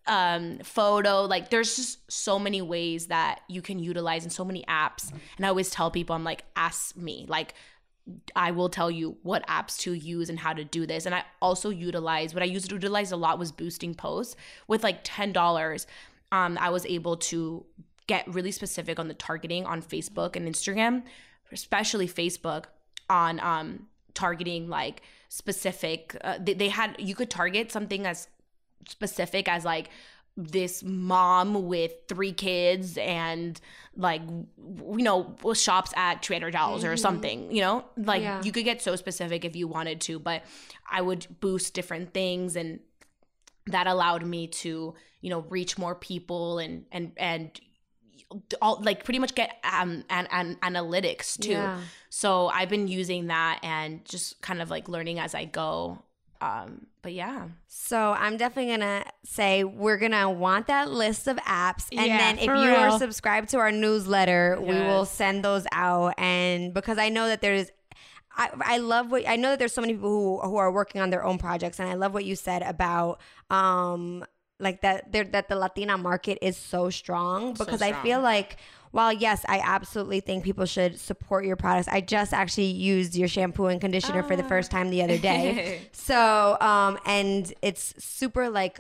um 0.08 0.58
photo 0.64 1.26
like 1.26 1.52
there's 1.52 1.76
just 1.76 2.12
so 2.12 2.40
many 2.40 2.60
ways 2.60 3.06
that 3.08 3.42
you 3.48 3.62
can 3.62 3.78
utilize 3.78 4.24
and 4.24 4.34
so 4.34 4.44
many 4.44 4.64
apps 4.64 5.12
and 5.38 5.46
i 5.46 5.48
always 5.48 5.70
tell 5.70 5.92
people 5.92 6.16
i'm 6.16 6.24
like 6.24 6.44
ask 6.56 6.98
me 6.98 7.24
like 7.30 7.54
I 8.36 8.52
will 8.52 8.70
tell 8.70 8.90
you 8.90 9.18
what 9.24 9.46
apps 9.48 9.78
to 9.80 9.94
use 9.94 10.30
and 10.30 10.40
how 10.40 10.54
to 10.54 10.64
do 10.64 10.86
this. 10.86 11.06
And 11.06 11.14
I 11.14 11.24
also 11.42 11.70
utilize 11.70 12.34
what 12.34 12.44
I 12.44 12.48
used 12.48 12.70
to 12.70 12.76
utilize 12.76 13.12
a 13.12 13.18
lot 13.18 13.40
was 13.40 13.52
boosting 13.52 13.94
posts 13.94 14.36
with 14.68 14.84
like 14.84 15.00
ten 15.04 15.32
dollars. 15.32 15.88
Um, 16.32 16.58
I 16.60 16.70
was 16.70 16.86
able 16.86 17.18
to 17.18 17.66
get 18.12 18.28
really 18.28 18.52
specific 18.52 19.00
on 19.00 19.08
the 19.08 19.14
targeting 19.14 19.66
on 19.66 19.82
Facebook 19.82 20.36
and 20.36 20.46
Instagram, 20.46 21.04
especially 21.54 22.10
Facebook 22.10 22.66
on 23.10 23.40
um, 23.40 23.88
targeting 24.14 24.68
like 24.68 25.02
specific. 25.30 26.18
Uh, 26.22 26.38
they, 26.38 26.54
they 26.54 26.68
had 26.68 26.96
you 27.00 27.16
could 27.16 27.30
target 27.30 27.72
something 27.72 28.06
as 28.06 28.28
specific 28.86 29.48
as 29.48 29.64
like 29.64 29.88
this 30.36 30.84
mom 30.84 31.68
with 31.68 31.94
three 32.10 32.34
kids 32.34 32.98
and 32.98 33.62
like 33.96 34.22
you 34.58 35.04
know 35.04 35.36
shops 35.54 35.94
at 35.96 36.22
Trader 36.22 36.52
Joe's 36.52 36.82
mm-hmm. 36.82 36.92
or 36.92 36.98
something 36.98 37.52
you 37.52 37.62
know 37.62 37.84
like 37.98 38.22
yeah. 38.22 38.42
you 38.42 38.52
could 38.54 38.64
get 38.64 38.82
so 38.82 38.96
specific 38.96 39.44
if 39.44 39.58
you 39.58 39.68
wanted 39.68 40.00
to 40.02 40.20
but 40.20 40.44
I 40.90 41.02
would 41.02 41.28
boost 41.42 41.74
different 41.74 42.14
things 42.14 42.56
and 42.56 42.80
that 43.68 43.88
allowed 43.88 44.26
me 44.26 44.48
to 44.48 44.96
you 45.20 45.30
know 45.30 45.42
reach 45.50 45.78
more 45.78 45.96
people 45.96 46.60
and 46.60 46.86
and 46.94 47.12
and 47.18 47.60
all 48.62 48.80
like 48.82 49.04
pretty 49.04 49.20
much 49.20 49.36
get 49.36 49.58
um 49.64 50.04
and, 50.10 50.28
and 50.32 50.60
analytics 50.62 51.40
too 51.40 51.52
yeah. 51.52 51.80
so 52.10 52.48
i've 52.48 52.70
been 52.70 52.88
using 52.88 53.28
that 53.28 53.60
and 53.64 54.04
just 54.06 54.42
kind 54.42 54.62
of 54.62 54.70
like 54.70 54.88
learning 54.88 55.20
as 55.20 55.36
i 55.36 55.46
go 55.46 56.02
um, 56.42 56.88
but 57.04 57.14
yeah. 57.14 57.48
So 57.68 58.14
I'm 58.14 58.36
definitely 58.36 58.72
gonna 58.72 59.06
say 59.24 59.64
we're 59.64 59.98
gonna 59.98 60.30
want 60.30 60.68
that 60.68 60.90
list 60.90 61.28
of 61.28 61.38
apps, 61.38 61.88
and 61.92 62.08
yeah, 62.08 62.18
then 62.18 62.40
if 62.40 62.46
you 62.46 62.52
real. 62.52 62.76
are 62.76 62.98
subscribed 62.98 63.50
to 63.50 63.60
our 63.60 63.72
newsletter, 63.72 64.58
yes. 64.60 64.68
we 64.68 64.76
will 64.76 65.06
send 65.06 65.46
those 65.46 65.66
out. 65.72 66.16
And 66.18 66.74
because 66.74 66.98
I 66.98 67.10
know 67.10 67.28
that 67.28 67.42
there's 67.42 67.70
I, 68.36 68.50
I 68.60 68.78
love 68.78 69.12
what 69.12 69.28
I 69.28 69.36
know 69.36 69.52
that 69.52 69.60
there's 69.60 69.74
so 69.74 69.82
many 69.82 69.94
people 69.94 70.10
who 70.10 70.50
who 70.50 70.58
are 70.58 70.72
working 70.72 71.00
on 71.00 71.12
their 71.12 71.24
own 71.24 71.38
projects, 71.38 71.80
and 71.80 71.88
I 71.88 71.94
love 71.94 72.14
what 72.14 72.26
you 72.26 72.36
said 72.36 72.64
about 72.64 73.22
um 73.52 74.26
like 74.62 74.82
that 74.82 75.12
that 75.12 75.50
the 75.50 75.56
Latina 75.56 75.98
market 75.98 76.38
is 76.42 76.56
so 76.56 76.90
strong 76.90 77.54
because 77.54 77.68
so 77.68 77.76
strong. 77.78 77.94
I 77.94 78.04
feel 78.04 78.22
like 78.22 78.58
while 78.92 79.12
yes, 79.12 79.44
I 79.48 79.60
absolutely 79.64 80.20
think 80.20 80.44
people 80.44 80.66
should 80.66 81.00
support 81.00 81.46
your 81.46 81.56
products. 81.56 81.88
I 81.88 82.02
just 82.02 82.34
actually 82.34 82.66
used 82.66 83.16
your 83.16 83.28
shampoo 83.28 83.68
and 83.68 83.80
conditioner 83.80 84.24
for 84.24 84.36
the 84.36 84.44
first 84.44 84.70
time 84.70 84.90
the 84.90 85.02
other 85.02 85.18
day. 85.18 85.82
so, 85.92 86.58
um, 86.60 87.00
and 87.06 87.52
it's 87.62 87.94
super 87.98 88.50
like 88.50 88.80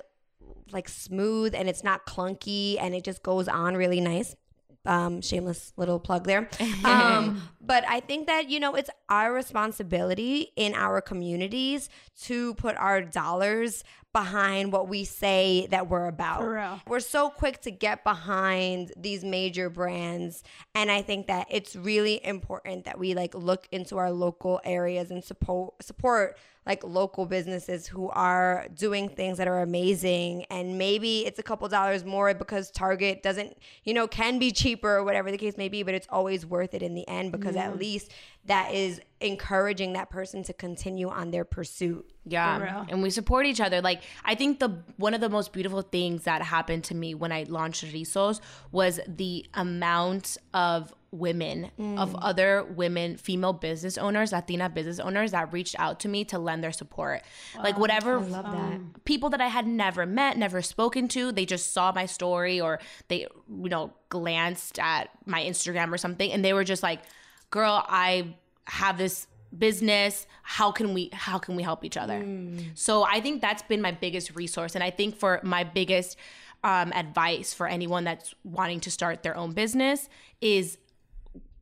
like 0.72 0.88
smooth 0.88 1.54
and 1.56 1.70
it's 1.70 1.84
not 1.84 2.06
clunky 2.06 2.78
and 2.80 2.96
it 2.96 3.04
just 3.04 3.24
goes 3.24 3.48
on 3.48 3.76
really 3.76 4.02
nice. 4.02 4.36
Um, 4.84 5.22
shameless 5.22 5.74
little 5.78 6.00
plug 6.00 6.26
there. 6.26 6.50
Um, 6.84 7.44
but 7.62 7.84
I 7.88 8.00
think 8.00 8.28
that, 8.28 8.50
you 8.50 8.60
know, 8.60 8.74
it's 8.74 8.90
our 9.08 9.32
responsibility 9.32 10.52
in 10.56 10.74
our 10.74 11.00
communities 11.00 11.90
to 12.24 12.56
put 12.56 12.76
our 12.78 13.02
dollars 13.02 13.84
behind 14.14 14.72
what 14.72 14.88
we 14.88 15.04
say 15.06 15.68
that 15.72 15.88
we're 15.90 16.08
about. 16.08 16.42
We're 16.88 17.00
so 17.00 17.30
quick 17.30 17.62
to 17.62 17.72
get 17.72 18.04
behind 18.04 18.92
these 18.98 19.24
major 19.24 19.70
brands 19.70 20.44
and 20.76 20.92
I 20.92 21.02
think 21.02 21.28
that 21.28 21.48
it's 21.50 21.76
really 21.76 22.24
important 22.26 22.86
that 22.86 23.00
we 23.00 23.14
like 23.14 23.34
look 23.36 23.68
into 23.72 23.98
our 23.98 24.12
local 24.12 24.60
areas 24.64 25.12
and 25.12 25.24
support 25.24 25.82
support 25.84 26.38
like 26.66 26.84
local 26.84 27.26
businesses 27.26 27.88
who 27.88 28.10
are 28.10 28.68
doing 28.76 29.10
things 29.10 29.40
that 29.40 29.48
are 29.48 29.62
amazing 29.62 30.46
and 30.52 30.78
maybe 30.78 31.26
it's 31.26 31.40
a 31.40 31.44
couple 31.44 31.68
dollars 31.68 32.06
more 32.06 32.34
because 32.36 32.70
Target 32.70 33.24
doesn't, 33.24 33.58
you 33.84 33.96
know, 33.96 34.08
can 34.08 34.38
be 34.38 34.52
cheaper 34.52 34.98
or 34.98 35.04
whatever 35.04 35.32
the 35.32 35.38
case 35.38 35.58
may 35.58 35.70
be, 35.70 35.82
but 35.82 35.96
it's 35.96 36.08
always 36.10 36.46
worth 36.46 36.76
it 36.76 36.84
in 36.84 36.94
the 36.94 37.08
end 37.08 37.32
because 37.32 37.56
at 37.56 37.72
mm-hmm. 37.72 37.80
least 37.80 38.12
that 38.46 38.74
is 38.74 39.02
encouraging 39.22 39.94
that 39.94 40.10
person 40.12 40.44
to 40.44 40.54
continue 40.54 41.10
on 41.10 41.32
their 41.32 41.46
pursuit. 41.46 42.08
Yeah. 42.26 42.86
And 42.90 43.02
we 43.02 43.10
support 43.10 43.48
each 43.48 43.60
other. 43.60 43.82
Like 43.82 44.04
I 44.24 44.36
think 44.36 44.60
the 44.60 44.84
one 44.98 45.16
of 45.16 45.22
the 45.22 45.30
most 45.30 45.54
beautiful 45.54 45.82
things 45.82 46.26
that 46.26 46.44
happened 46.44 46.84
to 46.86 46.96
me 46.96 47.16
when 47.16 47.32
I 47.32 47.44
launched 47.48 47.84
Rizos 47.86 48.40
was 48.72 49.00
the 49.08 49.48
amount 49.56 50.38
of 50.54 50.94
women 51.12 51.70
mm. 51.78 52.00
of 52.00 52.16
other 52.16 52.64
women 52.64 53.18
female 53.18 53.52
business 53.52 53.98
owners 53.98 54.32
latina 54.32 54.70
business 54.70 54.98
owners 54.98 55.32
that 55.32 55.52
reached 55.52 55.76
out 55.78 56.00
to 56.00 56.08
me 56.08 56.24
to 56.24 56.40
lend 56.40 56.64
their 56.64 56.72
support 56.72 57.22
wow. 57.56 57.64
like 57.64 57.78
whatever 57.78 58.18
um, 58.18 58.94
people 59.04 59.30
that 59.30 59.42
i 59.42 59.48
had 59.48 59.68
never 59.68 60.06
met 60.06 60.38
never 60.38 60.62
spoken 60.62 61.10
to 61.10 61.34
they 61.34 61.46
just 61.46 61.74
saw 61.74 61.92
my 61.92 62.06
story 62.06 62.62
or 62.62 62.80
they 63.10 63.28
you 63.50 63.70
know 63.70 63.92
glanced 64.08 64.80
at 64.80 65.10
my 65.26 65.42
instagram 65.44 65.92
or 65.92 65.98
something 65.98 66.32
and 66.32 66.46
they 66.46 66.54
were 66.54 66.64
just 66.64 66.82
like 66.82 67.02
girl 67.50 67.84
i 67.90 68.34
have 68.66 68.98
this 68.98 69.28
business 69.58 70.26
how 70.44 70.72
can 70.72 70.94
we 70.94 71.10
how 71.12 71.38
can 71.38 71.58
we 71.58 71.64
help 71.64 71.84
each 71.84 71.98
other 71.98 72.22
mm. 72.22 72.64
so 72.74 73.04
i 73.04 73.20
think 73.20 73.42
that's 73.42 73.64
been 73.64 73.82
my 73.82 73.92
biggest 73.92 74.34
resource 74.34 74.76
and 74.76 74.84
i 74.84 74.90
think 74.90 75.18
for 75.18 75.42
my 75.44 75.66
biggest 75.66 76.16
um, 76.64 76.94
advice 76.94 77.54
for 77.54 77.68
anyone 77.68 78.04
that's 78.04 78.36
wanting 78.44 78.80
to 78.82 78.92
start 78.92 79.24
their 79.24 79.36
own 79.36 79.54
business 79.54 80.08
is 80.42 80.78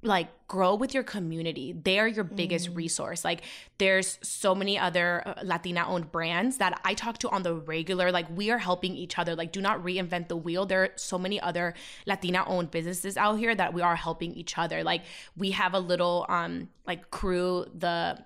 like 0.02 0.30
grow 0.48 0.76
with 0.76 0.94
your 0.94 1.04
community 1.04 1.74
they 1.84 2.00
are 2.00 2.08
your 2.08 2.24
biggest 2.24 2.72
mm. 2.72 2.76
resource 2.78 3.26
like 3.26 3.42
there's 3.80 4.18
so 4.22 4.56
many 4.56 4.80
other 4.80 5.22
uh, 5.26 5.34
latina 5.44 5.86
owned 5.86 6.10
brands 6.12 6.58
that 6.58 6.80
i 6.86 6.94
talk 6.94 7.18
to 7.18 7.30
on 7.30 7.44
the 7.44 7.54
regular 7.54 8.12
like 8.12 8.26
we 8.36 8.50
are 8.50 8.58
helping 8.58 8.96
each 8.96 9.20
other 9.20 9.36
like 9.36 9.52
do 9.52 9.62
not 9.62 9.84
reinvent 9.84 10.30
the 10.30 10.38
wheel 10.38 10.66
there 10.66 10.84
are 10.84 10.90
so 10.96 11.18
many 11.18 11.40
other 11.42 11.74
latina 12.06 12.44
owned 12.48 12.72
businesses 12.72 13.18
out 13.18 13.38
here 13.38 13.54
that 13.54 13.74
we 13.74 13.82
are 13.82 13.96
helping 13.96 14.34
each 14.34 14.58
other 14.58 14.84
like 14.84 15.04
we 15.36 15.52
have 15.52 15.74
a 15.74 15.80
little 15.80 16.26
um 16.30 16.70
like 16.88 17.12
crew 17.12 17.66
the 17.76 18.18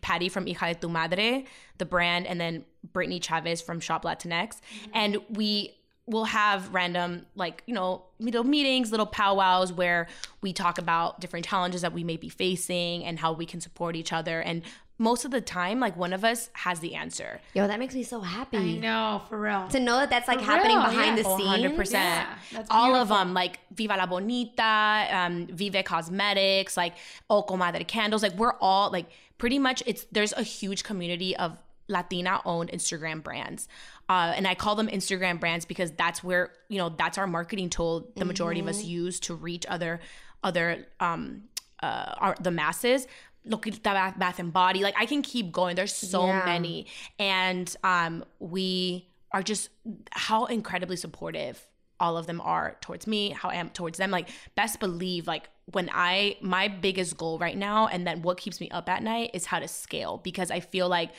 Patty 0.00 0.28
from 0.28 0.46
Hija 0.46 0.72
de 0.72 0.80
tu 0.80 0.88
Madre, 0.88 1.44
the 1.78 1.84
brand, 1.84 2.26
and 2.26 2.40
then 2.40 2.64
Brittany 2.92 3.20
Chavez 3.20 3.60
from 3.60 3.80
Shop 3.80 4.04
Latinx. 4.04 4.32
Mm-hmm. 4.32 4.90
And 4.94 5.18
we 5.30 5.75
we'll 6.06 6.24
have 6.24 6.72
random 6.72 7.26
like 7.34 7.62
you 7.66 7.74
know 7.74 8.04
little 8.18 8.44
meetings 8.44 8.90
little 8.90 9.06
powwows 9.06 9.72
where 9.72 10.06
we 10.40 10.52
talk 10.52 10.78
about 10.78 11.20
different 11.20 11.44
challenges 11.44 11.82
that 11.82 11.92
we 11.92 12.04
may 12.04 12.16
be 12.16 12.28
facing 12.28 13.04
and 13.04 13.18
how 13.18 13.32
we 13.32 13.44
can 13.44 13.60
support 13.60 13.96
each 13.96 14.12
other 14.12 14.40
and 14.40 14.62
most 14.98 15.24
of 15.24 15.30
the 15.30 15.40
time, 15.40 15.78
like 15.78 15.96
one 15.96 16.12
of 16.12 16.24
us 16.24 16.48
has 16.54 16.80
the 16.80 16.94
answer. 16.94 17.40
Yo, 17.54 17.66
that 17.66 17.78
makes 17.78 17.94
me 17.94 18.02
so 18.02 18.20
happy. 18.20 18.56
I 18.56 18.76
know, 18.78 19.22
for 19.28 19.38
real. 19.38 19.68
To 19.68 19.80
know 19.80 19.98
that 19.98 20.08
that's 20.08 20.26
like 20.26 20.38
for 20.38 20.44
happening 20.44 20.78
real, 20.78 20.86
behind 20.86 21.18
yeah. 21.18 21.22
the 21.22 21.36
scenes. 21.36 21.78
100%. 21.78 21.92
Yeah, 21.92 22.36
All 22.70 22.94
of 22.94 23.08
them, 23.08 23.34
like 23.34 23.60
Viva 23.74 23.96
la 23.96 24.06
Bonita, 24.06 25.06
um, 25.10 25.48
Vive 25.48 25.84
Cosmetics, 25.84 26.76
like 26.76 26.94
O 27.28 27.42
Comadre 27.42 27.86
Candles. 27.86 28.22
Like 28.22 28.36
we're 28.36 28.54
all 28.60 28.90
like 28.90 29.06
pretty 29.36 29.58
much. 29.58 29.82
It's 29.84 30.06
there's 30.12 30.32
a 30.32 30.42
huge 30.42 30.82
community 30.82 31.36
of 31.36 31.58
Latina 31.88 32.40
owned 32.44 32.70
Instagram 32.70 33.22
brands. 33.22 33.68
Uh, 34.08 34.32
and 34.36 34.46
I 34.46 34.54
call 34.54 34.76
them 34.76 34.88
Instagram 34.88 35.40
brands 35.40 35.64
because 35.64 35.90
that's 35.92 36.22
where, 36.22 36.52
you 36.68 36.78
know, 36.78 36.88
that's 36.88 37.18
our 37.18 37.26
marketing 37.26 37.70
tool 37.70 38.08
the 38.16 38.24
majority 38.24 38.60
mm-hmm. 38.60 38.68
of 38.68 38.76
us 38.76 38.82
mm-hmm. 38.82 38.90
use 38.90 39.20
to 39.20 39.34
reach 39.34 39.66
other, 39.66 40.00
other, 40.42 40.86
um, 41.00 41.44
uh, 41.82 42.14
our, 42.18 42.36
the 42.40 42.50
masses. 42.50 43.06
Look 43.44 43.66
at 43.66 43.82
Bath, 43.82 44.18
Bath 44.18 44.38
and 44.38 44.52
Body. 44.52 44.80
Like 44.82 44.94
I 44.98 45.06
can 45.06 45.22
keep 45.22 45.52
going. 45.52 45.76
There's 45.76 45.94
so 45.94 46.26
yeah. 46.26 46.42
many. 46.44 46.86
And 47.18 47.74
um, 47.84 48.24
we 48.38 49.08
are 49.32 49.42
just 49.42 49.70
how 50.10 50.46
incredibly 50.46 50.96
supportive 50.96 51.64
all 51.98 52.16
of 52.16 52.26
them 52.26 52.40
are 52.40 52.76
towards 52.80 53.06
me, 53.06 53.30
how 53.30 53.48
I 53.48 53.54
am 53.54 53.70
towards 53.70 53.98
them. 53.98 54.10
Like, 54.10 54.28
best 54.54 54.80
believe, 54.80 55.26
like, 55.26 55.48
when 55.72 55.90
I, 55.92 56.36
my 56.40 56.68
biggest 56.68 57.16
goal 57.16 57.38
right 57.38 57.56
now, 57.56 57.88
and 57.88 58.06
then 58.06 58.22
what 58.22 58.38
keeps 58.38 58.60
me 58.60 58.68
up 58.70 58.88
at 58.88 59.02
night 59.02 59.30
is 59.34 59.46
how 59.46 59.58
to 59.58 59.68
scale 59.68 60.20
because 60.22 60.50
I 60.50 60.60
feel 60.60 60.88
like 60.88 61.10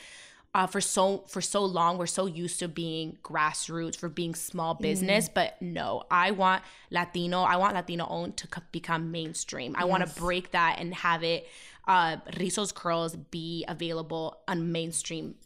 uh, 0.58 0.66
for 0.66 0.80
so 0.80 1.22
for 1.28 1.40
so 1.40 1.64
long 1.64 1.98
we're 1.98 2.06
so 2.06 2.26
used 2.26 2.58
to 2.58 2.66
being 2.66 3.16
grassroots 3.22 3.94
for 3.94 4.08
being 4.08 4.34
small 4.34 4.74
business 4.74 5.28
mm. 5.28 5.34
but 5.34 5.62
no 5.62 6.02
i 6.10 6.32
want 6.32 6.64
latino 6.90 7.42
i 7.42 7.54
want 7.54 7.74
latino 7.74 8.04
owned 8.08 8.36
to 8.36 8.48
co- 8.48 8.62
become 8.72 9.12
mainstream 9.12 9.76
i 9.78 9.84
want 9.84 10.04
to 10.04 10.20
break 10.20 10.50
that 10.50 10.76
and 10.80 10.92
have 10.92 11.22
it 11.22 11.46
uh 11.86 12.16
rizos 12.34 12.74
curls 12.74 13.14
be 13.14 13.64
available 13.68 14.36
on 14.48 14.72
mainstream 14.72 15.36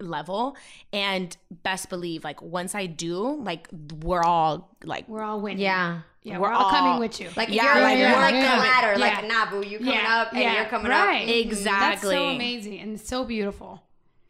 level 0.00 0.56
and 0.92 1.36
best 1.62 1.88
believe 1.88 2.24
like 2.24 2.42
once 2.42 2.74
i 2.74 2.86
do 2.86 3.40
like 3.42 3.68
we're 4.02 4.24
all 4.24 4.76
like 4.82 5.08
we're 5.08 5.22
all 5.22 5.40
winning 5.40 5.60
yeah 5.60 6.00
yeah, 6.22 6.38
we're, 6.38 6.48
we're 6.48 6.52
all, 6.54 6.64
all, 6.64 6.70
coming 6.70 6.98
with 6.98 7.20
you. 7.20 7.28
Like 7.36 7.50
yeah, 7.50 7.74
you're 7.74 7.82
like 7.84 7.98
yeah, 7.98 8.20
like 8.20 8.34
yeah. 8.34 8.56
the 8.56 8.60
ladder, 8.60 8.98
like 8.98 9.28
Nabu. 9.28 9.64
You 9.64 9.78
coming 9.78 9.94
up 10.04 10.32
and 10.32 10.56
you're 10.56 10.64
coming 10.64 10.90
right. 10.90 11.22
up. 11.22 11.28
Exactly. 11.28 11.68
That's 11.68 12.02
so 12.02 12.28
amazing 12.30 12.80
and 12.80 13.00
so 13.00 13.24
beautiful. 13.24 13.85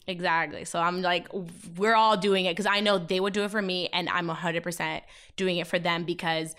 Exactly. 0.08 0.64
So 0.64 0.78
I'm 0.78 1.02
like, 1.02 1.28
we're 1.76 1.96
all 1.96 2.16
doing 2.16 2.44
it 2.46 2.52
because 2.52 2.66
I 2.66 2.80
know 2.80 2.98
they 2.98 3.18
would 3.18 3.32
do 3.32 3.42
it 3.42 3.50
for 3.50 3.62
me, 3.62 3.88
and 3.92 4.08
I'm 4.08 4.28
100% 4.28 5.02
doing 5.36 5.56
it 5.56 5.66
for 5.66 5.78
them 5.78 6.04
because 6.04 6.54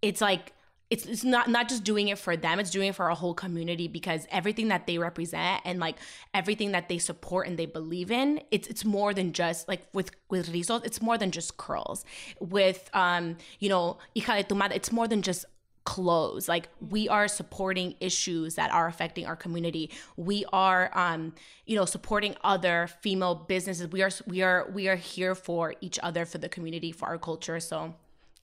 it's 0.00 0.20
like, 0.20 0.52
it's, 0.90 1.04
it's 1.04 1.22
not 1.22 1.48
not 1.48 1.68
just 1.68 1.84
doing 1.84 2.08
it 2.08 2.18
for 2.18 2.34
them 2.34 2.58
it's 2.58 2.70
doing 2.70 2.88
it 2.88 2.94
for 2.94 3.08
a 3.08 3.14
whole 3.14 3.34
community 3.34 3.88
because 3.88 4.26
everything 4.30 4.68
that 4.68 4.86
they 4.86 4.96
represent 4.96 5.60
and 5.66 5.78
like 5.78 5.96
everything 6.32 6.72
that 6.72 6.88
they 6.88 6.96
support 6.96 7.46
and 7.46 7.58
they 7.58 7.66
believe 7.66 8.10
in 8.10 8.40
it's 8.50 8.66
it's 8.68 8.86
more 8.86 9.12
than 9.12 9.34
just 9.34 9.68
like 9.68 9.86
with 9.92 10.12
with 10.30 10.50
Rizos 10.50 10.86
it's 10.86 11.02
more 11.02 11.18
than 11.18 11.30
just 11.30 11.58
curls 11.58 12.06
with 12.40 12.88
um 12.94 13.36
you 13.58 13.68
know 13.68 13.98
hija 14.16 14.38
de 14.38 14.44
tu 14.44 14.54
madre 14.54 14.76
it's 14.76 14.90
more 14.90 15.06
than 15.06 15.20
just 15.20 15.44
clothes. 15.88 16.50
Like 16.50 16.68
we 16.90 17.08
are 17.08 17.26
supporting 17.26 17.94
issues 17.98 18.56
that 18.56 18.70
are 18.70 18.88
affecting 18.88 19.24
our 19.24 19.34
community. 19.34 19.90
We 20.18 20.44
are, 20.52 20.90
um, 20.92 21.34
you 21.64 21.76
know, 21.76 21.86
supporting 21.86 22.36
other 22.44 22.90
female 23.00 23.34
businesses. 23.34 23.88
We 23.88 24.02
are, 24.02 24.10
we 24.26 24.42
are, 24.42 24.70
we 24.70 24.86
are 24.88 24.96
here 24.96 25.34
for 25.34 25.74
each 25.80 25.98
other, 26.02 26.26
for 26.26 26.36
the 26.36 26.48
community, 26.50 26.92
for 26.92 27.08
our 27.08 27.16
culture. 27.16 27.58
So, 27.58 27.94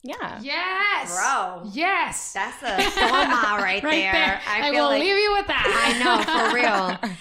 yeah. 0.02 0.40
Yes. 0.42 1.16
Bro. 1.16 1.70
Yes. 1.72 2.34
That's 2.34 2.64
a 2.64 2.82
soma 3.00 3.58
right, 3.60 3.84
right 3.84 3.92
there. 3.92 4.12
there. 4.12 4.42
I 4.48 4.70
I, 4.70 4.72
feel 4.72 4.86
will 4.86 4.90
like 4.90 5.02
leave 5.02 5.16
you 5.16 5.32
with 5.34 5.46
that. 5.46 5.68
I 5.86 6.04
know, 6.04 6.50
for 6.50 6.56
real. 7.06 7.12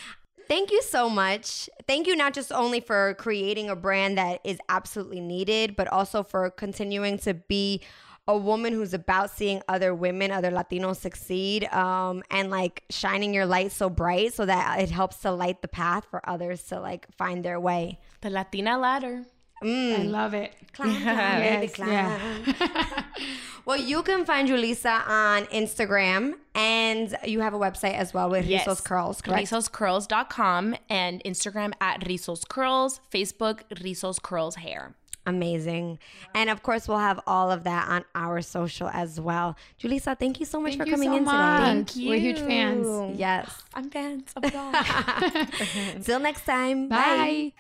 Thank 0.49 0.71
you 0.71 0.81
so 0.81 1.11
much. 1.11 1.69
Thank 1.87 2.07
you 2.07 2.17
not 2.17 2.33
just 2.33 2.51
only 2.51 2.81
for 2.81 3.13
creating 3.19 3.69
a 3.69 3.77
brand 3.77 4.17
that 4.17 4.41
is 4.43 4.59
absolutely 4.71 5.21
needed, 5.21 5.77
but 5.77 5.87
also 5.89 6.23
for 6.23 6.49
continuing 6.49 7.19
to 7.19 7.35
be 7.35 7.83
a 8.27 8.37
woman 8.37 8.73
who's 8.73 8.95
about 8.95 9.31
seeing 9.31 9.61
other 9.69 9.95
women, 9.95 10.31
other 10.31 10.51
Latinos 10.51 10.97
succeed, 10.97 11.65
um, 11.73 12.23
and 12.31 12.51
like 12.51 12.83
shining 12.91 13.35
your 13.35 13.47
light 13.47 13.71
so 13.73 13.91
bright 13.91 14.33
so 14.33 14.47
that 14.47 14.81
it 14.81 14.91
helps 14.91 15.19
to 15.19 15.31
light 15.31 15.61
the 15.63 15.69
path 15.69 16.07
for 16.11 16.27
others 16.29 16.63
to 16.65 16.81
like 16.81 17.07
find 17.17 17.45
their 17.45 17.61
way. 17.61 17.99
The 18.23 18.31
Latina 18.31 18.79
ladder. 18.79 19.25
Mm. 19.63 19.99
I 19.99 20.03
love 20.03 20.35
it. 20.35 20.53
Climb, 20.73 21.01
climb, 21.03 21.41
baby, 21.41 21.67
Yes, 21.67 21.75
climb. 21.75 21.91
yeah. 21.91 23.03
Well, 23.67 23.79
you 23.79 24.03
can 24.03 24.27
find 24.27 24.47
Julissa 24.47 25.09
on 25.09 25.45
Instagram, 25.47 26.35
and 26.55 27.17
you 27.25 27.41
have 27.41 27.55
a 27.55 27.59
website 27.59 27.95
as 27.95 28.13
well 28.13 28.29
with 28.29 28.45
Yes. 28.45 28.67
Rizos 28.67 28.85
Curls, 28.85 29.23
correct? 29.23 29.51
RizosCurls.com 29.51 30.77
and 30.91 31.23
Instagram 31.25 31.73
at 31.81 32.01
Rizos 32.01 32.47
Curls, 32.47 33.01
Facebook 33.11 33.63
Rizos 33.77 34.21
Curls 34.21 34.57
Hair. 34.57 34.95
Amazing. 35.27 35.99
And 36.35 36.51
of 36.51 36.63
course, 36.63 36.87
we'll 36.87 36.99
have 36.99 37.19
all 37.27 37.51
of 37.51 37.65
that 37.65 37.89
on 37.89 38.05
our 38.15 38.43
social 38.43 38.89
as 38.89 39.19
well. 39.21 39.57
Julissa, 39.81 40.19
thank 40.19 40.39
you 40.39 40.47
so 40.47 40.61
much 40.61 40.77
Thank 40.77 40.85
for 40.85 40.91
coming 40.91 41.11
so 41.11 41.17
in 41.17 41.25
much. 41.25 41.61
today. 41.61 41.73
Thank 41.73 41.97
you. 41.97 42.11
We're 42.11 42.19
huge 42.21 42.39
fans. 42.41 43.19
Yes. 43.19 43.63
I'm 43.75 43.89
fans 43.91 44.31
of 44.37 44.45
y'all. 44.53 44.73
Till 46.03 46.21
next 46.21 46.45
time. 46.45 46.89
Bye. 46.89 47.53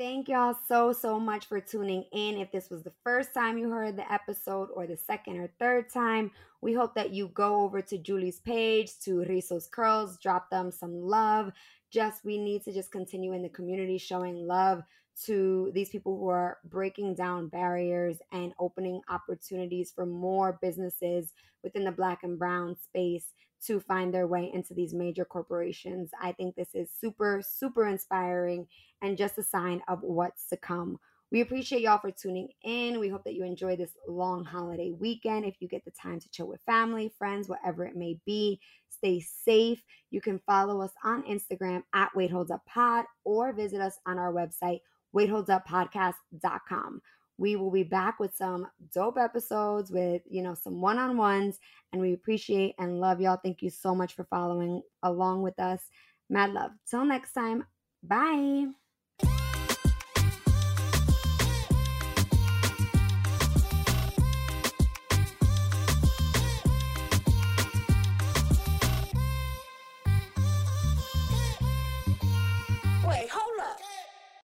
Thank 0.00 0.30
y'all 0.30 0.56
so, 0.66 0.94
so 0.94 1.20
much 1.20 1.44
for 1.44 1.60
tuning 1.60 2.06
in. 2.10 2.38
If 2.38 2.50
this 2.50 2.70
was 2.70 2.82
the 2.82 2.92
first 3.04 3.34
time 3.34 3.58
you 3.58 3.68
heard 3.68 3.98
the 3.98 4.10
episode 4.10 4.70
or 4.72 4.86
the 4.86 4.96
second 4.96 5.36
or 5.36 5.50
third 5.58 5.90
time, 5.90 6.30
we 6.62 6.72
hope 6.72 6.94
that 6.94 7.10
you 7.10 7.28
go 7.28 7.60
over 7.60 7.82
to 7.82 7.98
Julie's 7.98 8.40
page, 8.40 8.98
to 9.00 9.16
Rizos 9.28 9.70
Curls, 9.70 10.16
drop 10.16 10.48
them 10.48 10.72
some 10.72 11.02
love. 11.02 11.52
Just, 11.92 12.24
we 12.24 12.38
need 12.38 12.64
to 12.64 12.72
just 12.72 12.90
continue 12.90 13.34
in 13.34 13.42
the 13.42 13.50
community 13.50 13.98
showing 13.98 14.46
love 14.46 14.82
to 15.26 15.70
these 15.74 15.90
people 15.90 16.16
who 16.16 16.28
are 16.28 16.56
breaking 16.64 17.14
down 17.14 17.48
barriers 17.48 18.20
and 18.32 18.54
opening 18.58 19.02
opportunities 19.10 19.92
for 19.94 20.06
more 20.06 20.58
businesses 20.62 21.34
within 21.62 21.84
the 21.84 21.92
black 21.92 22.20
and 22.22 22.38
brown 22.38 22.74
space 22.74 23.34
to 23.66 23.80
find 23.80 24.12
their 24.12 24.26
way 24.26 24.50
into 24.52 24.74
these 24.74 24.94
major 24.94 25.24
corporations. 25.24 26.10
I 26.20 26.32
think 26.32 26.54
this 26.54 26.74
is 26.74 26.90
super, 27.00 27.42
super 27.46 27.86
inspiring 27.86 28.66
and 29.02 29.16
just 29.16 29.38
a 29.38 29.42
sign 29.42 29.82
of 29.88 30.00
what's 30.02 30.48
to 30.48 30.56
come. 30.56 30.98
We 31.32 31.42
appreciate 31.42 31.82
y'all 31.82 31.98
for 31.98 32.10
tuning 32.10 32.48
in. 32.64 32.98
We 32.98 33.08
hope 33.08 33.22
that 33.24 33.34
you 33.34 33.44
enjoy 33.44 33.76
this 33.76 33.92
long 34.08 34.44
holiday 34.44 34.90
weekend. 34.90 35.44
If 35.44 35.54
you 35.60 35.68
get 35.68 35.84
the 35.84 35.92
time 35.92 36.18
to 36.18 36.28
chill 36.30 36.48
with 36.48 36.60
family, 36.66 37.12
friends, 37.18 37.48
whatever 37.48 37.84
it 37.84 37.94
may 37.94 38.18
be, 38.26 38.60
stay 38.88 39.20
safe. 39.20 39.80
You 40.10 40.20
can 40.20 40.40
follow 40.40 40.82
us 40.82 40.90
on 41.04 41.22
Instagram 41.22 41.84
at 41.94 42.10
Wait 42.16 42.32
Holds 42.32 42.50
Up 42.50 42.66
Pod 42.66 43.04
or 43.24 43.52
visit 43.52 43.80
us 43.80 43.96
on 44.06 44.18
our 44.18 44.32
website, 44.32 44.80
waitholdsuppodcast.com. 45.14 47.00
We 47.40 47.56
will 47.56 47.70
be 47.70 47.84
back 47.84 48.20
with 48.20 48.36
some 48.36 48.66
dope 48.92 49.16
episodes 49.16 49.90
with, 49.90 50.20
you 50.28 50.42
know, 50.42 50.52
some 50.52 50.82
one-on-ones 50.82 51.58
and 51.90 52.02
we 52.02 52.12
appreciate 52.12 52.74
and 52.78 53.00
love 53.00 53.18
y'all. 53.18 53.40
Thank 53.42 53.62
you 53.62 53.70
so 53.70 53.94
much 53.94 54.12
for 54.12 54.24
following 54.24 54.82
along 55.02 55.40
with 55.40 55.58
us. 55.58 55.80
Mad 56.28 56.52
love. 56.52 56.72
Till 56.88 57.06
next 57.06 57.32
time. 57.32 57.64
Bye. 58.02 58.66